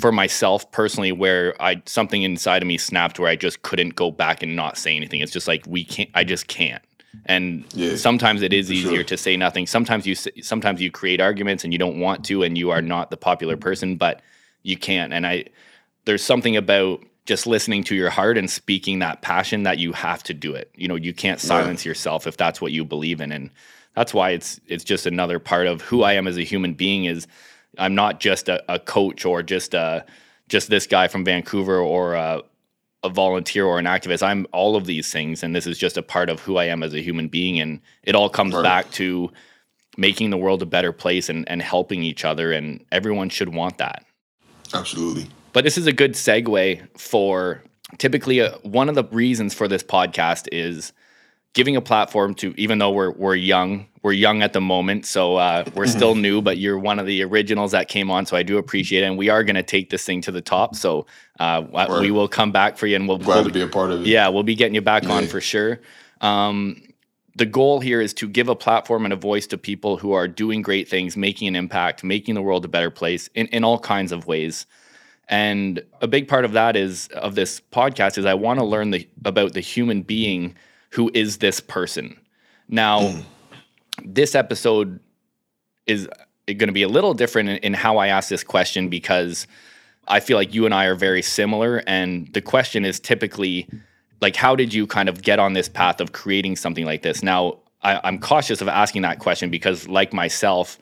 for 0.01 0.13
myself 0.13 0.71
personally 0.71 1.13
where 1.13 1.61
I 1.63 1.83
something 1.87 2.23
inside 2.23 2.63
of 2.63 2.69
me 2.69 2.77
snapped 2.77 3.19
where 3.19 3.31
I 3.31 3.37
just 3.37 3.63
couldn't 3.63 3.95
go 3.95 4.11
back 4.11 4.43
and 4.43 4.55
not 4.55 4.77
say 4.77 4.95
anything. 4.95 5.21
It's 5.21 5.33
just 5.33 5.49
like 5.49 5.65
we 5.67 5.85
can't 5.85 6.11
I 6.15 6.25
just 6.25 6.47
can't. 6.47 6.83
And 7.25 7.65
yeah, 7.73 7.97
sometimes 7.97 8.43
it 8.43 8.53
is 8.53 8.71
easier 8.71 8.97
sure. 8.97 9.05
to 9.05 9.17
say 9.17 9.37
nothing. 9.37 9.67
Sometimes 9.67 10.07
you 10.07 10.15
sometimes 10.15 10.83
you 10.83 10.91
create 10.91 11.21
arguments 11.21 11.65
and 11.65 11.73
you 11.73 11.79
don't 11.79 11.99
want 11.99 12.25
to 12.27 12.43
and 12.43 12.59
you 12.59 12.71
are 12.71 12.83
not 12.83 13.11
the 13.11 13.17
popular 13.17 13.55
mm-hmm. 13.55 13.63
person, 13.63 13.97
but 13.97 14.21
you 14.63 14.77
can't. 14.77 15.13
And 15.13 15.27
I 15.27 15.47
there's 16.05 16.23
something 16.23 16.57
about 16.57 17.03
just 17.25 17.47
listening 17.47 17.85
to 17.85 17.95
your 17.95 18.11
heart 18.11 18.39
and 18.39 18.51
speaking 18.51 18.99
that 18.99 19.23
passion 19.23 19.63
that 19.63 19.79
you 19.79 19.93
have 19.93 20.23
to 20.25 20.35
do 20.35 20.55
it. 20.55 20.71
You 20.75 20.89
know, 20.89 20.97
you 20.97 21.15
can't 21.15 21.41
silence 21.41 21.81
right. 21.81 21.87
yourself 21.87 22.27
if 22.27 22.37
that's 22.37 22.61
what 22.61 22.73
you 22.73 22.85
believe 22.85 23.21
in 23.21 23.33
and 23.33 23.51
that's 23.95 24.13
why 24.13 24.31
it's 24.31 24.61
it's 24.67 24.85
just 24.85 25.07
another 25.07 25.39
part 25.39 25.67
of 25.67 25.81
who 25.81 26.03
I 26.03 26.13
am 26.13 26.29
as 26.29 26.37
a 26.37 26.45
human 26.45 26.75
being 26.75 27.07
is 27.07 27.27
I'm 27.79 27.95
not 27.95 28.21
just 28.21 28.49
a, 28.49 28.63
a 28.73 28.79
coach 28.79 29.25
or 29.25 29.43
just 29.43 29.75
a 29.75 30.05
just 30.49 30.71
this 30.71 30.87
guy 30.87 31.09
from 31.09 31.25
Vancouver 31.25 31.79
or 31.79 32.15
a, 32.15 32.43
a 33.03 33.09
volunteer 33.09 33.65
or 33.65 33.79
an 33.79 33.85
activist. 33.85 34.23
I'm 34.23 34.47
all 34.53 34.77
of 34.77 34.87
these 34.87 35.13
things, 35.13 35.43
and 35.43 35.55
this 35.55 35.67
is 35.67 35.79
just 35.79 35.97
a 35.97 36.03
part 36.03 36.31
of 36.31 36.41
who 36.41 36.57
I 36.57 36.65
am 36.65 36.83
as 36.83 36.95
a 36.95 37.01
human 37.01 37.29
being. 37.29 37.61
And 37.61 37.81
it 38.03 38.15
all 38.15 38.31
comes 38.31 38.55
right. 38.55 38.63
back 38.63 38.91
to 38.93 39.31
making 39.97 40.31
the 40.31 40.37
world 40.37 40.63
a 40.63 40.67
better 40.67 40.93
place 40.93 41.29
and, 41.29 41.49
and 41.49 41.61
helping 41.61 42.03
each 42.03 42.25
other. 42.25 42.53
And 42.53 42.85
everyone 42.93 43.29
should 43.29 43.55
want 43.55 43.79
that. 43.79 44.05
Absolutely. 44.73 45.29
But 45.53 45.65
this 45.65 45.79
is 45.79 45.87
a 45.87 45.93
good 45.93 46.13
segue 46.13 46.99
for 46.99 47.63
typically 47.99 48.39
a, 48.41 48.55
uh, 48.55 48.59
one 48.59 48.89
of 48.89 48.95
the 48.95 49.05
reasons 49.05 49.55
for 49.55 49.67
this 49.67 49.83
podcast 49.83 50.47
is 50.53 50.93
giving 51.59 51.75
a 51.75 51.81
platform 51.81 52.35
to 52.35 52.55
even 52.57 52.79
though 52.79 52.93
we're 52.93 53.11
we're 53.11 53.35
young 53.35 53.85
we're 54.03 54.13
young 54.13 54.43
at 54.43 54.53
the 54.53 54.61
moment 54.61 55.05
so 55.05 55.35
uh, 55.35 55.65
we're 55.75 55.87
mm-hmm. 55.87 55.99
still 55.99 56.15
new 56.15 56.41
but 56.41 56.57
you're 56.57 56.79
one 56.79 57.01
of 57.01 57.07
the 57.07 57.21
originals 57.25 57.73
that 57.73 57.89
came 57.89 58.13
on 58.13 58.25
so 58.25 58.37
i 58.37 58.45
do 58.45 58.59
appreciate 58.59 59.03
it 59.03 59.07
and 59.07 59.19
we 59.19 59.29
are 59.29 59.43
going 59.43 59.57
to 59.57 59.63
take 59.65 59.91
this 59.91 60.05
thing 60.05 60.21
to 60.21 60.31
the 60.31 60.41
top 60.41 60.77
so 60.77 61.05
uh, 61.41 61.65
right. 61.73 62.01
we 62.01 62.13
will 62.13 62.29
come 62.29 62.53
back 62.53 62.79
for 62.79 62.87
you 62.87 62.95
and 62.95 63.09
we'll 63.09 63.19
glad 63.19 63.39
we'll, 63.39 63.47
to 63.47 63.51
be 63.51 63.61
a 63.61 63.67
part 63.67 63.91
of 63.91 64.03
it 64.03 64.07
yeah 64.07 64.29
we'll 64.29 64.45
be 64.45 64.55
getting 64.55 64.77
you 64.77 64.81
back 64.81 65.03
yeah. 65.03 65.11
on 65.11 65.27
for 65.27 65.41
sure 65.41 65.81
um, 66.21 66.81
the 67.35 67.47
goal 67.47 67.81
here 67.81 68.01
is 68.01 68.15
to 68.15 68.29
give 68.29 68.49
a 68.49 68.55
platform 68.55 69.05
and 69.05 69.13
a 69.13 69.17
voice 69.17 69.49
to 69.49 69.59
people 69.59 69.97
who 69.97 70.13
are 70.13 70.29
doing 70.29 70.63
great 70.63 70.89
things 70.89 71.17
making 71.17 71.49
an 71.49 71.57
impact 71.57 72.05
making 72.05 72.37
the 72.37 72.43
world 72.43 72.65
a 72.65 72.69
better 72.69 72.91
place 72.91 73.29
in, 73.35 73.49
in 73.49 73.65
all 73.65 73.81
kinds 73.81 74.13
of 74.13 74.29
ways 74.29 74.65
and 75.29 75.83
a 76.01 76.07
big 76.07 76.29
part 76.29 76.45
of 76.45 76.53
that 76.53 76.77
is 76.77 77.09
of 77.09 77.35
this 77.35 77.61
podcast 77.73 78.17
is 78.17 78.25
i 78.25 78.35
want 78.35 78.61
to 78.61 78.65
learn 78.65 78.93
the, 78.93 79.09
about 79.25 79.55
the 79.55 79.61
human 79.61 80.03
being 80.03 80.55
who 80.91 81.11
is 81.15 81.39
this 81.39 81.61
person. 81.61 82.19
Now, 82.69 83.01
mm. 83.01 83.23
this 84.05 84.35
episode 84.35 85.01
is 85.87 86.09
going 86.47 86.69
to 86.69 86.73
be 86.73 86.83
a 86.83 86.89
little 86.89 87.15
different 87.15 87.49
in, 87.49 87.57
in, 87.59 87.75
how 87.75 87.99
I 87.99 88.09
ask 88.09 88.29
this 88.29 88.45
question 88.45 88.89
because 88.89 89.47
I 90.07 90.21
feel 90.21 90.37
like 90.37 90.55
you 90.55 90.65
and 90.65 90.75
I 90.75 90.87
are 90.87 90.95
very 90.95 91.23
similar. 91.23 91.83
And 91.87 92.33
the 92.33 92.41
question 92.41 92.85
is 92.85 93.01
typically 93.01 93.69
like, 94.21 94.37
how 94.37 94.57
did 94.57 94.73
you 94.73 94.87
kind 94.87 95.09
of 95.09 95.23
get 95.23 95.39
on 95.39 95.53
this 95.53 95.69
path 95.69 96.01
of 96.01 96.13
creating 96.13 96.57
something 96.57 96.85
like 96.85 97.03
this? 97.03 97.23
Now, 97.23 97.59
I, 97.83 98.01
I'm 98.03 98.19
cautious 98.19 98.61
of 98.61 98.69
asking 98.69 99.03
that 99.03 99.19
question 99.19 99.51
because, 99.51 99.89
like 99.89 100.13
myself, 100.13 100.79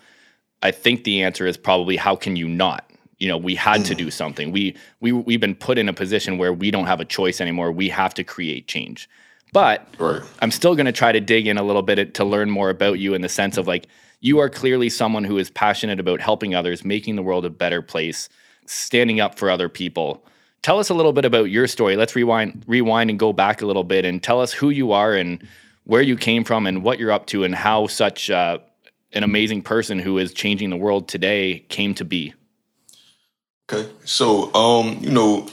I 0.63 0.71
think 0.71 1.05
the 1.05 1.23
answer 1.23 1.47
is 1.47 1.57
probably 1.57 1.97
how 1.97 2.17
can 2.17 2.37
you 2.37 2.49
not? 2.49 2.91
You 3.19 3.29
know, 3.29 3.37
we 3.37 3.55
had 3.55 3.85
to 3.87 3.95
do 3.95 4.11
something. 4.11 4.53
We 4.53 4.77
we 5.01 5.13
we've 5.13 5.41
been 5.41 5.55
put 5.55 5.79
in 5.79 5.89
a 5.89 5.93
position 5.93 6.39
where 6.39 6.53
we 6.53 6.71
don't 6.71 6.87
have 6.87 7.01
a 7.01 7.05
choice 7.05 7.41
anymore. 7.41 7.73
We 7.73 7.89
have 7.89 8.15
to 8.15 8.25
create 8.25 8.67
change. 8.69 9.09
But 9.53 9.87
right. 9.99 10.23
I'm 10.41 10.51
still 10.51 10.75
going 10.75 10.87
to 10.87 10.93
try 10.93 11.13
to 11.13 11.21
dig 11.21 11.47
in 11.47 11.57
a 11.57 11.63
little 11.63 11.83
bit 11.83 12.15
to 12.15 12.25
learn 12.25 12.51
more 12.51 12.71
about 12.71 12.99
you 12.99 13.15
in 13.15 13.23
the 13.23 13.29
sense 13.29 13.57
of 13.57 13.67
like, 13.67 13.87
you 14.21 14.39
are 14.39 14.49
clearly 14.49 14.89
someone 14.89 15.25
who 15.25 15.39
is 15.39 15.51
passionate 15.51 16.01
about 16.01 16.21
helping 16.21 16.55
others, 16.55 16.85
making 16.85 17.17
the 17.17 17.23
world 17.23 17.45
a 17.45 17.51
better 17.51 17.83
place, 17.83 18.29
standing 18.67 19.21
up 19.21 19.39
for 19.39 19.51
other 19.51 19.69
people. 19.69 20.25
Tell 20.63 20.79
us 20.79 20.89
a 20.89 20.95
little 20.95 21.13
bit 21.13 21.25
about 21.25 21.45
your 21.45 21.67
story. 21.67 21.97
Let's 21.97 22.17
rewind, 22.17 22.65
rewind 22.67 23.11
and 23.11 23.19
go 23.19 23.33
back 23.33 23.63
a 23.63 23.67
little 23.67 23.85
bit 23.85 24.05
and 24.05 24.23
tell 24.23 24.41
us 24.41 24.53
who 24.53 24.71
you 24.71 24.93
are 24.93 25.15
and 25.15 25.47
where 25.85 26.03
you 26.03 26.17
came 26.17 26.43
from 26.43 26.67
and 26.67 26.83
what 26.83 26.99
you're 26.99 27.13
up 27.13 27.27
to 27.27 27.45
and 27.45 27.55
how 27.55 27.87
such 27.87 28.31
uh, 28.31 28.59
an 29.13 29.23
amazing 29.23 29.63
person 29.63 29.99
who 29.99 30.19
is 30.19 30.35
changing 30.35 30.71
the 30.71 30.77
world 30.77 31.09
today 31.09 31.61
came 31.69 31.95
to 31.95 32.05
be? 32.05 32.35
Okay. 33.71 33.89
So, 34.05 34.53
um, 34.55 34.99
you 35.01 35.11
know, 35.11 35.47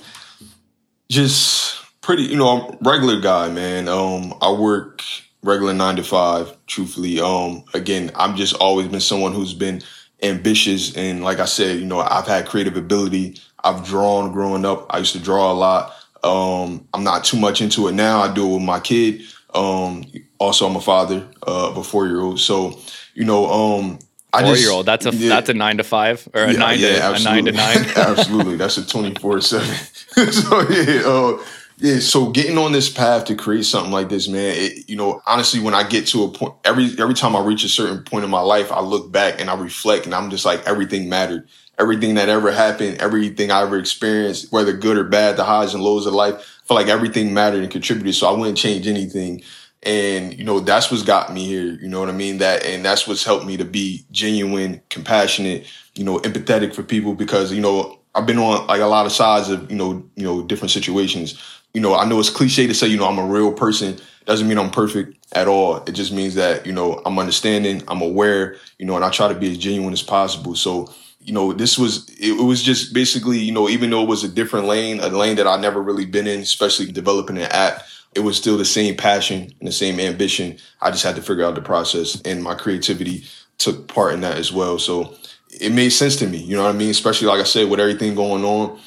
just 1.10 1.83
pretty, 2.04 2.24
you 2.24 2.36
know, 2.36 2.50
I'm 2.50 2.78
regular 2.82 3.20
guy, 3.20 3.50
man. 3.50 3.88
Um, 3.88 4.36
I 4.42 4.52
work 4.52 5.02
regular 5.42 5.74
nine 5.74 5.96
to 5.96 6.04
five, 6.04 6.56
truthfully. 6.68 7.20
Um, 7.20 7.64
again, 7.74 8.12
I've 8.16 8.36
just 8.36 8.54
always 8.56 8.88
been 8.88 9.00
someone 9.00 9.34
who's 9.34 9.54
been 9.54 9.82
ambitious 10.22 10.96
and 10.96 11.24
like 11.24 11.40
I 11.40 11.46
said, 11.46 11.80
you 11.80 11.86
know, 11.86 12.00
I've 12.00 12.28
had 12.28 12.46
creative 12.46 12.78
ability. 12.78 13.40
I've 13.64 13.86
drawn 13.86 14.32
growing 14.32 14.66
up. 14.66 14.86
I 14.94 15.00
used 15.00 15.14
to 15.14 15.20
draw 15.20 15.52
a 15.52 15.54
lot. 15.54 15.94
Um, 16.24 16.88
I'm 16.94 17.04
not 17.04 17.24
too 17.24 17.38
much 17.38 17.62
into 17.62 17.88
it 17.88 17.94
now. 17.94 18.22
I 18.22 18.34
do 18.34 18.50
it 18.50 18.54
with 18.54 18.64
my 18.64 18.80
kid. 18.80 19.22
Um, 19.54 20.04
also 20.40 20.68
I'm 20.68 20.76
a 20.76 20.82
father 20.82 21.28
uh, 21.46 21.70
of 21.70 21.78
a 21.78 21.84
four 21.84 22.08
year 22.08 22.22
old. 22.22 22.40
So, 22.40 22.80
you 23.16 23.26
know, 23.26 23.46
um, 23.52 24.00
I 24.34 24.44
four 24.44 24.56
year 24.56 24.72
old. 24.72 24.86
That's 24.86 25.06
a 25.06 25.12
yeah. 25.14 25.30
that's 25.30 25.50
a 25.50 25.54
nine 25.54 25.78
to 25.78 25.84
five 25.84 26.28
or 26.34 26.44
a 26.44 26.52
yeah, 26.52 26.58
nine 26.58 26.80
yeah, 26.80 27.10
to 27.10 27.16
a 27.16 27.20
nine 27.20 27.46
to 27.46 27.52
nine. 27.52 27.78
absolutely, 27.96 28.56
that's 28.56 28.78
a 28.78 28.86
twenty 28.86 29.14
four 29.16 29.40
seven. 29.42 29.76
So 30.32 30.70
yeah, 30.70 31.02
uh, 31.06 31.44
yeah. 31.78 32.00
So 32.00 32.30
getting 32.30 32.58
on 32.58 32.72
this 32.72 32.90
path 32.90 33.26
to 33.26 33.36
create 33.36 33.66
something 33.66 33.92
like 33.92 34.10
this, 34.10 34.28
man. 34.28 34.56
It, 34.56 34.90
you 34.90 34.96
know, 34.96 35.22
honestly, 35.26 35.60
when 35.60 35.74
I 35.74 35.88
get 35.88 36.08
to 36.08 36.24
a 36.24 36.32
point, 36.32 36.56
every 36.64 36.96
every 37.00 37.14
time 37.14 37.36
I 37.36 37.44
reach 37.44 37.64
a 37.64 37.70
certain 37.70 38.04
point 38.04 38.26
in 38.26 38.32
my 38.32 38.42
life, 38.42 38.72
I 38.72 38.82
look 38.82 39.12
back 39.12 39.40
and 39.42 39.50
I 39.50 39.56
reflect, 39.56 40.06
and 40.06 40.16
I'm 40.16 40.30
just 40.30 40.46
like, 40.46 40.66
everything 40.66 41.10
mattered. 41.10 41.48
Everything 41.80 42.16
that 42.16 42.30
ever 42.30 42.52
happened, 42.52 43.02
everything 43.02 43.50
I 43.50 43.64
ever 43.64 43.80
experienced, 43.80 44.52
whether 44.52 44.74
good 44.74 44.98
or 44.98 45.04
bad, 45.04 45.38
the 45.38 45.44
highs 45.44 45.74
and 45.74 45.84
lows 45.84 46.06
of 46.06 46.14
life, 46.14 46.36
I 46.36 46.68
feel 46.68 46.78
like 46.78 46.88
everything 46.88 47.34
mattered 47.34 47.64
and 47.64 47.72
contributed. 47.72 48.14
So 48.14 48.28
I 48.28 48.38
wouldn't 48.38 48.60
change 48.60 48.88
anything. 48.88 49.42
And, 49.82 50.38
you 50.38 50.46
know, 50.46 50.60
that's 50.60 50.92
what's 50.92 51.04
got 51.04 51.34
me 51.34 51.46
here. 51.46 51.74
You 51.82 51.90
know 51.90 52.00
what 52.00 52.10
I 52.10 52.14
mean? 52.14 52.38
That, 52.38 52.64
and 52.64 52.86
that's 52.86 53.08
what's 53.08 53.24
helped 53.24 53.46
me 53.46 53.58
to 53.58 53.66
be 53.66 54.06
genuine, 54.12 54.82
compassionate, 54.90 55.66
you 55.96 56.04
know, 56.04 56.20
empathetic 56.20 56.74
for 56.76 56.84
people 56.84 57.16
because, 57.16 57.52
you 57.52 57.60
know, 57.62 58.00
I've 58.16 58.28
been 58.28 58.38
on 58.38 58.68
like 58.68 58.82
a 58.82 58.86
lot 58.86 59.06
of 59.08 59.12
sides 59.12 59.50
of, 59.50 59.70
you 59.70 59.76
know, 59.76 60.08
you 60.16 60.24
know, 60.24 60.44
different 60.44 60.72
situations. 60.72 61.38
You 61.74 61.82
know, 61.82 61.96
I 61.96 62.06
know 62.06 62.20
it's 62.20 62.30
cliche 62.30 62.68
to 62.68 62.74
say, 62.74 62.88
you 62.88 62.98
know, 62.98 63.08
I'm 63.08 63.18
a 63.18 63.26
real 63.26 63.52
person. 63.52 63.98
Doesn't 64.26 64.48
mean 64.48 64.58
I'm 64.58 64.70
perfect 64.70 65.26
at 65.34 65.48
all. 65.48 65.78
It 65.84 65.94
just 65.94 66.14
means 66.14 66.36
that, 66.36 66.66
you 66.66 66.72
know, 66.72 67.02
I'm 67.06 67.20
understanding, 67.20 67.84
I'm 67.88 68.02
aware, 68.02 68.58
you 68.78 68.86
know, 68.86 68.96
and 68.96 69.04
I 69.04 69.10
try 69.10 69.28
to 69.28 69.36
be 69.36 69.52
as 69.52 69.58
genuine 69.58 69.94
as 69.94 70.04
possible. 70.04 70.56
So, 70.56 70.94
you 71.20 71.34
know, 71.34 71.52
this 71.54 71.78
was 71.78 72.10
it, 72.20 72.42
was 72.42 72.62
just 72.62 72.94
basically, 72.94 73.40
you 73.40 73.52
know, 73.52 73.70
even 73.70 73.90
though 73.90 74.04
it 74.04 74.10
was 74.10 74.24
a 74.24 74.30
different 74.30 74.68
lane, 74.68 75.00
a 75.00 75.08
lane 75.08 75.36
that 75.38 75.48
I 75.48 75.58
never 75.58 75.82
really 75.82 76.06
been 76.06 76.28
in, 76.28 76.42
especially 76.42 76.92
developing 76.92 77.38
an 77.38 77.52
app, 77.52 77.84
it 78.14 78.20
was 78.20 78.38
still 78.38 78.58
the 78.58 78.66
same 78.66 78.96
passion 78.96 79.54
and 79.60 79.68
the 79.68 79.72
same 79.72 80.00
ambition. 80.00 80.58
I 80.82 80.92
just 80.92 81.04
had 81.04 81.16
to 81.16 81.22
figure 81.22 81.46
out 81.46 81.56
the 81.56 81.62
process, 81.62 82.22
and 82.22 82.44
my 82.44 82.56
creativity 82.56 83.24
took 83.58 83.88
part 83.88 84.14
in 84.14 84.22
that 84.22 84.38
as 84.38 84.52
well. 84.52 84.78
So 84.80 85.16
it 85.50 85.72
made 85.72 85.90
sense 85.90 86.16
to 86.18 86.28
me. 86.28 86.38
You 86.38 86.58
know 86.58 86.64
what 86.64 86.76
I 86.76 86.78
mean? 86.78 86.90
Especially 86.90 87.28
like 87.28 87.40
I 87.40 87.44
said, 87.44 87.70
with 87.70 87.80
everything 87.80 88.16
going 88.16 88.44
on, 88.44 88.80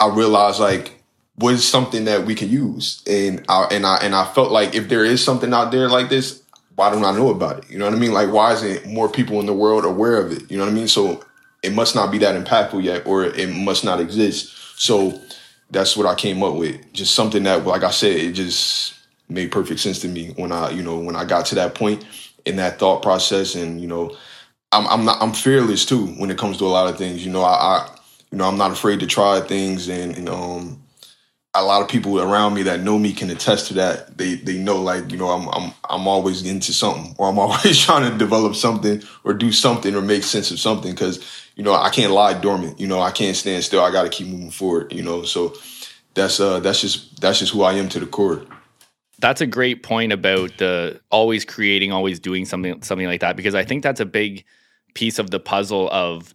I 0.00 0.08
realized 0.08 0.60
like 0.60 0.95
what 1.36 1.54
is 1.54 1.66
something 1.66 2.06
that 2.06 2.24
we 2.24 2.34
can 2.34 2.48
use, 2.48 3.02
and 3.06 3.44
I 3.48 3.64
and 3.70 3.86
I 3.86 3.96
and 3.96 4.14
I 4.14 4.24
felt 4.32 4.50
like 4.50 4.74
if 4.74 4.88
there 4.88 5.04
is 5.04 5.22
something 5.22 5.52
out 5.52 5.70
there 5.70 5.88
like 5.88 6.08
this, 6.08 6.42
why 6.74 6.90
don't 6.90 7.04
I 7.04 7.12
know 7.12 7.30
about 7.30 7.58
it? 7.58 7.70
You 7.70 7.78
know 7.78 7.84
what 7.84 7.94
I 7.94 7.98
mean? 7.98 8.12
Like 8.12 8.32
why 8.32 8.52
isn't 8.52 8.86
more 8.86 9.08
people 9.08 9.40
in 9.40 9.46
the 9.46 9.54
world 9.54 9.84
aware 9.84 10.18
of 10.18 10.32
it? 10.32 10.50
You 10.50 10.56
know 10.58 10.64
what 10.64 10.72
I 10.72 10.74
mean? 10.74 10.88
So 10.88 11.24
it 11.62 11.72
must 11.72 11.94
not 11.94 12.10
be 12.10 12.18
that 12.18 12.42
impactful 12.42 12.82
yet, 12.82 13.06
or 13.06 13.24
it 13.24 13.48
must 13.48 13.84
not 13.84 14.00
exist. 14.00 14.80
So 14.80 15.20
that's 15.70 15.96
what 15.96 16.06
I 16.06 16.14
came 16.14 16.42
up 16.42 16.54
with. 16.54 16.92
Just 16.92 17.14
something 17.14 17.42
that, 17.42 17.66
like 17.66 17.82
I 17.82 17.90
said, 17.90 18.16
it 18.16 18.32
just 18.32 18.94
made 19.28 19.50
perfect 19.50 19.80
sense 19.80 19.98
to 20.00 20.08
me 20.08 20.32
when 20.36 20.52
I, 20.52 20.70
you 20.70 20.82
know, 20.82 20.98
when 20.98 21.16
I 21.16 21.24
got 21.24 21.46
to 21.46 21.54
that 21.56 21.74
point 21.74 22.04
in 22.44 22.56
that 22.56 22.78
thought 22.78 23.02
process. 23.02 23.54
And 23.54 23.80
you 23.80 23.88
know, 23.88 24.16
I'm 24.72 24.86
I'm 24.86 25.04
not 25.04 25.20
I'm 25.20 25.32
fearless 25.32 25.84
too 25.84 26.06
when 26.18 26.30
it 26.30 26.38
comes 26.38 26.58
to 26.58 26.64
a 26.64 26.68
lot 26.68 26.88
of 26.88 26.96
things. 26.96 27.24
You 27.24 27.32
know, 27.32 27.42
I, 27.42 27.54
I 27.54 27.98
you 28.30 28.38
know 28.38 28.48
I'm 28.48 28.58
not 28.58 28.70
afraid 28.70 29.00
to 29.00 29.06
try 29.06 29.40
things, 29.40 29.88
and, 29.88 30.16
and 30.16 30.28
um, 30.28 30.82
a 31.56 31.64
lot 31.64 31.82
of 31.82 31.88
people 31.88 32.20
around 32.20 32.54
me 32.54 32.62
that 32.64 32.80
know 32.80 32.98
me 32.98 33.12
can 33.12 33.30
attest 33.30 33.68
to 33.68 33.74
that. 33.74 34.18
They 34.18 34.34
they 34.34 34.58
know 34.58 34.80
like 34.80 35.10
you 35.10 35.16
know 35.16 35.28
I'm 35.28 35.48
I'm 35.48 35.72
I'm 35.88 36.06
always 36.08 36.44
into 36.46 36.72
something, 36.72 37.14
or 37.18 37.28
I'm 37.28 37.38
always 37.44 37.78
trying 37.78 38.10
to 38.10 38.16
develop 38.16 38.54
something 38.54 39.02
or 39.24 39.34
do 39.34 39.52
something 39.52 39.94
or 39.94 40.02
make 40.02 40.22
sense 40.22 40.50
of 40.50 40.58
something 40.58 40.92
because 40.92 41.46
you 41.56 41.62
know, 41.62 41.74
I 41.74 41.88
can't 41.88 42.12
lie 42.12 42.34
dormant. 42.38 42.78
You 42.78 42.86
know, 42.86 43.00
I 43.00 43.10
can't 43.10 43.34
stand 43.34 43.64
still. 43.64 43.82
I 43.82 43.90
got 43.90 44.04
to 44.04 44.10
keep 44.10 44.28
moving 44.28 44.50
forward. 44.50 44.92
You 44.92 45.02
know, 45.02 45.22
so 45.22 45.54
that's 46.14 46.38
uh 46.38 46.60
that's 46.60 46.80
just 46.80 47.20
that's 47.20 47.40
just 47.40 47.52
who 47.52 47.62
I 47.62 47.72
am 47.74 47.88
to 47.90 48.00
the 48.00 48.06
core. 48.06 48.42
That's 49.18 49.40
a 49.40 49.46
great 49.46 49.82
point 49.82 50.12
about 50.12 50.58
the 50.58 51.00
always 51.10 51.44
creating, 51.44 51.90
always 51.92 52.20
doing 52.20 52.44
something 52.44 52.82
something 52.82 53.06
like 53.06 53.22
that 53.22 53.36
because 53.36 53.54
I 53.54 53.64
think 53.64 53.82
that's 53.82 54.00
a 54.00 54.06
big 54.06 54.44
piece 54.94 55.18
of 55.18 55.30
the 55.30 55.40
puzzle 55.40 55.90
of 55.90 56.34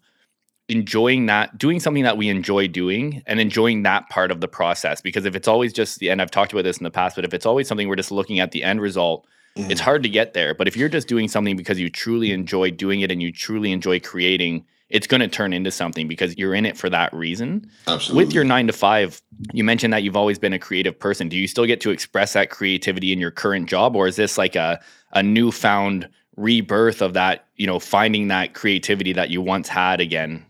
enjoying 0.71 1.25
that 1.25 1.57
doing 1.57 1.79
something 1.79 2.03
that 2.03 2.17
we 2.17 2.29
enjoy 2.29 2.65
doing 2.67 3.21
and 3.27 3.39
enjoying 3.39 3.83
that 3.83 4.07
part 4.09 4.31
of 4.31 4.39
the 4.39 4.47
process 4.47 5.01
because 5.01 5.25
if 5.25 5.35
it's 5.35 5.47
always 5.47 5.73
just 5.73 5.99
the 5.99 6.09
end 6.09 6.21
I've 6.21 6.31
talked 6.31 6.53
about 6.53 6.63
this 6.63 6.77
in 6.77 6.85
the 6.85 6.91
past 6.91 7.15
but 7.15 7.25
if 7.25 7.33
it's 7.33 7.45
always 7.45 7.67
something 7.67 7.89
we're 7.89 7.97
just 7.97 8.11
looking 8.11 8.39
at 8.39 8.51
the 8.51 8.63
end 8.63 8.79
result 8.79 9.27
mm-hmm. 9.57 9.69
it's 9.69 9.81
hard 9.81 10.01
to 10.03 10.09
get 10.09 10.33
there 10.33 10.55
but 10.55 10.69
if 10.69 10.77
you're 10.77 10.89
just 10.89 11.09
doing 11.09 11.27
something 11.27 11.57
because 11.57 11.77
you 11.77 11.89
truly 11.89 12.31
enjoy 12.31 12.71
doing 12.71 13.01
it 13.01 13.11
and 13.11 13.21
you 13.21 13.33
truly 13.33 13.73
enjoy 13.73 13.99
creating 13.99 14.65
it's 14.89 15.07
going 15.07 15.21
to 15.21 15.27
turn 15.27 15.53
into 15.53 15.71
something 15.71 16.07
because 16.07 16.37
you're 16.37 16.53
in 16.53 16.65
it 16.65 16.75
for 16.75 16.89
that 16.89 17.13
reason. 17.13 17.65
Absolutely. 17.87 18.25
With 18.25 18.33
your 18.33 18.43
nine 18.43 18.67
to 18.67 18.73
five, 18.73 19.21
you 19.53 19.63
mentioned 19.63 19.93
that 19.93 20.03
you've 20.03 20.17
always 20.17 20.37
been 20.37 20.51
a 20.51 20.59
creative 20.59 20.99
person. 20.99 21.29
Do 21.29 21.37
you 21.37 21.47
still 21.47 21.65
get 21.65 21.79
to 21.81 21.91
express 21.91 22.33
that 22.33 22.49
creativity 22.49 23.13
in 23.13 23.19
your 23.19 23.31
current 23.31 23.69
job, 23.69 23.95
or 23.95 24.05
is 24.07 24.17
this 24.17 24.37
like 24.37 24.57
a 24.57 24.81
a 25.13 25.23
newfound 25.23 26.09
rebirth 26.35 27.01
of 27.01 27.13
that? 27.13 27.45
You 27.55 27.67
know, 27.67 27.79
finding 27.79 28.27
that 28.27 28.53
creativity 28.53 29.13
that 29.13 29.29
you 29.29 29.41
once 29.41 29.69
had 29.69 30.01
again 30.01 30.45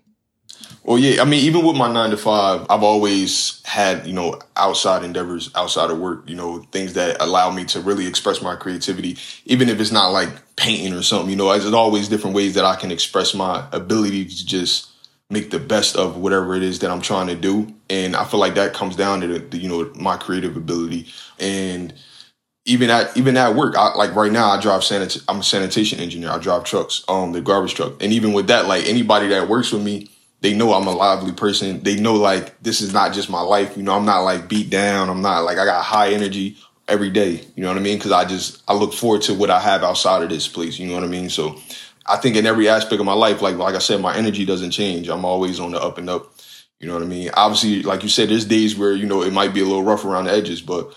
well, 0.83 0.97
yeah, 0.97 1.21
I 1.21 1.25
mean, 1.25 1.43
even 1.45 1.65
with 1.65 1.77
my 1.77 1.91
nine 1.91 2.09
to 2.11 2.17
five, 2.17 2.65
I've 2.69 2.83
always 2.83 3.61
had, 3.65 4.07
you 4.07 4.13
know, 4.13 4.39
outside 4.57 5.03
endeavors 5.03 5.51
outside 5.55 5.91
of 5.91 5.99
work, 5.99 6.27
you 6.27 6.35
know, 6.35 6.59
things 6.71 6.93
that 6.93 7.21
allow 7.21 7.51
me 7.51 7.65
to 7.65 7.81
really 7.81 8.07
express 8.07 8.41
my 8.41 8.55
creativity, 8.55 9.17
even 9.45 9.69
if 9.69 9.79
it's 9.79 9.91
not 9.91 10.09
like 10.09 10.29
painting 10.57 10.93
or 10.93 11.03
something, 11.03 11.29
you 11.29 11.35
know, 11.35 11.49
there's 11.51 11.71
always 11.73 12.09
different 12.09 12.35
ways 12.35 12.55
that 12.55 12.65
I 12.65 12.75
can 12.75 12.91
express 12.91 13.35
my 13.35 13.67
ability 13.71 14.25
to 14.25 14.45
just 14.45 14.89
make 15.29 15.51
the 15.51 15.59
best 15.59 15.95
of 15.95 16.17
whatever 16.17 16.55
it 16.55 16.63
is 16.63 16.79
that 16.79 16.91
I'm 16.91 17.01
trying 17.01 17.27
to 17.27 17.35
do. 17.35 17.73
And 17.89 18.15
I 18.15 18.25
feel 18.25 18.39
like 18.39 18.55
that 18.55 18.73
comes 18.73 18.95
down 18.95 19.21
to 19.21 19.39
the, 19.39 19.57
you 19.57 19.69
know, 19.69 19.91
my 19.95 20.17
creative 20.17 20.57
ability. 20.57 21.07
And, 21.39 21.93
even 22.65 22.91
at 22.91 23.17
even 23.17 23.37
at 23.37 23.55
work, 23.55 23.75
I, 23.77 23.93
like 23.95 24.15
right 24.15 24.31
now, 24.31 24.51
I 24.51 24.61
drive 24.61 24.81
sanit- 24.81 25.23
I'm 25.27 25.39
a 25.39 25.43
sanitation 25.43 25.99
engineer. 25.99 26.29
I 26.29 26.37
drive 26.37 26.63
trucks, 26.63 27.03
um, 27.07 27.31
the 27.31 27.41
garbage 27.41 27.73
truck, 27.73 27.93
and 28.03 28.13
even 28.13 28.33
with 28.33 28.47
that, 28.47 28.67
like 28.67 28.85
anybody 28.87 29.29
that 29.29 29.49
works 29.49 29.71
with 29.71 29.81
me, 29.83 30.10
they 30.41 30.53
know 30.53 30.73
I'm 30.73 30.87
a 30.87 30.91
lively 30.91 31.31
person. 31.31 31.81
They 31.83 31.99
know 31.99 32.15
like 32.15 32.61
this 32.61 32.81
is 32.81 32.93
not 32.93 33.13
just 33.13 33.29
my 33.29 33.41
life. 33.41 33.77
You 33.77 33.83
know, 33.83 33.95
I'm 33.95 34.05
not 34.05 34.21
like 34.21 34.49
beat 34.49 34.69
down. 34.69 35.09
I'm 35.09 35.21
not 35.21 35.41
like 35.41 35.57
I 35.57 35.65
got 35.65 35.83
high 35.83 36.11
energy 36.11 36.57
every 36.87 37.11
day. 37.11 37.45
You 37.55 37.63
know 37.63 37.69
what 37.69 37.77
I 37.77 37.81
mean? 37.81 37.97
Because 37.97 38.11
I 38.11 38.25
just 38.25 38.61
I 38.67 38.73
look 38.73 38.93
forward 38.93 39.21
to 39.23 39.35
what 39.35 39.51
I 39.51 39.59
have 39.59 39.83
outside 39.83 40.23
of 40.23 40.29
this 40.29 40.47
place. 40.47 40.79
You 40.79 40.87
know 40.87 40.95
what 40.95 41.03
I 41.03 41.07
mean? 41.07 41.29
So 41.29 41.59
I 42.07 42.17
think 42.17 42.35
in 42.35 42.47
every 42.47 42.67
aspect 42.67 42.99
of 42.99 43.05
my 43.05 43.13
life, 43.13 43.41
like 43.41 43.55
like 43.55 43.75
I 43.75 43.79
said, 43.79 44.01
my 44.01 44.15
energy 44.15 44.43
doesn't 44.43 44.71
change. 44.71 45.09
I'm 45.09 45.25
always 45.25 45.59
on 45.59 45.71
the 45.71 45.81
up 45.81 45.99
and 45.99 46.09
up. 46.09 46.33
You 46.79 46.87
know 46.87 46.95
what 46.95 47.03
I 47.03 47.07
mean? 47.07 47.29
Obviously, 47.35 47.83
like 47.83 48.01
you 48.01 48.09
said, 48.09 48.29
there's 48.29 48.45
days 48.45 48.75
where 48.75 48.93
you 48.93 49.05
know 49.05 49.21
it 49.21 49.31
might 49.31 49.53
be 49.53 49.61
a 49.61 49.65
little 49.65 49.83
rough 49.83 50.03
around 50.03 50.25
the 50.25 50.31
edges, 50.31 50.61
but 50.61 50.91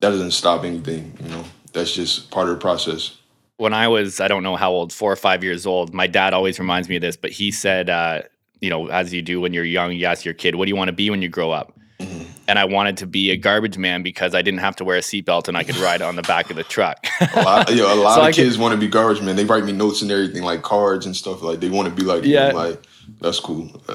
that 0.00 0.10
doesn't 0.10 0.32
stop 0.32 0.64
anything. 0.64 1.16
You 1.22 1.28
know, 1.28 1.44
that's 1.72 1.92
just 1.94 2.32
part 2.32 2.48
of 2.48 2.54
the 2.54 2.60
process 2.60 3.16
when 3.60 3.74
I 3.74 3.88
was, 3.88 4.20
I 4.20 4.28
don't 4.28 4.42
know 4.42 4.56
how 4.56 4.70
old, 4.70 4.90
four 4.90 5.12
or 5.12 5.16
five 5.16 5.44
years 5.44 5.66
old, 5.66 5.92
my 5.92 6.06
dad 6.06 6.32
always 6.32 6.58
reminds 6.58 6.88
me 6.88 6.96
of 6.96 7.02
this, 7.02 7.18
but 7.18 7.30
he 7.30 7.50
said, 7.50 7.90
uh, 7.90 8.22
you 8.60 8.70
know, 8.70 8.88
as 8.88 9.12
you 9.12 9.22
do 9.22 9.40
when 9.40 9.52
you're 9.52 9.64
young, 9.64 9.92
you 9.92 10.06
ask 10.06 10.24
your 10.24 10.34
kid, 10.34 10.54
what 10.54 10.66
do 10.66 10.70
you 10.70 10.76
want 10.76 10.88
to 10.88 10.92
be 10.92 11.10
when 11.10 11.22
you 11.22 11.28
grow 11.28 11.50
up? 11.50 11.78
Mm-hmm. 11.98 12.24
And 12.48 12.58
I 12.58 12.64
wanted 12.64 12.96
to 12.98 13.06
be 13.06 13.30
a 13.30 13.36
garbage 13.36 13.78
man 13.78 14.02
because 14.02 14.34
I 14.34 14.42
didn't 14.42 14.60
have 14.60 14.74
to 14.76 14.84
wear 14.84 14.96
a 14.96 15.00
seatbelt 15.00 15.46
and 15.46 15.56
I 15.56 15.62
could 15.62 15.76
ride 15.76 16.02
on 16.02 16.16
the 16.16 16.22
back 16.22 16.50
of 16.50 16.56
the 16.56 16.64
truck. 16.64 17.06
a 17.34 17.42
lot, 17.42 17.70
you 17.70 17.76
know, 17.76 17.92
a 17.92 17.94
lot 18.02 18.14
so 18.16 18.20
of 18.22 18.26
I 18.26 18.32
kids 18.32 18.58
want 18.58 18.72
to 18.72 18.78
be 18.78 18.88
garbage 18.88 19.22
men. 19.22 19.36
They 19.36 19.44
write 19.44 19.64
me 19.64 19.72
notes 19.72 20.02
and 20.02 20.10
everything, 20.10 20.42
like 20.42 20.62
cards 20.62 21.06
and 21.06 21.14
stuff. 21.14 21.42
Like 21.42 21.60
they 21.60 21.68
want 21.68 21.88
to 21.88 21.94
be 21.94 22.02
like, 22.02 22.24
yeah, 22.24 22.48
like 22.48 22.82
that's 23.20 23.38
cool. 23.38 23.66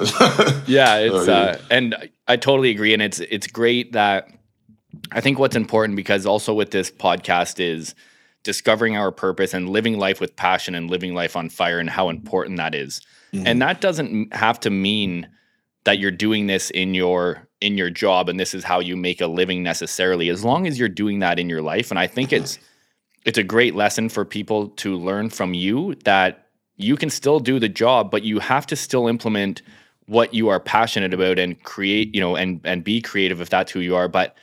yeah, 0.66 0.96
it's 0.96 1.14
oh, 1.14 1.24
yeah. 1.26 1.32
Uh, 1.32 1.58
and 1.70 2.10
I 2.28 2.36
totally 2.36 2.70
agree, 2.70 2.94
and 2.94 3.02
it's 3.02 3.20
it's 3.20 3.46
great 3.46 3.92
that 3.92 4.28
I 5.12 5.20
think 5.20 5.38
what's 5.38 5.56
important 5.56 5.96
because 5.96 6.26
also 6.26 6.54
with 6.54 6.70
this 6.70 6.90
podcast 6.90 7.60
is 7.60 7.94
discovering 8.42 8.96
our 8.96 9.10
purpose 9.10 9.54
and 9.54 9.68
living 9.68 9.98
life 9.98 10.20
with 10.20 10.36
passion 10.36 10.74
and 10.74 10.88
living 10.88 11.14
life 11.14 11.36
on 11.36 11.48
fire 11.48 11.78
and 11.78 11.90
how 11.90 12.08
important 12.08 12.56
that 12.58 12.74
is. 12.74 13.00
Mm-hmm. 13.32 13.46
And 13.46 13.62
that 13.62 13.80
doesn't 13.80 14.34
have 14.34 14.60
to 14.60 14.70
mean 14.70 15.28
that 15.84 15.98
you're 15.98 16.10
doing 16.10 16.46
this 16.46 16.70
in 16.70 16.94
your 16.94 17.46
in 17.60 17.78
your 17.78 17.88
job 17.88 18.28
and 18.28 18.38
this 18.38 18.54
is 18.54 18.64
how 18.64 18.80
you 18.80 18.96
make 18.96 19.20
a 19.20 19.26
living 19.26 19.62
necessarily 19.62 20.28
as 20.28 20.44
long 20.44 20.66
as 20.66 20.78
you're 20.78 20.88
doing 20.90 21.20
that 21.20 21.38
in 21.38 21.48
your 21.48 21.62
life 21.62 21.90
and 21.90 21.98
I 21.98 22.06
think 22.06 22.32
it's 22.32 22.58
it's 23.24 23.38
a 23.38 23.42
great 23.42 23.74
lesson 23.74 24.10
for 24.10 24.26
people 24.26 24.68
to 24.68 24.96
learn 24.96 25.30
from 25.30 25.54
you 25.54 25.94
that 26.04 26.48
you 26.76 26.96
can 26.96 27.08
still 27.08 27.40
do 27.40 27.58
the 27.58 27.68
job 27.68 28.10
but 28.10 28.24
you 28.24 28.40
have 28.40 28.66
to 28.66 28.76
still 28.76 29.08
implement 29.08 29.62
what 30.06 30.32
you 30.32 30.48
are 30.48 30.60
passionate 30.60 31.12
about 31.12 31.38
and 31.38 31.60
create, 31.64 32.14
you 32.14 32.20
know, 32.20 32.36
and 32.36 32.60
and 32.64 32.82
be 32.82 33.00
creative 33.00 33.40
if 33.40 33.50
that's 33.50 33.72
who 33.72 33.80
you 33.80 33.96
are, 33.96 34.08
but 34.08 34.36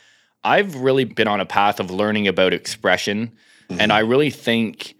I've 0.43 0.75
really 0.75 1.05
been 1.05 1.27
on 1.27 1.39
a 1.39 1.45
path 1.45 1.79
of 1.79 1.89
learning 1.89 2.27
about 2.27 2.53
expression 2.53 3.31
mm-hmm. 3.69 3.79
and 3.79 3.91
I 3.91 3.99
really 3.99 4.29
think 4.29 4.95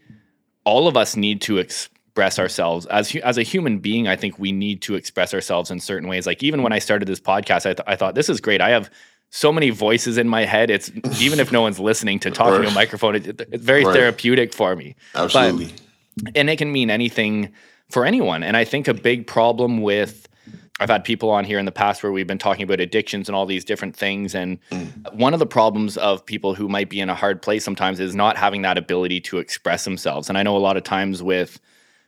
all 0.63 0.87
of 0.87 0.95
us 0.95 1.17
need 1.17 1.41
to 1.41 1.59
ex- 1.59 1.89
express 2.13 2.37
ourselves 2.37 2.85
as 2.87 3.15
as 3.15 3.39
a 3.39 3.41
human 3.41 3.79
being. 3.79 4.07
I 4.07 4.15
think 4.15 4.37
we 4.37 4.51
need 4.51 4.83
to 4.83 4.93
express 4.93 5.33
ourselves 5.33 5.71
in 5.71 5.79
certain 5.79 6.07
ways. 6.07 6.27
Like 6.27 6.43
even 6.43 6.61
when 6.61 6.71
I 6.71 6.77
started 6.77 7.07
this 7.07 7.19
podcast, 7.19 7.65
I, 7.65 7.73
th- 7.73 7.87
I 7.87 7.95
thought 7.95 8.13
this 8.13 8.29
is 8.29 8.39
great. 8.39 8.61
I 8.61 8.69
have 8.69 8.91
so 9.31 9.51
many 9.51 9.71
voices 9.71 10.19
in 10.19 10.29
my 10.29 10.45
head. 10.45 10.69
It's 10.69 10.91
even 11.19 11.39
if 11.39 11.51
no 11.51 11.63
one's 11.63 11.79
listening 11.79 12.19
to 12.19 12.29
talking 12.29 12.53
right. 12.53 12.65
to 12.65 12.67
a 12.67 12.73
microphone, 12.73 13.15
it, 13.15 13.41
it's 13.51 13.65
very 13.65 13.83
right. 13.83 13.95
therapeutic 13.95 14.53
for 14.53 14.75
me. 14.75 14.95
Absolutely. 15.15 15.73
But, 16.21 16.37
and 16.37 16.51
it 16.51 16.57
can 16.57 16.71
mean 16.71 16.91
anything 16.91 17.51
for 17.89 18.05
anyone. 18.05 18.43
And 18.43 18.55
I 18.55 18.63
think 18.63 18.87
a 18.87 18.93
big 18.93 19.25
problem 19.25 19.81
with 19.81 20.27
I've 20.79 20.89
had 20.89 21.03
people 21.03 21.31
on 21.31 21.45
here 21.45 21.57
in 21.57 21.65
the 21.65 21.71
past 21.71 22.03
where 22.03 22.11
we've 22.11 22.27
been 22.27 22.37
talking 22.37 22.63
about 22.63 22.79
addictions 22.79 23.27
and 23.27 23.35
all 23.35 23.47
these 23.47 23.65
different 23.65 23.95
things. 23.95 24.35
And 24.35 24.59
mm. 24.69 25.15
one 25.15 25.33
of 25.33 25.39
the 25.39 25.47
problems 25.47 25.97
of 25.97 26.23
people 26.23 26.53
who 26.53 26.67
might 26.69 26.89
be 26.91 26.99
in 26.99 27.09
a 27.09 27.15
hard 27.15 27.41
place 27.41 27.63
sometimes 27.63 27.99
is 27.99 28.13
not 28.13 28.37
having 28.37 28.61
that 28.63 28.77
ability 28.77 29.19
to 29.21 29.39
express 29.39 29.83
themselves. 29.83 30.29
And 30.29 30.37
I 30.37 30.43
know 30.43 30.55
a 30.55 30.59
lot 30.59 30.77
of 30.77 30.83
times 30.83 31.23
with 31.23 31.59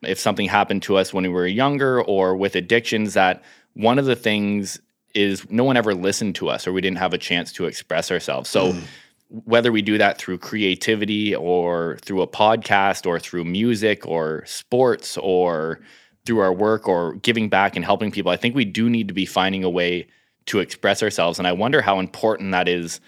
if 0.07 0.19
something 0.19 0.47
happened 0.47 0.83
to 0.83 0.97
us 0.97 1.13
when 1.13 1.23
we 1.23 1.29
were 1.29 1.47
younger 1.47 2.01
or 2.01 2.35
with 2.35 2.55
addictions, 2.55 3.13
that 3.13 3.43
one 3.73 3.99
of 3.99 4.05
the 4.05 4.15
things 4.15 4.79
is 5.13 5.49
no 5.49 5.63
one 5.63 5.77
ever 5.77 5.93
listened 5.93 6.35
to 6.35 6.49
us 6.49 6.67
or 6.67 6.73
we 6.73 6.81
didn't 6.81 6.97
have 6.97 7.13
a 7.13 7.17
chance 7.17 7.51
to 7.53 7.65
express 7.65 8.11
ourselves. 8.11 8.49
So 8.49 8.73
mm. 8.73 8.83
whether 9.29 9.71
we 9.71 9.81
do 9.81 9.97
that 9.97 10.17
through 10.17 10.39
creativity 10.39 11.33
or 11.33 11.97
through 12.01 12.21
a 12.21 12.27
podcast 12.27 13.05
or 13.05 13.19
through 13.19 13.45
music 13.45 14.05
or 14.05 14.43
sports 14.45 15.17
or 15.17 15.79
through 16.25 16.39
our 16.39 16.53
work 16.53 16.87
or 16.87 17.13
giving 17.15 17.49
back 17.49 17.75
and 17.75 17.85
helping 17.85 18.11
people, 18.11 18.31
I 18.31 18.37
think 18.37 18.55
we 18.55 18.65
do 18.65 18.89
need 18.89 19.07
to 19.07 19.13
be 19.13 19.25
finding 19.25 19.63
a 19.63 19.69
way 19.69 20.07
to 20.47 20.59
express 20.59 21.01
ourselves. 21.01 21.39
And 21.39 21.47
I 21.47 21.53
wonder 21.53 21.81
how 21.81 21.99
important 21.99 22.51
that 22.51 22.67
is 22.67 22.99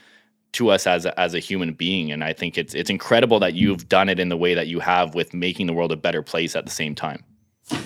to 0.54 0.70
us 0.70 0.88
as 0.88 1.06
a, 1.06 1.20
as 1.20 1.34
a 1.34 1.40
human 1.40 1.74
being. 1.74 2.12
And 2.12 2.24
I 2.24 2.34
think 2.34 2.58
it's 2.58 2.74
it's 2.74 2.90
incredible 2.90 3.40
that 3.40 3.54
you've 3.54 3.90
done 3.90 4.10
it 4.10 4.20
in 4.20 4.30
the 4.30 4.38
way 4.38 4.54
that 4.54 4.68
you 4.68 4.80
have 4.80 5.16
with 5.16 5.34
making 5.34 5.68
the 5.68 5.74
world 5.74 5.92
a 5.92 5.98
better 5.98 6.22
place 6.22 6.56
at 6.56 6.66
the 6.66 6.72
same 6.72 6.96
time. 6.96 7.24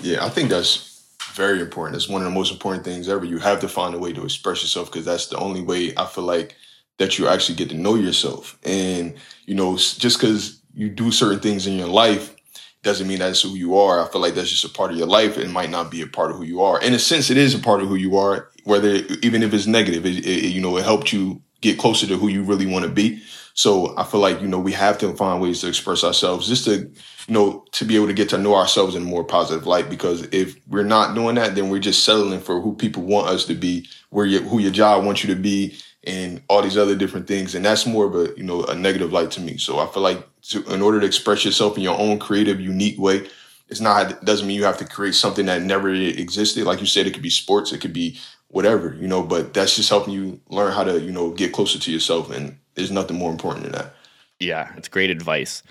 Yeah, 0.02 0.24
I 0.24 0.28
think 0.28 0.48
that's 0.48 0.88
very 1.34 1.60
important. 1.60 1.96
It's 1.96 2.08
one 2.08 2.22
of 2.22 2.26
the 2.26 2.34
most 2.34 2.52
important 2.52 2.84
things 2.84 3.08
ever. 3.08 3.24
You 3.24 3.38
have 3.38 3.60
to 3.60 3.68
find 3.68 3.94
a 3.94 3.98
way 3.98 4.12
to 4.12 4.24
express 4.24 4.62
yourself 4.62 4.90
because 4.90 5.04
that's 5.04 5.26
the 5.26 5.38
only 5.38 5.62
way 5.62 5.92
I 5.96 6.06
feel 6.06 6.24
like 6.24 6.56
that 6.98 7.18
you 7.18 7.26
actually 7.26 7.56
get 7.56 7.70
to 7.70 7.76
know 7.76 7.94
yourself. 7.94 8.58
And 8.62 9.14
you 9.46 9.54
know, 9.54 9.76
just 9.76 10.20
because 10.20 10.60
you 10.74 10.88
do 10.88 11.10
certain 11.10 11.40
things 11.40 11.66
in 11.66 11.78
your 11.78 11.88
life 11.88 12.34
doesn't 12.82 13.06
mean 13.06 13.20
that's 13.20 13.42
who 13.42 13.50
you 13.50 13.76
are. 13.76 14.04
I 14.04 14.10
feel 14.10 14.20
like 14.20 14.34
that's 14.34 14.50
just 14.50 14.64
a 14.64 14.68
part 14.68 14.90
of 14.90 14.96
your 14.96 15.06
life. 15.06 15.38
It 15.38 15.48
might 15.50 15.70
not 15.70 15.90
be 15.90 16.02
a 16.02 16.06
part 16.06 16.30
of 16.30 16.36
who 16.36 16.44
you 16.44 16.62
are. 16.62 16.80
In 16.80 16.94
a 16.94 16.98
sense, 16.98 17.30
it 17.30 17.36
is 17.36 17.54
a 17.54 17.58
part 17.58 17.80
of 17.80 17.88
who 17.88 17.94
you 17.94 18.16
are. 18.16 18.48
Whether 18.64 18.94
even 19.22 19.42
if 19.42 19.54
it's 19.54 19.66
negative, 19.66 20.04
it, 20.04 20.26
it, 20.26 20.52
you 20.52 20.60
know, 20.60 20.76
it 20.76 20.84
helped 20.84 21.12
you 21.12 21.42
get 21.62 21.78
closer 21.78 22.06
to 22.06 22.18
who 22.18 22.28
you 22.28 22.42
really 22.42 22.66
want 22.66 22.84
to 22.84 22.90
be. 22.90 23.22
So 23.54 23.96
I 23.96 24.04
feel 24.04 24.20
like 24.20 24.40
you 24.40 24.48
know 24.48 24.58
we 24.58 24.72
have 24.72 24.98
to 24.98 25.14
find 25.14 25.40
ways 25.40 25.60
to 25.60 25.68
express 25.68 26.04
ourselves, 26.04 26.48
just 26.48 26.64
to 26.66 26.78
you 26.78 26.90
know 27.34 27.64
to 27.72 27.84
be 27.84 27.96
able 27.96 28.08
to 28.08 28.12
get 28.14 28.28
to 28.30 28.38
know 28.38 28.54
ourselves 28.54 28.94
in 28.94 29.02
a 29.02 29.06
more 29.06 29.24
positive 29.24 29.66
light. 29.66 29.88
Because 29.90 30.22
if 30.32 30.56
we're 30.68 30.84
not 30.84 31.14
doing 31.14 31.34
that, 31.36 31.54
then 31.54 31.70
we're 31.70 31.78
just 31.78 32.04
settling 32.04 32.40
for 32.40 32.60
who 32.60 32.74
people 32.74 33.02
want 33.02 33.28
us 33.28 33.44
to 33.46 33.54
be, 33.54 33.88
where 34.10 34.26
you, 34.26 34.40
who 34.40 34.58
your 34.58 34.70
job 34.70 35.04
wants 35.04 35.22
you 35.22 35.34
to 35.34 35.40
be, 35.40 35.76
and 36.04 36.42
all 36.48 36.62
these 36.62 36.78
other 36.78 36.96
different 36.96 37.26
things. 37.26 37.54
And 37.54 37.64
that's 37.64 37.86
more 37.86 38.06
of 38.06 38.14
a 38.14 38.36
you 38.36 38.42
know 38.42 38.64
a 38.64 38.74
negative 38.74 39.12
light 39.12 39.30
to 39.32 39.40
me. 39.40 39.58
So 39.58 39.78
I 39.78 39.86
feel 39.86 40.02
like 40.02 40.26
to, 40.42 40.64
in 40.72 40.80
order 40.80 41.00
to 41.00 41.06
express 41.06 41.44
yourself 41.44 41.76
in 41.76 41.82
your 41.82 41.98
own 41.98 42.18
creative, 42.18 42.58
unique 42.58 42.98
way, 42.98 43.28
it's 43.68 43.80
not 43.80 44.10
it 44.10 44.24
doesn't 44.24 44.46
mean 44.46 44.56
you 44.56 44.64
have 44.64 44.78
to 44.78 44.86
create 44.86 45.14
something 45.14 45.46
that 45.46 45.62
never 45.62 45.90
existed. 45.92 46.64
Like 46.64 46.80
you 46.80 46.86
said, 46.86 47.06
it 47.06 47.12
could 47.12 47.22
be 47.22 47.30
sports, 47.30 47.72
it 47.72 47.82
could 47.82 47.92
be 47.92 48.18
whatever, 48.52 48.94
you 49.00 49.08
know. 49.08 49.22
But 49.22 49.52
that's 49.52 49.74
just 49.74 49.90
helping 49.90 50.14
you 50.14 50.40
learn 50.48 50.72
how 50.72 50.84
to 50.84 51.00
you 51.00 51.10
know 51.10 51.30
get 51.30 51.52
closer 51.52 51.78
to 51.78 51.92
yourself, 51.92 52.30
and 52.30 52.56
there's 52.74 52.92
nothing 52.92 53.18
more 53.18 53.30
important 53.30 53.64
than 53.64 53.72
that. 53.72 53.94
Yeah, 54.38 54.72
it's 54.76 54.88
great 54.88 55.10
advice. 55.10 55.62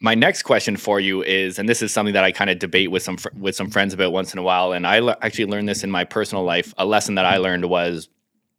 My 0.00 0.14
next 0.14 0.42
question 0.42 0.76
for 0.76 0.98
you 0.98 1.22
is, 1.22 1.58
and 1.58 1.68
this 1.68 1.80
is 1.82 1.92
something 1.92 2.14
that 2.14 2.24
I 2.24 2.32
kind 2.32 2.50
of 2.50 2.58
debate 2.58 2.90
with 2.90 3.02
some 3.02 3.16
fr- 3.16 3.28
with 3.36 3.56
some 3.56 3.70
friends 3.70 3.92
about 3.92 4.12
once 4.12 4.32
in 4.32 4.38
a 4.38 4.42
while, 4.42 4.72
and 4.72 4.86
I 4.86 4.98
l- 4.98 5.16
actually 5.22 5.46
learned 5.46 5.68
this 5.68 5.82
in 5.82 5.90
my 5.90 6.04
personal 6.04 6.44
life. 6.44 6.72
A 6.78 6.86
lesson 6.86 7.16
that 7.16 7.24
I 7.24 7.38
learned 7.38 7.64
was 7.66 8.08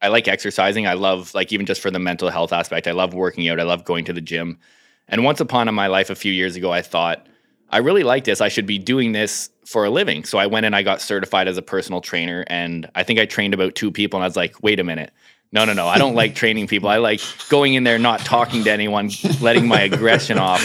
I 0.02 0.10
like 0.10 0.28
exercising. 0.28 0.86
I 0.86 0.94
love 0.94 1.34
like 1.34 1.54
even 1.54 1.66
just 1.66 1.82
for 1.82 1.90
the 1.90 2.00
mental 2.00 2.30
health 2.30 2.52
aspect. 2.52 2.88
I 2.88 2.92
love 2.92 3.14
working 3.14 3.48
out. 3.48 3.60
I 3.60 3.64
love 3.64 3.86
going 3.86 4.04
to 4.06 4.14
the 4.14 4.22
gym. 4.22 4.60
And 5.08 5.24
once 5.24 5.40
upon 5.40 5.68
in 5.68 5.76
my 5.76 5.88
life 5.88 6.10
a 6.10 6.16
few 6.16 6.32
years 6.32 6.56
ago, 6.56 6.72
I 6.72 6.82
thought 6.82 7.26
I 7.74 7.78
really 7.78 8.04
like 8.04 8.24
this. 8.24 8.40
I 8.40 8.50
should 8.50 8.66
be 8.66 8.78
doing 8.78 9.12
this 9.12 9.50
for 9.66 9.84
a 9.84 9.90
living. 9.90 10.24
So 10.24 10.38
I 10.38 10.46
went 10.46 10.66
and 10.66 10.76
I 10.76 10.84
got 10.84 11.02
certified 11.02 11.48
as 11.48 11.58
a 11.58 11.62
personal 11.62 12.02
trainer. 12.02 12.44
And 12.48 12.90
I 12.96 13.04
think 13.04 13.20
I 13.20 13.26
trained 13.26 13.54
about 13.54 13.76
two 13.76 13.92
people. 13.92 14.18
And 14.20 14.24
I 14.24 14.28
was 14.28 14.36
like, 14.36 14.62
wait 14.62 14.80
a 14.80 14.84
minute. 14.84 15.12
No, 15.52 15.66
no, 15.66 15.74
no. 15.74 15.88
I 15.88 15.98
don't 15.98 16.16
like 16.16 16.36
training 16.36 16.68
people. 16.68 16.90
I 16.90 16.98
like 16.98 17.22
going 17.50 17.74
in 17.74 17.84
there, 17.84 18.00
not 18.00 18.20
talking 18.22 18.64
to 18.64 18.72
anyone, 18.72 19.10
letting 19.42 19.68
my 19.68 19.82
aggression 19.82 20.38
off. 20.38 20.62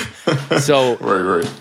So 0.61 0.97
right, 1.01 1.21
right 1.21 1.61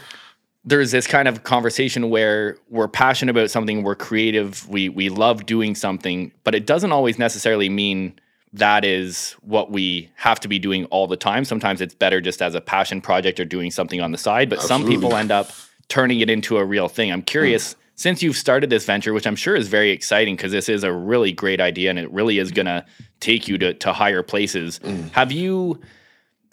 there's 0.68 0.92
this 0.92 1.08
kind 1.08 1.30
of 1.30 1.46
conversation 1.46 2.10
where 2.10 2.58
we're 2.70 2.90
passionate 2.90 3.32
about 3.32 3.50
something, 3.50 3.84
we're 3.84 3.96
creative, 3.96 4.68
we 4.68 4.90
we 4.90 5.08
love 5.08 5.46
doing 5.46 5.74
something, 5.74 6.30
but 6.44 6.54
it 6.54 6.66
doesn't 6.66 6.92
always 6.92 7.18
necessarily 7.18 7.70
mean 7.70 8.20
that 8.54 8.86
is 8.86 9.34
what 9.42 9.72
we 9.72 10.10
have 10.16 10.40
to 10.40 10.48
be 10.48 10.60
doing 10.60 10.86
all 10.86 11.08
the 11.08 11.18
time. 11.18 11.46
Sometimes 11.46 11.82
it's 11.82 11.94
better 11.94 12.22
just 12.22 12.42
as 12.42 12.56
a 12.56 12.62
passion 12.62 13.02
project 13.02 13.40
or 13.40 13.46
doing 13.46 13.72
something 13.72 14.02
on 14.02 14.12
the 14.12 14.18
side, 14.18 14.50
but 14.50 14.60
Absolutely. 14.60 14.86
some 14.86 15.02
people 15.02 15.16
end 15.16 15.32
up 15.32 15.52
turning 15.90 16.20
it 16.20 16.30
into 16.30 16.58
a 16.58 16.66
real 16.66 16.88
thing. 16.88 17.12
I'm 17.12 17.22
curious, 17.22 17.74
mm. 17.74 17.78
since 17.96 18.24
you've 18.24 18.38
started 18.38 18.70
this 18.70 18.86
venture, 18.86 19.14
which 19.14 19.28
I'm 19.28 19.36
sure 19.36 19.56
is 19.56 19.68
very 19.68 19.92
exciting 19.92 20.36
because 20.36 20.52
this 20.52 20.70
is 20.70 20.84
a 20.84 20.92
really 20.92 21.32
great 21.32 21.62
idea 21.62 21.90
and 21.90 22.00
it 22.00 22.12
really 22.12 22.40
is 22.40 22.52
going 22.52 22.66
to 22.66 22.86
take 23.20 23.48
you 23.48 23.58
to, 23.58 23.74
to 23.76 23.94
higher 23.94 24.24
places. 24.24 24.80
Mm. 24.80 25.12
Have 25.12 25.32
you 25.32 25.80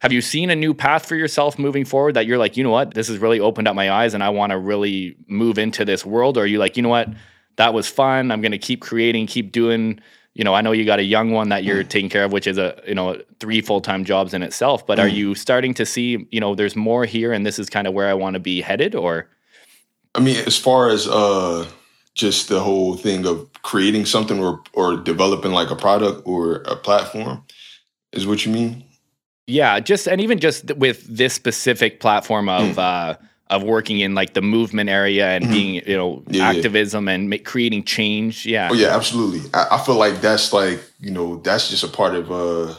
have 0.00 0.12
you 0.12 0.20
seen 0.20 0.50
a 0.50 0.54
new 0.54 0.74
path 0.74 1.06
for 1.06 1.16
yourself 1.16 1.58
moving 1.58 1.86
forward 1.86 2.12
that 2.12 2.26
you're 2.26 2.36
like, 2.36 2.58
you 2.58 2.62
know 2.62 2.68
what, 2.68 2.92
this 2.92 3.08
has 3.08 3.16
really 3.16 3.40
opened 3.40 3.66
up 3.66 3.74
my 3.74 3.90
eyes 3.90 4.12
and 4.12 4.22
I 4.22 4.28
want 4.28 4.50
to 4.50 4.58
really 4.58 5.16
move 5.28 5.56
into 5.56 5.82
this 5.82 6.04
world? 6.04 6.36
Or 6.36 6.42
are 6.42 6.46
you 6.46 6.58
like, 6.58 6.76
you 6.76 6.82
know 6.82 6.90
what, 6.90 7.08
that 7.56 7.72
was 7.72 7.88
fun. 7.88 8.30
I'm 8.30 8.42
going 8.42 8.52
to 8.52 8.58
keep 8.58 8.82
creating, 8.82 9.28
keep 9.28 9.50
doing. 9.50 10.00
You 10.34 10.42
know, 10.42 10.52
I 10.52 10.62
know 10.62 10.72
you 10.72 10.84
got 10.84 10.98
a 10.98 11.04
young 11.04 11.30
one 11.30 11.48
that 11.50 11.62
you're 11.62 11.84
mm. 11.84 11.88
taking 11.88 12.10
care 12.10 12.24
of, 12.24 12.32
which 12.32 12.46
is 12.46 12.58
a 12.58 12.80
you 12.86 12.94
know 12.94 13.20
three 13.38 13.60
full 13.60 13.80
time 13.80 14.04
jobs 14.04 14.34
in 14.34 14.42
itself. 14.42 14.86
But 14.86 14.98
mm. 14.98 15.02
are 15.02 15.08
you 15.08 15.34
starting 15.34 15.74
to 15.74 15.86
see, 15.86 16.26
you 16.30 16.40
know, 16.40 16.54
there's 16.54 16.74
more 16.76 17.04
here, 17.04 17.32
and 17.32 17.46
this 17.46 17.58
is 17.58 17.70
kind 17.70 17.86
of 17.86 17.94
where 17.94 18.08
I 18.08 18.14
want 18.14 18.34
to 18.34 18.40
be 18.40 18.60
headed? 18.60 18.94
Or, 18.94 19.28
I 20.14 20.20
mean, 20.20 20.36
as 20.46 20.58
far 20.58 20.88
as 20.90 21.06
uh, 21.06 21.66
just 22.14 22.48
the 22.48 22.60
whole 22.60 22.96
thing 22.96 23.26
of 23.26 23.48
creating 23.62 24.06
something 24.06 24.40
or 24.40 24.60
or 24.72 24.96
developing 24.96 25.52
like 25.52 25.70
a 25.70 25.76
product 25.76 26.22
or 26.24 26.56
a 26.66 26.74
platform, 26.74 27.44
is 28.12 28.26
what 28.26 28.44
you 28.44 28.52
mean? 28.52 28.84
Yeah, 29.46 29.78
just 29.78 30.08
and 30.08 30.20
even 30.20 30.40
just 30.40 30.74
with 30.76 31.04
this 31.06 31.34
specific 31.34 32.00
platform 32.00 32.48
of 32.48 32.76
mm. 32.76 32.78
uh, 32.78 33.16
of 33.48 33.62
working 33.62 34.00
in 34.00 34.14
like 34.14 34.34
the 34.34 34.42
movement 34.42 34.88
area 34.88 35.28
and 35.28 35.44
mm-hmm. 35.44 35.52
being 35.52 35.74
you 35.86 35.96
know 35.96 36.22
yeah, 36.28 36.48
activism 36.48 37.06
yeah. 37.06 37.14
and 37.14 37.30
ma- 37.30 37.36
creating 37.44 37.84
change. 37.84 38.46
Yeah. 38.46 38.68
Oh 38.70 38.74
yeah, 38.74 38.94
absolutely. 38.96 39.48
I, 39.52 39.68
I, 39.72 39.78
feel 39.84 39.96
like 39.96 40.20
that's 40.20 40.52
like 40.52 40.82
you 41.00 41.10
know 41.10 41.36
that's 41.36 41.68
just 41.68 41.84
a 41.84 41.88
part 41.88 42.14
of 42.14 42.32
uh 42.32 42.74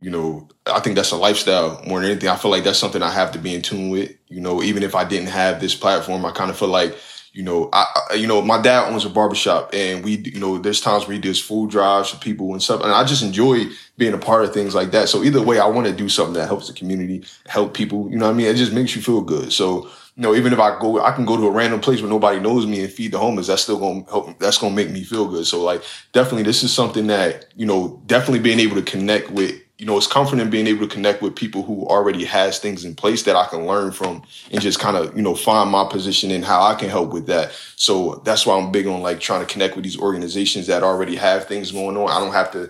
you 0.00 0.10
know 0.10 0.48
I 0.66 0.80
think 0.80 0.96
that's 0.96 1.10
a 1.10 1.16
lifestyle 1.16 1.82
more 1.86 2.00
than 2.00 2.10
anything. 2.10 2.28
I 2.28 2.36
feel 2.36 2.50
like 2.50 2.64
that's 2.64 2.78
something 2.78 3.02
I 3.02 3.10
have 3.10 3.32
to 3.32 3.38
be 3.38 3.54
in 3.54 3.62
tune 3.62 3.90
with. 3.90 4.12
You 4.28 4.40
know, 4.40 4.62
even 4.62 4.82
if 4.82 4.94
I 4.94 5.04
didn't 5.04 5.28
have 5.28 5.60
this 5.60 5.74
platform, 5.74 6.24
I 6.24 6.32
kind 6.32 6.50
of 6.50 6.58
feel 6.58 6.68
like 6.68 6.96
you 7.32 7.44
know, 7.44 7.68
I, 7.72 7.86
I, 8.10 8.14
you 8.14 8.26
know, 8.26 8.42
my 8.42 8.60
dad 8.60 8.90
owns 8.90 9.04
a 9.04 9.10
barbershop 9.10 9.70
and 9.72 10.04
we, 10.04 10.16
you 10.16 10.40
know, 10.40 10.58
there's 10.58 10.80
times 10.80 11.06
where 11.06 11.14
he 11.14 11.20
does 11.20 11.40
food 11.40 11.70
drives 11.70 12.10
for 12.10 12.16
people 12.16 12.52
and 12.52 12.62
stuff. 12.62 12.82
And 12.82 12.90
I 12.90 13.04
just 13.04 13.22
enjoy 13.22 13.66
being 13.96 14.14
a 14.14 14.18
part 14.18 14.44
of 14.44 14.52
things 14.52 14.74
like 14.74 14.90
that. 14.90 15.08
So 15.08 15.22
either 15.22 15.40
way, 15.40 15.60
I 15.60 15.66
want 15.66 15.86
to 15.86 15.92
do 15.92 16.08
something 16.08 16.34
that 16.34 16.48
helps 16.48 16.66
the 16.66 16.72
community, 16.72 17.24
help 17.46 17.74
people, 17.74 18.10
you 18.10 18.16
know 18.16 18.26
what 18.26 18.32
I 18.32 18.36
mean? 18.36 18.46
It 18.46 18.56
just 18.56 18.72
makes 18.72 18.96
you 18.96 19.02
feel 19.02 19.20
good. 19.20 19.52
So, 19.52 19.88
you 20.16 20.22
know, 20.22 20.34
even 20.34 20.52
if 20.52 20.58
I 20.58 20.78
go, 20.78 21.00
I 21.00 21.12
can 21.12 21.24
go 21.24 21.36
to 21.36 21.46
a 21.46 21.50
random 21.50 21.80
place 21.80 22.00
where 22.00 22.10
nobody 22.10 22.40
knows 22.40 22.66
me 22.66 22.82
and 22.82 22.92
feed 22.92 23.12
the 23.12 23.18
homeless. 23.18 23.46
That's 23.46 23.62
still 23.62 23.78
to 23.78 24.10
help. 24.10 24.38
That's 24.38 24.58
to 24.58 24.70
make 24.70 24.90
me 24.90 25.02
feel 25.04 25.28
good. 25.28 25.46
So 25.46 25.62
like, 25.62 25.82
definitely, 26.12 26.42
this 26.42 26.62
is 26.62 26.72
something 26.72 27.06
that, 27.06 27.46
you 27.56 27.66
know, 27.66 28.02
definitely 28.06 28.40
being 28.40 28.60
able 28.60 28.76
to 28.76 28.82
connect 28.82 29.30
with 29.30 29.60
you 29.80 29.86
know, 29.86 29.96
it's 29.96 30.06
comforting 30.06 30.50
being 30.50 30.66
able 30.66 30.86
to 30.86 30.94
connect 30.94 31.22
with 31.22 31.34
people 31.34 31.62
who 31.62 31.86
already 31.86 32.22
has 32.26 32.58
things 32.58 32.84
in 32.84 32.94
place 32.94 33.22
that 33.22 33.34
I 33.34 33.46
can 33.46 33.66
learn 33.66 33.92
from 33.92 34.22
and 34.52 34.60
just 34.60 34.78
kind 34.78 34.94
of, 34.94 35.16
you 35.16 35.22
know, 35.22 35.34
find 35.34 35.70
my 35.70 35.84
position 35.84 36.30
and 36.30 36.44
how 36.44 36.62
I 36.62 36.74
can 36.74 36.90
help 36.90 37.14
with 37.14 37.26
that. 37.28 37.52
So 37.76 38.20
that's 38.26 38.44
why 38.44 38.58
I'm 38.58 38.70
big 38.70 38.86
on 38.86 39.00
like 39.00 39.20
trying 39.20 39.40
to 39.40 39.50
connect 39.50 39.76
with 39.76 39.84
these 39.84 39.98
organizations 39.98 40.66
that 40.66 40.82
already 40.82 41.16
have 41.16 41.46
things 41.46 41.72
going 41.72 41.96
on. 41.96 42.10
I 42.10 42.20
don't 42.20 42.34
have 42.34 42.50
to 42.52 42.68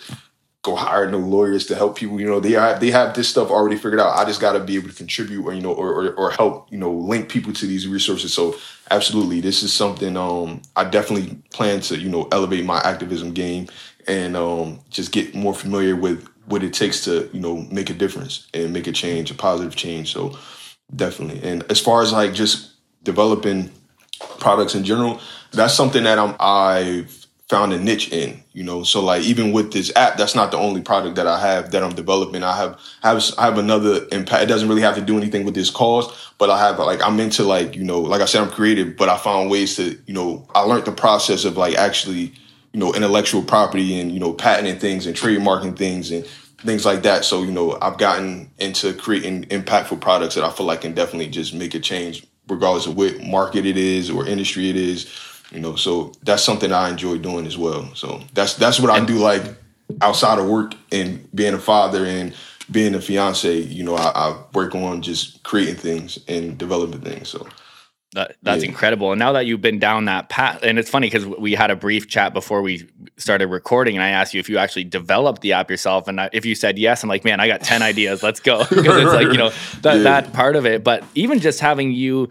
go 0.62 0.76
hire 0.76 1.10
no 1.10 1.18
lawyers 1.18 1.66
to 1.66 1.74
help 1.74 1.96
people. 1.96 2.20
You 2.20 2.26
know, 2.26 2.40
they 2.40 2.52
have 2.52 2.80
they 2.80 2.90
have 2.90 3.14
this 3.14 3.28
stuff 3.28 3.50
already 3.50 3.76
figured 3.76 4.00
out. 4.00 4.16
I 4.16 4.24
just 4.24 4.40
got 4.40 4.52
to 4.52 4.60
be 4.60 4.76
able 4.76 4.88
to 4.88 4.94
contribute 4.94 5.44
or 5.44 5.54
you 5.54 5.62
know 5.62 5.72
or, 5.72 5.92
or, 5.92 6.12
or 6.14 6.30
help 6.30 6.70
you 6.70 6.78
know 6.78 6.92
link 6.92 7.28
people 7.28 7.52
to 7.54 7.66
these 7.66 7.88
resources. 7.88 8.34
So 8.34 8.56
absolutely, 8.90 9.40
this 9.40 9.62
is 9.62 9.72
something 9.72 10.16
um, 10.16 10.62
I 10.76 10.84
definitely 10.84 11.36
plan 11.50 11.80
to 11.82 11.98
you 11.98 12.08
know 12.08 12.28
elevate 12.32 12.64
my 12.64 12.80
activism 12.80 13.32
game 13.32 13.68
and 14.06 14.36
um, 14.36 14.80
just 14.90 15.12
get 15.12 15.34
more 15.34 15.54
familiar 15.54 15.96
with 15.96 16.26
what 16.46 16.62
it 16.62 16.74
takes 16.74 17.04
to 17.04 17.30
you 17.32 17.40
know 17.40 17.56
make 17.70 17.90
a 17.90 17.94
difference 17.94 18.48
and 18.52 18.72
make 18.72 18.86
a 18.86 18.92
change, 18.92 19.30
a 19.30 19.34
positive 19.34 19.76
change. 19.76 20.12
So 20.12 20.38
definitely. 20.94 21.42
And 21.48 21.64
as 21.70 21.80
far 21.80 22.02
as 22.02 22.12
like 22.12 22.34
just 22.34 22.72
developing 23.02 23.70
products 24.38 24.74
in 24.74 24.84
general, 24.84 25.20
that's 25.52 25.72
something 25.74 26.04
that 26.04 26.18
I'm 26.18 26.36
I 26.38 27.06
found 27.50 27.72
a 27.72 27.78
niche 27.80 28.12
in, 28.12 28.40
you 28.52 28.62
know. 28.62 28.84
So 28.84 29.04
like 29.04 29.24
even 29.24 29.50
with 29.50 29.72
this 29.72 29.90
app, 29.96 30.16
that's 30.16 30.36
not 30.36 30.52
the 30.52 30.56
only 30.56 30.82
product 30.82 31.16
that 31.16 31.26
I 31.26 31.40
have 31.40 31.72
that 31.72 31.82
I'm 31.82 31.92
developing. 31.96 32.44
I 32.44 32.56
have 32.56 32.80
have 33.02 33.22
I 33.36 33.46
have 33.46 33.58
another 33.58 34.06
impact. 34.12 34.44
It 34.44 34.46
doesn't 34.46 34.68
really 34.68 34.82
have 34.82 34.94
to 34.94 35.00
do 35.00 35.18
anything 35.18 35.44
with 35.44 35.56
this 35.56 35.68
cause, 35.68 36.06
but 36.38 36.48
I 36.48 36.60
have 36.60 36.78
like 36.78 37.02
I'm 37.02 37.18
into 37.18 37.42
like 37.42 37.74
you 37.74 37.82
know 37.82 38.00
like 38.00 38.20
I 38.20 38.26
said 38.26 38.42
I'm 38.42 38.50
creative, 38.50 38.96
but 38.96 39.08
I 39.08 39.18
found 39.18 39.50
ways 39.50 39.74
to 39.76 39.98
you 40.06 40.14
know 40.14 40.46
I 40.54 40.60
learned 40.60 40.84
the 40.84 40.92
process 40.92 41.44
of 41.44 41.56
like 41.56 41.74
actually 41.74 42.32
you 42.72 42.78
know 42.78 42.94
intellectual 42.94 43.42
property 43.42 43.98
and 43.98 44.12
you 44.12 44.20
know 44.20 44.32
patenting 44.32 44.78
things 44.78 45.06
and 45.06 45.16
trademarking 45.16 45.76
things 45.76 46.12
and 46.12 46.24
things 46.58 46.86
like 46.86 47.02
that. 47.02 47.24
So 47.24 47.42
you 47.42 47.50
know 47.50 47.76
I've 47.82 47.98
gotten 47.98 48.48
into 48.58 48.94
creating 48.94 49.46
impactful 49.46 50.00
products 50.00 50.36
that 50.36 50.44
I 50.44 50.50
feel 50.50 50.66
like 50.66 50.82
can 50.82 50.94
definitely 50.94 51.28
just 51.28 51.52
make 51.52 51.74
a 51.74 51.80
change 51.80 52.24
regardless 52.46 52.86
of 52.86 52.96
what 52.96 53.20
market 53.24 53.66
it 53.66 53.76
is 53.76 54.08
or 54.08 54.26
industry 54.26 54.70
it 54.70 54.76
is 54.76 55.12
you 55.50 55.60
know 55.60 55.74
so 55.74 56.12
that's 56.22 56.42
something 56.42 56.72
i 56.72 56.88
enjoy 56.88 57.18
doing 57.18 57.46
as 57.46 57.56
well 57.56 57.92
so 57.94 58.20
that's 58.34 58.54
that's 58.54 58.80
what 58.80 58.90
i 58.90 59.04
do 59.04 59.14
like 59.14 59.42
outside 60.02 60.38
of 60.38 60.48
work 60.48 60.74
and 60.92 61.28
being 61.34 61.54
a 61.54 61.58
father 61.58 62.04
and 62.04 62.34
being 62.70 62.94
a 62.94 63.00
fiance 63.00 63.58
you 63.58 63.82
know 63.82 63.94
i, 63.94 64.12
I 64.14 64.42
work 64.54 64.74
on 64.74 65.02
just 65.02 65.42
creating 65.42 65.76
things 65.76 66.18
and 66.28 66.56
developing 66.56 67.00
things 67.00 67.28
so 67.28 67.46
that, 68.12 68.34
that's 68.42 68.64
yeah. 68.64 68.70
incredible. 68.70 69.12
And 69.12 69.20
now 69.20 69.32
that 69.32 69.46
you've 69.46 69.60
been 69.60 69.78
down 69.78 70.06
that 70.06 70.28
path, 70.28 70.64
and 70.64 70.80
it's 70.80 70.90
funny 70.90 71.06
because 71.06 71.26
we 71.26 71.52
had 71.52 71.70
a 71.70 71.76
brief 71.76 72.08
chat 72.08 72.34
before 72.34 72.60
we 72.60 72.88
started 73.16 73.46
recording, 73.46 73.96
and 73.96 74.02
I 74.02 74.08
asked 74.08 74.34
you 74.34 74.40
if 74.40 74.48
you 74.48 74.58
actually 74.58 74.82
developed 74.82 75.42
the 75.42 75.52
app 75.52 75.70
yourself, 75.70 76.08
and 76.08 76.20
I, 76.20 76.28
if 76.32 76.44
you 76.44 76.56
said 76.56 76.76
yes, 76.76 77.04
I'm 77.04 77.08
like, 77.08 77.24
man, 77.24 77.38
I 77.38 77.46
got 77.46 77.62
ten 77.62 77.82
ideas. 77.82 78.20
Let's 78.20 78.40
go 78.40 78.58
because 78.68 79.04
it's 79.04 79.14
like 79.14 79.28
you 79.28 79.38
know 79.38 79.50
that 79.82 79.98
yeah. 79.98 80.02
that 80.02 80.32
part 80.32 80.56
of 80.56 80.66
it. 80.66 80.82
But 80.82 81.04
even 81.14 81.38
just 81.38 81.60
having 81.60 81.92
you 81.92 82.28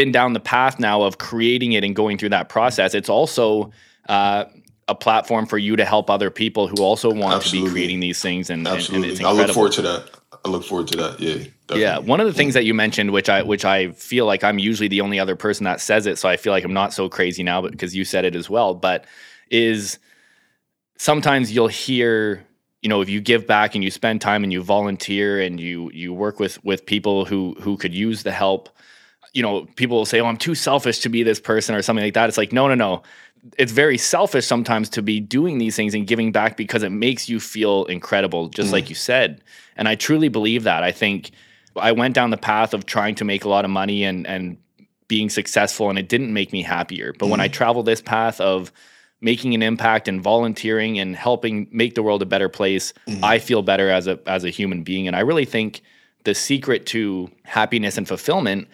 been 0.00 0.12
down 0.12 0.32
the 0.32 0.40
path 0.40 0.80
now 0.80 1.02
of 1.02 1.18
creating 1.18 1.72
it 1.72 1.84
and 1.84 1.94
going 1.94 2.16
through 2.16 2.30
that 2.30 2.48
process, 2.48 2.94
it's 2.94 3.10
also 3.10 3.70
uh, 4.08 4.46
a 4.88 4.94
platform 4.94 5.44
for 5.44 5.58
you 5.58 5.76
to 5.76 5.84
help 5.84 6.08
other 6.08 6.30
people 6.30 6.68
who 6.68 6.76
also 6.76 7.12
want 7.12 7.34
Absolutely. 7.34 7.68
to 7.68 7.74
be 7.74 7.78
creating 7.78 8.00
these 8.00 8.22
things. 8.22 8.48
And, 8.48 8.66
Absolutely. 8.66 9.18
and, 9.18 9.26
I 9.26 9.32
look 9.32 9.50
forward 9.50 9.72
to 9.72 9.82
that. 9.82 10.10
I 10.42 10.48
look 10.48 10.64
forward 10.64 10.88
to 10.88 10.96
that. 10.96 11.20
Yeah. 11.20 11.34
Definitely. 11.34 11.82
Yeah. 11.82 11.98
One 11.98 12.18
of 12.18 12.26
the 12.26 12.32
things 12.32 12.54
that 12.54 12.64
you 12.64 12.72
mentioned, 12.72 13.10
which 13.10 13.28
I 13.28 13.42
which 13.42 13.66
I 13.66 13.92
feel 13.92 14.24
like 14.24 14.42
I'm 14.42 14.58
usually 14.58 14.88
the 14.88 15.02
only 15.02 15.20
other 15.20 15.36
person 15.36 15.64
that 15.64 15.82
says 15.82 16.06
it, 16.06 16.16
so 16.16 16.30
I 16.30 16.38
feel 16.38 16.54
like 16.54 16.64
I'm 16.64 16.72
not 16.72 16.94
so 16.94 17.10
crazy 17.10 17.42
now, 17.42 17.60
but 17.60 17.70
because 17.70 17.94
you 17.94 18.06
said 18.06 18.24
it 18.24 18.34
as 18.34 18.48
well. 18.48 18.72
But 18.74 19.04
is 19.50 19.98
sometimes 20.96 21.52
you'll 21.52 21.68
hear 21.68 22.46
you 22.80 22.88
know 22.88 23.02
if 23.02 23.10
you 23.10 23.20
give 23.20 23.46
back 23.46 23.74
and 23.74 23.84
you 23.84 23.90
spend 23.90 24.22
time 24.22 24.44
and 24.44 24.52
you 24.52 24.62
volunteer 24.62 25.42
and 25.42 25.60
you 25.60 25.90
you 25.92 26.14
work 26.14 26.40
with 26.40 26.64
with 26.64 26.86
people 26.86 27.26
who 27.26 27.54
who 27.60 27.76
could 27.76 27.94
use 27.94 28.22
the 28.22 28.32
help 28.32 28.70
you 29.32 29.42
know, 29.42 29.66
people 29.76 29.96
will 29.96 30.06
say, 30.06 30.20
"Oh, 30.20 30.26
I'm 30.26 30.36
too 30.36 30.54
selfish 30.54 31.00
to 31.00 31.08
be 31.08 31.22
this 31.22 31.40
person" 31.40 31.74
or 31.74 31.82
something 31.82 32.04
like 32.04 32.14
that. 32.14 32.28
It's 32.28 32.38
like, 32.38 32.52
no, 32.52 32.68
no, 32.68 32.74
no. 32.74 33.02
It's 33.56 33.72
very 33.72 33.96
selfish 33.96 34.46
sometimes 34.46 34.90
to 34.90 35.02
be 35.02 35.18
doing 35.18 35.58
these 35.58 35.74
things 35.74 35.94
and 35.94 36.06
giving 36.06 36.30
back 36.30 36.56
because 36.56 36.82
it 36.82 36.90
makes 36.90 37.28
you 37.28 37.40
feel 37.40 37.86
incredible, 37.86 38.48
just 38.48 38.68
mm. 38.68 38.72
like 38.72 38.90
you 38.90 38.94
said. 38.94 39.42
And 39.76 39.88
I 39.88 39.94
truly 39.94 40.28
believe 40.28 40.64
that. 40.64 40.82
I 40.82 40.92
think 40.92 41.30
I 41.74 41.92
went 41.92 42.14
down 42.14 42.30
the 42.30 42.36
path 42.36 42.74
of 42.74 42.84
trying 42.84 43.14
to 43.16 43.24
make 43.24 43.44
a 43.44 43.48
lot 43.48 43.64
of 43.64 43.70
money 43.70 44.04
and 44.04 44.26
and 44.26 44.58
being 45.08 45.30
successful, 45.30 45.90
and 45.90 45.98
it 45.98 46.08
didn't 46.08 46.32
make 46.32 46.52
me 46.52 46.62
happier. 46.62 47.14
But 47.18 47.26
mm. 47.26 47.30
when 47.30 47.40
I 47.40 47.48
mm. 47.48 47.52
travel 47.52 47.82
this 47.82 48.00
path 48.02 48.40
of 48.40 48.72
making 49.20 49.54
an 49.54 49.62
impact 49.62 50.08
and 50.08 50.20
volunteering 50.20 50.98
and 50.98 51.14
helping 51.14 51.68
make 51.70 51.94
the 51.94 52.02
world 52.02 52.22
a 52.22 52.26
better 52.26 52.48
place, 52.48 52.92
mm. 53.06 53.22
I 53.22 53.38
feel 53.38 53.62
better 53.62 53.90
as 53.90 54.06
a 54.06 54.18
as 54.26 54.44
a 54.44 54.50
human 54.50 54.82
being. 54.82 55.06
And 55.06 55.16
I 55.16 55.20
really 55.20 55.44
think 55.44 55.82
the 56.24 56.34
secret 56.34 56.86
to 56.86 57.30
happiness 57.44 57.96
and 57.96 58.06
fulfillment 58.06 58.68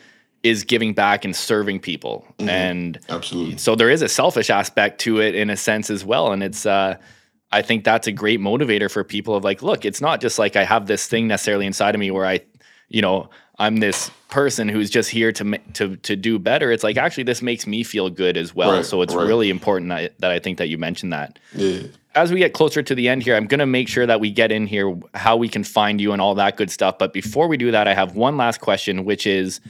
is 0.47 0.65
giving 0.65 0.95
back 0.95 1.25
and 1.25 1.35
serving 1.35 1.81
people. 1.81 2.25
Mm-hmm. 2.39 2.49
And 2.49 2.99
absolutely. 3.09 3.59
So 3.59 3.75
there 3.75 3.91
is 3.91 4.03
a 4.03 4.09
selfish 4.09 4.51
aspect 4.51 5.01
to 5.01 5.21
it 5.21 5.35
in 5.35 5.51
a 5.51 5.57
sense 5.57 5.91
as 5.91 6.05
well. 6.05 6.33
And 6.33 6.43
it's, 6.43 6.65
uh, 6.67 6.97
I 7.53 7.63
think 7.63 7.85
that's 7.85 8.07
a 8.07 8.13
great 8.13 8.41
motivator 8.41 8.91
for 8.91 9.05
people 9.05 9.35
of 9.35 9.45
like, 9.45 9.63
look, 9.63 9.85
it's 9.85 10.01
not 10.01 10.21
just 10.21 10.39
like 10.39 10.57
I 10.57 10.65
have 10.65 10.87
this 10.87 11.07
thing 11.07 11.27
necessarily 11.27 11.67
inside 11.67 11.95
of 11.95 11.99
me 11.99 12.11
where 12.11 12.27
I, 12.27 12.41
you 12.89 13.03
know, 13.03 13.31
I'm 13.59 13.79
this 13.79 14.11
person 14.29 14.69
who's 14.69 14.91
just 14.91 15.09
here 15.09 15.33
to 15.33 15.59
to 15.75 15.97
to 15.97 16.15
do 16.15 16.39
better. 16.39 16.71
It's 16.71 16.85
like 16.85 16.99
actually 16.99 17.25
this 17.25 17.41
makes 17.41 17.67
me 17.67 17.83
feel 17.83 18.11
good 18.11 18.37
as 18.37 18.55
well. 18.55 18.73
Right, 18.73 18.85
so 18.85 19.01
it's 19.01 19.15
right. 19.15 19.27
really 19.27 19.49
important 19.49 19.89
that, 19.89 20.19
that 20.21 20.31
I 20.31 20.39
think 20.39 20.59
that 20.59 20.69
you 20.69 20.77
mentioned 20.77 21.13
that. 21.13 21.39
Yeah. 21.55 21.83
As 22.15 22.33
we 22.33 22.39
get 22.39 22.53
closer 22.53 22.83
to 22.83 22.95
the 22.95 23.09
end 23.09 23.23
here, 23.23 23.37
I'm 23.37 23.47
going 23.47 23.61
to 23.61 23.67
make 23.67 23.89
sure 23.89 24.07
that 24.07 24.21
we 24.21 24.31
get 24.31 24.51
in 24.51 24.67
here 24.67 24.95
how 25.15 25.37
we 25.37 25.49
can 25.49 25.65
find 25.65 26.01
you 26.01 26.13
and 26.13 26.21
all 26.21 26.35
that 26.35 26.57
good 26.57 26.71
stuff. 26.71 26.99
But 26.99 27.13
before 27.13 27.47
we 27.47 27.57
do 27.57 27.71
that, 27.71 27.87
I 27.89 27.95
have 27.95 28.17
one 28.17 28.37
last 28.37 28.61
question, 28.61 29.05
which 29.05 29.27
is 29.27 29.61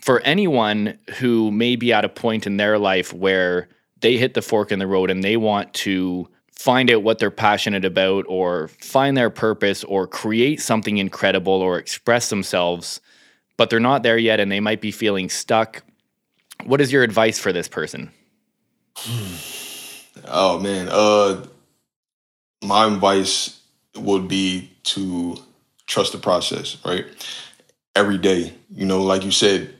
for 0.00 0.20
anyone 0.20 0.98
who 1.18 1.50
may 1.50 1.76
be 1.76 1.92
at 1.92 2.04
a 2.04 2.08
point 2.08 2.46
in 2.46 2.56
their 2.56 2.78
life 2.78 3.12
where 3.12 3.68
they 4.00 4.16
hit 4.16 4.34
the 4.34 4.42
fork 4.42 4.72
in 4.72 4.78
the 4.78 4.86
road 4.86 5.10
and 5.10 5.22
they 5.24 5.36
want 5.36 5.72
to 5.74 6.28
find 6.52 6.90
out 6.90 7.02
what 7.02 7.18
they're 7.18 7.30
passionate 7.30 7.84
about 7.84 8.24
or 8.28 8.68
find 8.68 9.16
their 9.16 9.30
purpose 9.30 9.84
or 9.84 10.06
create 10.06 10.60
something 10.60 10.98
incredible 10.98 11.52
or 11.52 11.78
express 11.78 12.30
themselves, 12.30 13.00
but 13.56 13.70
they're 13.70 13.80
not 13.80 14.02
there 14.02 14.18
yet 14.18 14.40
and 14.40 14.50
they 14.50 14.60
might 14.60 14.80
be 14.80 14.90
feeling 14.90 15.28
stuck. 15.28 15.82
What 16.64 16.80
is 16.80 16.90
your 16.90 17.02
advice 17.02 17.38
for 17.38 17.52
this 17.52 17.68
person? 17.68 18.10
Oh 20.28 20.58
man, 20.58 20.88
uh 20.90 21.44
my 22.64 22.86
advice 22.86 23.60
would 23.94 24.28
be 24.28 24.70
to 24.84 25.36
trust 25.86 26.12
the 26.12 26.18
process, 26.18 26.78
right? 26.84 27.04
Every 27.94 28.18
day, 28.18 28.54
you 28.74 28.86
know, 28.86 29.02
like 29.02 29.24
you 29.24 29.30
said, 29.30 29.75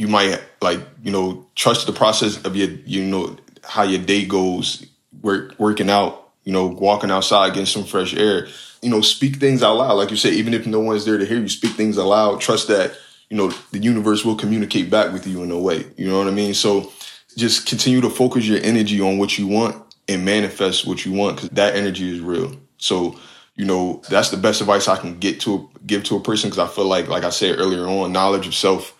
you 0.00 0.08
might 0.08 0.40
like 0.62 0.80
you 1.02 1.12
know 1.12 1.46
trust 1.54 1.86
the 1.86 1.92
process 1.92 2.42
of 2.44 2.56
your 2.56 2.70
you 2.86 3.04
know 3.04 3.36
how 3.62 3.82
your 3.82 4.02
day 4.02 4.24
goes 4.24 4.86
work 5.20 5.54
working 5.58 5.90
out 5.90 6.30
you 6.44 6.52
know 6.52 6.66
walking 6.66 7.10
outside 7.10 7.50
getting 7.50 7.66
some 7.66 7.84
fresh 7.84 8.14
air. 8.14 8.48
You 8.80 8.88
know 8.88 9.02
speak 9.02 9.36
things 9.36 9.62
out 9.62 9.76
loud. 9.76 9.94
Like 9.94 10.10
you 10.10 10.16
said 10.16 10.32
even 10.32 10.54
if 10.54 10.66
no 10.66 10.80
one's 10.80 11.04
there 11.04 11.18
to 11.18 11.26
hear 11.26 11.38
you 11.38 11.48
speak 11.48 11.72
things 11.72 11.98
aloud 11.98 12.40
trust 12.40 12.68
that 12.68 12.96
you 13.28 13.36
know 13.36 13.48
the 13.72 13.78
universe 13.78 14.24
will 14.24 14.36
communicate 14.36 14.88
back 14.90 15.12
with 15.12 15.26
you 15.26 15.42
in 15.42 15.50
a 15.50 15.58
way. 15.58 15.84
You 15.98 16.08
know 16.08 16.18
what 16.18 16.28
i 16.28 16.30
mean? 16.30 16.54
So 16.54 16.90
just 17.36 17.66
continue 17.66 18.00
to 18.00 18.10
focus 18.10 18.46
your 18.46 18.60
energy 18.62 19.02
on 19.02 19.18
what 19.18 19.38
you 19.38 19.46
want 19.46 19.76
and 20.08 20.24
manifest 20.24 20.86
what 20.86 21.04
you 21.04 21.12
want 21.12 21.36
because 21.36 21.50
that 21.50 21.76
energy 21.76 22.10
is 22.10 22.20
real. 22.20 22.56
So 22.78 23.20
you 23.54 23.66
know 23.66 24.00
that's 24.08 24.30
the 24.30 24.38
best 24.38 24.62
advice 24.62 24.88
i 24.88 24.96
can 24.96 25.18
get 25.18 25.40
to 25.40 25.68
give 25.84 26.02
to 26.04 26.16
a 26.16 26.20
person 26.20 26.48
because 26.48 26.70
i 26.70 26.74
feel 26.74 26.86
like 26.86 27.08
like 27.08 27.24
i 27.24 27.28
said 27.28 27.58
earlier 27.58 27.86
on 27.86 28.10
knowledge 28.10 28.46
of 28.46 28.54
self 28.54 28.96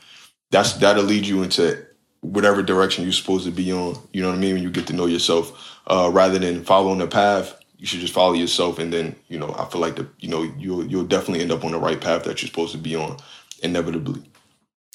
that's 0.51 0.75
that'll 0.75 1.05
lead 1.05 1.27
you 1.27 1.43
into 1.43 1.85
whatever 2.21 2.63
direction 2.63 3.05
you're 3.05 3.13
supposed 3.13 3.45
to 3.47 3.51
be 3.51 3.73
on. 3.73 3.97
You 4.13 4.23
know 4.23 4.29
what 4.29 4.37
I 4.37 4.41
mean? 4.41 4.55
When 4.55 4.63
you 4.63 4.71
get 4.71 4.87
to 4.89 4.93
know 4.93 5.07
yourself, 5.07 5.79
uh, 5.87 6.11
rather 6.13 6.39
than 6.39 6.65
following 6.65 7.01
a 7.01 7.07
path, 7.07 7.57
you 7.79 7.87
should 7.87 8.01
just 8.01 8.13
follow 8.13 8.35
yourself, 8.35 8.79
and 8.79 8.93
then 8.93 9.17
you 9.29 9.39
know 9.39 9.55
I 9.59 9.65
feel 9.67 9.81
like 9.81 9.97
the 9.97 10.07
you 10.19 10.29
know 10.29 10.43
you'll 10.59 10.87
you'll 10.87 11.05
definitely 11.05 11.41
end 11.41 11.53
up 11.53 11.65
on 11.65 11.73
the 11.73 11.79
right 11.79 12.01
path 12.01 12.25
that 12.25 12.43
you're 12.43 12.49
supposed 12.49 12.73
to 12.73 12.79
be 12.79 12.95
on, 12.95 13.17
inevitably. 13.63 14.23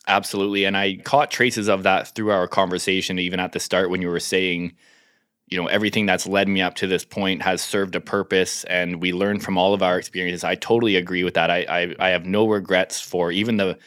Absolutely, 0.08 0.66
and 0.66 0.78
I 0.78 0.98
caught 0.98 1.32
traces 1.32 1.68
of 1.68 1.84
that 1.84 2.14
through 2.14 2.30
our 2.32 2.48
conversation, 2.48 3.18
even 3.18 3.40
at 3.40 3.54
the 3.54 3.60
start 3.60 3.90
when 3.90 4.02
you 4.02 4.10
were 4.10 4.20
saying. 4.20 4.74
You 5.48 5.62
know, 5.62 5.68
everything 5.68 6.08
that's 6.08 6.26
led 6.26 6.48
me 6.48 6.64
up 6.64 6.74
to 6.78 6.88
this 6.88 7.06
point 7.06 7.44
has 7.44 7.62
served 7.62 7.94
a 7.94 8.02
purpose, 8.02 8.64
and 8.64 9.00
we 9.00 9.14
learn 9.14 9.40
from 9.40 9.60
all 9.60 9.76
of 9.76 9.84
our 9.84 10.00
experiences. 10.00 10.44
I 10.44 10.56
totally 10.56 10.96
agree 10.96 11.24
with 11.24 11.36
that. 11.36 11.52
I, 11.52 11.60
I, 11.70 11.96
I 12.00 12.10
have 12.10 12.26
no 12.26 12.48
regrets 12.48 13.00
for 13.00 13.32
even 13.32 13.58
the 13.58 13.78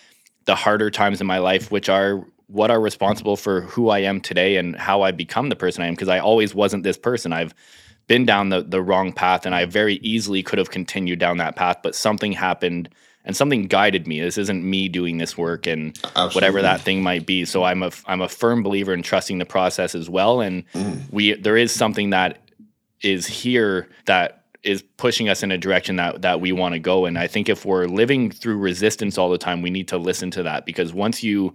the 0.48 0.54
harder 0.54 0.90
times 0.90 1.20
in 1.20 1.26
my 1.26 1.38
life, 1.38 1.70
which 1.70 1.90
are 1.90 2.26
what 2.46 2.70
are 2.70 2.80
responsible 2.80 3.36
for 3.36 3.60
who 3.60 3.90
I 3.90 3.98
am 3.98 4.18
today 4.22 4.56
and 4.56 4.74
how 4.74 5.02
I 5.02 5.10
become 5.10 5.50
the 5.50 5.56
person 5.56 5.82
I 5.82 5.88
am. 5.88 5.92
Because 5.92 6.08
I 6.08 6.18
always 6.18 6.54
wasn't 6.54 6.84
this 6.84 6.96
person. 6.96 7.34
I've 7.34 7.54
been 8.06 8.24
down 8.24 8.48
the 8.48 8.62
the 8.62 8.80
wrong 8.80 9.12
path, 9.12 9.44
and 9.44 9.54
I 9.54 9.66
very 9.66 9.96
easily 9.96 10.42
could 10.42 10.58
have 10.58 10.70
continued 10.70 11.18
down 11.18 11.36
that 11.36 11.54
path, 11.54 11.80
but 11.82 11.94
something 11.94 12.32
happened 12.32 12.88
and 13.26 13.36
something 13.36 13.66
guided 13.66 14.06
me. 14.06 14.20
This 14.20 14.38
isn't 14.38 14.64
me 14.64 14.88
doing 14.88 15.18
this 15.18 15.36
work 15.36 15.66
and 15.66 15.88
Absolutely. 15.98 16.34
whatever 16.34 16.62
that 16.62 16.80
thing 16.80 17.02
might 17.02 17.26
be. 17.26 17.44
So 17.44 17.62
I'm 17.62 17.82
a 17.82 17.90
I'm 18.06 18.22
a 18.22 18.28
firm 18.28 18.62
believer 18.62 18.94
in 18.94 19.02
trusting 19.02 19.36
the 19.36 19.44
process 19.44 19.94
as 19.94 20.08
well. 20.08 20.40
And 20.40 20.66
mm. 20.72 21.02
we 21.12 21.34
there 21.34 21.58
is 21.58 21.70
something 21.70 22.10
that 22.10 22.38
is 23.02 23.26
here 23.26 23.86
that 24.06 24.37
is 24.62 24.82
pushing 24.96 25.28
us 25.28 25.42
in 25.42 25.50
a 25.52 25.58
direction 25.58 25.96
that 25.96 26.22
that 26.22 26.40
we 26.40 26.52
want 26.52 26.74
to 26.74 26.78
go 26.78 27.06
and 27.06 27.18
i 27.18 27.26
think 27.26 27.48
if 27.48 27.64
we're 27.64 27.86
living 27.86 28.30
through 28.30 28.56
resistance 28.56 29.16
all 29.16 29.30
the 29.30 29.38
time 29.38 29.62
we 29.62 29.70
need 29.70 29.88
to 29.88 29.98
listen 29.98 30.30
to 30.30 30.42
that 30.42 30.66
because 30.66 30.92
once 30.92 31.22
you 31.22 31.54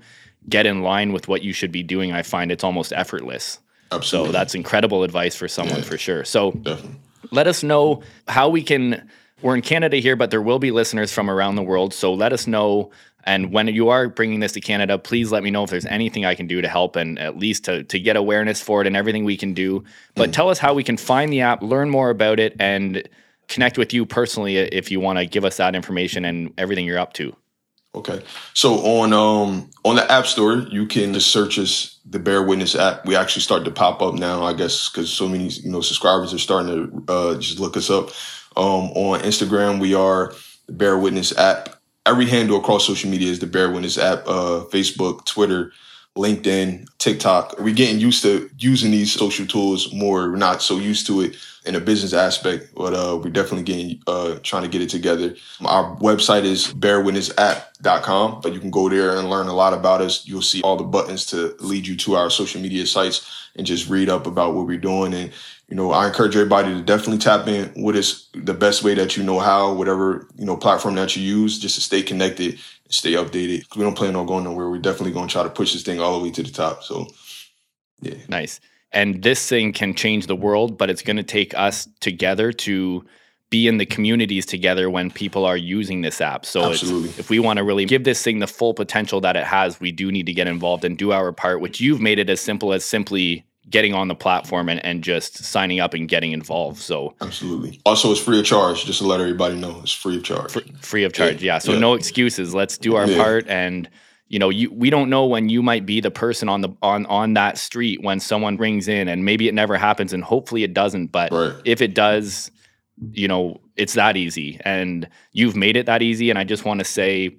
get 0.49 0.65
in 0.65 0.81
line 0.81 1.11
with 1.11 1.27
what 1.27 1.41
you 1.41 1.53
should 1.53 1.71
be 1.71 1.83
doing 1.83 2.11
i 2.11 2.21
find 2.21 2.51
it's 2.51 2.63
almost 2.63 2.93
effortless 2.93 3.59
Absolutely. 3.91 4.29
so 4.29 4.31
that's 4.31 4.55
incredible 4.55 5.03
advice 5.03 5.35
for 5.35 5.47
someone 5.47 5.79
yeah. 5.79 5.83
for 5.83 5.97
sure 5.97 6.23
so 6.23 6.51
Definitely. 6.51 6.95
let 7.31 7.47
us 7.47 7.63
know 7.63 8.01
how 8.27 8.49
we 8.49 8.63
can 8.63 9.09
we're 9.41 9.55
in 9.55 9.61
canada 9.61 9.97
here 9.97 10.15
but 10.15 10.31
there 10.31 10.41
will 10.41 10.59
be 10.59 10.71
listeners 10.71 11.11
from 11.11 11.29
around 11.29 11.55
the 11.55 11.63
world 11.63 11.93
so 11.93 12.13
let 12.13 12.31
us 12.31 12.47
know 12.47 12.89
and 13.23 13.51
when 13.51 13.67
you 13.67 13.89
are 13.89 14.09
bringing 14.09 14.39
this 14.39 14.51
to 14.53 14.61
Canada, 14.61 14.97
please 14.97 15.31
let 15.31 15.43
me 15.43 15.51
know 15.51 15.63
if 15.63 15.69
there's 15.69 15.85
anything 15.85 16.25
I 16.25 16.35
can 16.35 16.47
do 16.47 16.61
to 16.61 16.67
help 16.67 16.95
and 16.95 17.17
at 17.19 17.37
least 17.37 17.65
to, 17.65 17.83
to 17.83 17.99
get 17.99 18.15
awareness 18.15 18.61
for 18.61 18.81
it 18.81 18.87
and 18.87 18.97
everything 18.97 19.23
we 19.23 19.37
can 19.37 19.53
do. 19.53 19.83
But 20.15 20.29
mm. 20.29 20.33
tell 20.33 20.49
us 20.49 20.59
how 20.59 20.73
we 20.73 20.83
can 20.83 20.97
find 20.97 21.31
the 21.31 21.41
app, 21.41 21.61
learn 21.61 21.89
more 21.89 22.09
about 22.09 22.39
it, 22.39 22.55
and 22.59 23.07
connect 23.47 23.77
with 23.77 23.93
you 23.93 24.05
personally 24.05 24.57
if 24.57 24.91
you 24.91 24.99
want 24.99 25.19
to 25.19 25.25
give 25.25 25.45
us 25.45 25.57
that 25.57 25.75
information 25.75 26.25
and 26.25 26.53
everything 26.57 26.85
you're 26.85 26.99
up 26.99 27.13
to. 27.13 27.35
Okay. 27.95 28.23
So 28.55 28.73
on 28.79 29.13
um 29.13 29.69
on 29.83 29.95
the 29.95 30.11
App 30.11 30.25
Store, 30.25 30.55
you 30.55 30.87
can 30.87 31.13
just 31.13 31.31
search 31.31 31.59
us 31.59 31.99
the 32.05 32.17
Bear 32.17 32.41
Witness 32.41 32.75
app. 32.75 33.05
We 33.05 33.15
actually 33.15 33.43
start 33.43 33.65
to 33.65 33.71
pop 33.71 34.01
up 34.01 34.15
now, 34.15 34.43
I 34.43 34.53
guess, 34.53 34.89
because 34.89 35.13
so 35.13 35.29
many 35.29 35.47
you 35.47 35.71
know 35.71 35.81
subscribers 35.81 36.33
are 36.33 36.39
starting 36.39 37.05
to 37.05 37.13
uh, 37.13 37.35
just 37.35 37.59
look 37.59 37.77
us 37.77 37.91
up. 37.91 38.09
Um, 38.57 38.91
on 38.91 39.19
Instagram, 39.21 39.79
we 39.79 39.93
are 39.93 40.33
the 40.65 40.73
Bear 40.73 40.97
Witness 40.97 41.37
app. 41.37 41.82
Every 42.05 42.25
handle 42.25 42.57
across 42.57 42.85
social 42.85 43.09
media 43.09 43.31
is 43.31 43.39
the 43.39 43.47
Bear 43.47 43.71
Witness 43.71 43.97
app. 43.97 44.27
Uh, 44.27 44.65
Facebook, 44.71 45.25
Twitter, 45.25 45.71
LinkedIn, 46.17 46.87
TikTok. 46.97 47.57
We're 47.59 47.73
getting 47.73 47.99
used 47.99 48.21
to 48.23 48.49
using 48.59 48.91
these 48.91 49.13
social 49.13 49.47
tools 49.47 49.93
more. 49.93 50.29
We're 50.29 50.35
not 50.35 50.61
so 50.61 50.77
used 50.77 51.07
to 51.07 51.21
it 51.21 51.37
in 51.65 51.75
a 51.75 51.79
business 51.79 52.13
aspect, 52.13 52.75
but 52.75 52.93
uh, 52.93 53.17
we're 53.17 53.29
definitely 53.29 53.63
getting 53.63 54.01
uh, 54.05 54.35
trying 54.43 54.63
to 54.63 54.69
get 54.69 54.81
it 54.81 54.89
together. 54.89 55.33
Our 55.63 55.95
website 55.97 56.43
is 56.43 56.73
bearwitnessapp.com, 56.73 58.41
but 58.41 58.53
you 58.53 58.59
can 58.59 58.69
go 58.69 58.89
there 58.89 59.17
and 59.17 59.29
learn 59.29 59.47
a 59.47 59.53
lot 59.53 59.73
about 59.73 60.01
us. 60.01 60.27
You'll 60.27 60.41
see 60.41 60.61
all 60.61 60.75
the 60.75 60.83
buttons 60.83 61.25
to 61.27 61.55
lead 61.59 61.87
you 61.87 61.95
to 61.97 62.15
our 62.15 62.29
social 62.29 62.61
media 62.61 62.85
sites 62.85 63.49
and 63.55 63.65
just 63.65 63.89
read 63.89 64.09
up 64.09 64.27
about 64.27 64.55
what 64.55 64.67
we're 64.67 64.77
doing. 64.77 65.13
And 65.13 65.31
you 65.69 65.75
know, 65.75 65.91
I 65.91 66.07
encourage 66.07 66.35
everybody 66.35 66.73
to 66.73 66.81
definitely 66.81 67.17
tap 67.17 67.47
in 67.47 67.83
with 67.83 67.95
us 67.95 68.29
the 68.35 68.53
best 68.53 68.83
way 68.83 68.93
that 68.95 69.17
you 69.17 69.23
know 69.23 69.39
how, 69.39 69.73
whatever 69.73 70.27
you 70.35 70.45
know 70.45 70.57
platform 70.57 70.95
that 70.95 71.15
you 71.15 71.23
use, 71.23 71.59
just 71.59 71.75
to 71.75 71.81
stay 71.81 72.03
connected 72.03 72.59
stay 72.93 73.13
updated. 73.13 73.65
We 73.75 73.83
don't 73.83 73.97
plan 73.97 74.15
on 74.15 74.25
going 74.25 74.43
nowhere. 74.43 74.69
We're 74.69 74.77
definitely 74.77 75.13
going 75.13 75.27
to 75.27 75.33
try 75.33 75.43
to 75.43 75.49
push 75.49 75.73
this 75.73 75.83
thing 75.83 75.99
all 75.99 76.17
the 76.17 76.23
way 76.23 76.31
to 76.31 76.43
the 76.43 76.51
top. 76.51 76.83
So, 76.83 77.07
yeah. 78.01 78.15
Nice. 78.27 78.59
And 78.91 79.23
this 79.23 79.47
thing 79.47 79.73
can 79.73 79.95
change 79.95 80.27
the 80.27 80.35
world, 80.35 80.77
but 80.77 80.89
it's 80.89 81.01
going 81.01 81.17
to 81.17 81.23
take 81.23 81.57
us 81.57 81.87
together 81.99 82.51
to 82.51 83.03
be 83.49 83.67
in 83.67 83.77
the 83.77 83.85
communities 83.85 84.45
together 84.45 84.89
when 84.89 85.09
people 85.09 85.45
are 85.45 85.57
using 85.57 86.01
this 86.01 86.21
app. 86.21 86.45
So 86.45 86.71
if 86.71 87.29
we 87.29 87.39
want 87.39 87.57
to 87.57 87.63
really 87.63 87.85
give 87.85 88.03
this 88.03 88.21
thing 88.21 88.39
the 88.39 88.47
full 88.47 88.73
potential 88.73 89.21
that 89.21 89.35
it 89.35 89.43
has, 89.43 89.79
we 89.79 89.91
do 89.91 90.11
need 90.11 90.25
to 90.25 90.33
get 90.33 90.47
involved 90.47 90.83
and 90.83 90.97
do 90.97 91.11
our 91.11 91.31
part, 91.31 91.61
which 91.61 91.79
you've 91.79 92.01
made 92.01 92.17
it 92.17 92.29
as 92.29 92.41
simple 92.41 92.73
as 92.73 92.83
simply 92.83 93.45
getting 93.69 93.93
on 93.93 94.07
the 94.07 94.15
platform 94.15 94.69
and, 94.69 94.83
and 94.85 95.03
just 95.03 95.37
signing 95.37 95.79
up 95.79 95.93
and 95.93 96.07
getting 96.07 96.31
involved. 96.31 96.79
So 96.79 97.15
absolutely. 97.21 97.79
Also, 97.85 98.11
it's 98.11 98.19
free 98.19 98.39
of 98.39 98.45
charge. 98.45 98.85
Just 98.85 98.99
to 98.99 99.07
let 99.07 99.19
everybody 99.19 99.55
know, 99.55 99.79
it's 99.81 99.93
free 99.93 100.17
of 100.17 100.23
charge. 100.23 100.51
Free, 100.51 100.71
free 100.81 101.03
of 101.03 101.13
charge. 101.13 101.41
Yeah. 101.41 101.55
yeah. 101.55 101.59
So 101.59 101.73
yeah. 101.73 101.79
no 101.79 101.93
excuses. 101.93 102.53
Let's 102.53 102.77
do 102.77 102.95
our 102.95 103.07
yeah. 103.07 103.17
part. 103.17 103.47
And 103.47 103.89
you 104.27 104.39
know, 104.39 104.49
you 104.49 104.71
we 104.71 104.89
don't 104.89 105.09
know 105.09 105.25
when 105.25 105.49
you 105.49 105.61
might 105.61 105.85
be 105.85 106.01
the 106.01 106.11
person 106.11 106.49
on 106.49 106.61
the 106.61 106.69
on 106.81 107.05
on 107.05 107.33
that 107.35 107.57
street 107.57 108.01
when 108.01 108.19
someone 108.19 108.57
rings 108.57 108.87
in, 108.87 109.07
and 109.07 109.23
maybe 109.25 109.47
it 109.47 109.53
never 109.53 109.77
happens, 109.77 110.11
and 110.11 110.23
hopefully 110.23 110.63
it 110.63 110.73
doesn't. 110.73 111.07
But 111.07 111.31
right. 111.31 111.53
if 111.65 111.81
it 111.81 111.93
does, 111.93 112.49
you 113.11 113.27
know, 113.27 113.61
it's 113.75 113.93
that 113.93 114.17
easy, 114.17 114.59
and 114.65 115.07
you've 115.33 115.55
made 115.55 115.77
it 115.77 115.85
that 115.85 116.01
easy. 116.01 116.29
And 116.29 116.39
I 116.39 116.43
just 116.43 116.65
want 116.65 116.79
to 116.79 116.85
say 116.85 117.35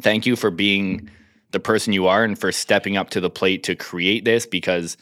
thank 0.00 0.26
you 0.26 0.34
for 0.34 0.50
being 0.50 1.10
the 1.50 1.60
person 1.60 1.92
you 1.92 2.06
are 2.06 2.24
and 2.24 2.38
for 2.38 2.50
stepping 2.50 2.96
up 2.96 3.10
to 3.10 3.20
the 3.20 3.30
plate 3.30 3.62
to 3.64 3.76
create 3.76 4.24
this 4.24 4.44
because 4.46 4.96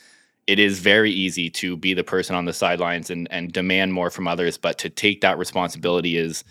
it 0.46 0.58
is 0.58 0.80
very 0.80 1.10
easy 1.10 1.48
to 1.48 1.76
be 1.76 1.94
the 1.94 2.04
person 2.04 2.34
on 2.34 2.44
the 2.44 2.52
sidelines 2.52 3.10
and 3.10 3.28
and 3.30 3.52
demand 3.52 3.92
more 3.92 4.10
from 4.10 4.26
others 4.26 4.56
but 4.58 4.78
to 4.78 4.90
take 4.90 5.20
that 5.20 5.38
responsibility 5.38 6.16
is 6.16 6.44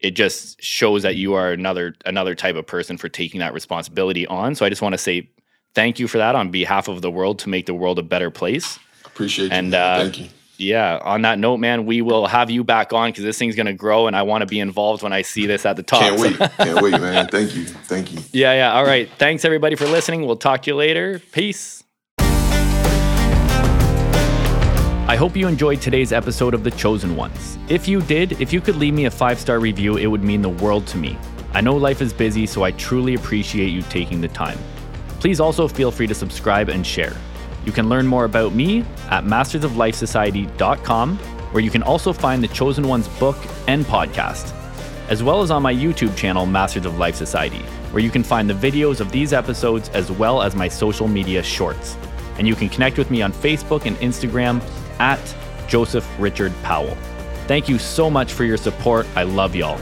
it 0.00 0.10
just 0.12 0.62
shows 0.62 1.02
that 1.02 1.16
you 1.16 1.34
are 1.34 1.52
another 1.52 1.94
another 2.04 2.34
type 2.34 2.56
of 2.56 2.66
person 2.66 2.96
for 2.96 3.08
taking 3.08 3.40
that 3.40 3.54
responsibility 3.54 4.26
on. 4.26 4.54
So 4.54 4.66
i 4.66 4.68
just 4.68 4.82
want 4.82 4.92
to 4.92 4.98
say 4.98 5.30
thank 5.74 5.98
you 5.98 6.08
for 6.08 6.18
that 6.18 6.34
on 6.34 6.50
behalf 6.50 6.88
of 6.88 7.02
the 7.02 7.10
world 7.10 7.38
to 7.40 7.48
make 7.48 7.66
the 7.66 7.74
world 7.74 7.98
a 7.98 8.02
better 8.02 8.30
place. 8.30 8.78
Appreciate 9.04 9.52
and 9.52 9.72
you. 9.72 9.78
Uh, 9.78 9.98
thank 9.98 10.18
you. 10.18 10.28
yeah 10.58 10.98
on 11.02 11.22
that 11.22 11.38
note 11.38 11.56
man 11.58 11.86
we 11.86 12.02
will 12.02 12.26
have 12.26 12.50
you 12.50 12.62
back 12.62 12.92
on 12.92 13.08
because 13.10 13.24
this 13.24 13.38
thing's 13.38 13.56
going 13.56 13.66
to 13.66 13.72
grow 13.72 14.06
and 14.06 14.14
i 14.16 14.22
want 14.22 14.42
to 14.42 14.46
be 14.46 14.60
involved 14.60 15.02
when 15.02 15.12
i 15.12 15.22
see 15.22 15.46
this 15.46 15.64
at 15.64 15.76
the 15.76 15.82
top. 15.82 16.00
Can't 16.00 16.20
wait. 16.20 16.36
Can't 16.56 16.82
wait 16.82 16.92
man. 16.92 17.28
Thank 17.28 17.54
you. 17.54 17.64
Thank 17.64 18.12
you. 18.12 18.20
Yeah 18.32 18.54
yeah. 18.54 18.72
All 18.74 18.84
right. 18.84 19.08
Thanks 19.18 19.44
everybody 19.44 19.76
for 19.76 19.86
listening. 19.86 20.26
We'll 20.26 20.36
talk 20.36 20.62
to 20.62 20.70
you 20.70 20.76
later. 20.76 21.20
Peace 21.32 21.75
I 25.08 25.14
hope 25.14 25.36
you 25.36 25.46
enjoyed 25.46 25.80
today's 25.80 26.12
episode 26.12 26.52
of 26.52 26.64
The 26.64 26.70
Chosen 26.72 27.14
Ones. 27.14 27.58
If 27.68 27.86
you 27.86 28.00
did, 28.00 28.40
if 28.40 28.52
you 28.52 28.60
could 28.60 28.74
leave 28.74 28.92
me 28.92 29.04
a 29.04 29.10
five 29.10 29.38
star 29.38 29.60
review, 29.60 29.98
it 29.98 30.06
would 30.06 30.24
mean 30.24 30.42
the 30.42 30.48
world 30.48 30.84
to 30.88 30.96
me. 30.96 31.16
I 31.54 31.60
know 31.60 31.76
life 31.76 32.02
is 32.02 32.12
busy, 32.12 32.44
so 32.44 32.64
I 32.64 32.72
truly 32.72 33.14
appreciate 33.14 33.68
you 33.68 33.82
taking 33.82 34.20
the 34.20 34.26
time. 34.26 34.58
Please 35.20 35.38
also 35.38 35.68
feel 35.68 35.92
free 35.92 36.08
to 36.08 36.14
subscribe 36.14 36.68
and 36.68 36.84
share. 36.84 37.16
You 37.64 37.70
can 37.70 37.88
learn 37.88 38.04
more 38.04 38.24
about 38.24 38.52
me 38.52 38.80
at 39.08 39.22
mastersoflifesociety.com, 39.22 41.18
where 41.18 41.62
you 41.62 41.70
can 41.70 41.84
also 41.84 42.12
find 42.12 42.42
The 42.42 42.48
Chosen 42.48 42.88
Ones 42.88 43.06
book 43.06 43.36
and 43.68 43.84
podcast, 43.84 44.52
as 45.08 45.22
well 45.22 45.40
as 45.40 45.52
on 45.52 45.62
my 45.62 45.72
YouTube 45.72 46.16
channel, 46.16 46.46
Masters 46.46 46.84
of 46.84 46.98
Life 46.98 47.14
Society, 47.14 47.62
where 47.92 48.02
you 48.02 48.10
can 48.10 48.24
find 48.24 48.50
the 48.50 48.54
videos 48.54 48.98
of 48.98 49.12
these 49.12 49.32
episodes 49.32 49.88
as 49.90 50.10
well 50.10 50.42
as 50.42 50.56
my 50.56 50.66
social 50.66 51.06
media 51.06 51.44
shorts. 51.44 51.96
And 52.38 52.48
you 52.48 52.56
can 52.56 52.68
connect 52.68 52.98
with 52.98 53.08
me 53.08 53.22
on 53.22 53.32
Facebook 53.32 53.86
and 53.86 53.96
Instagram 53.98 54.60
at 54.98 55.34
Joseph 55.68 56.08
Richard 56.18 56.52
Powell. 56.62 56.96
Thank 57.46 57.68
you 57.68 57.78
so 57.78 58.10
much 58.10 58.32
for 58.32 58.44
your 58.44 58.56
support. 58.56 59.06
I 59.14 59.22
love 59.22 59.54
y'all. 59.54 59.80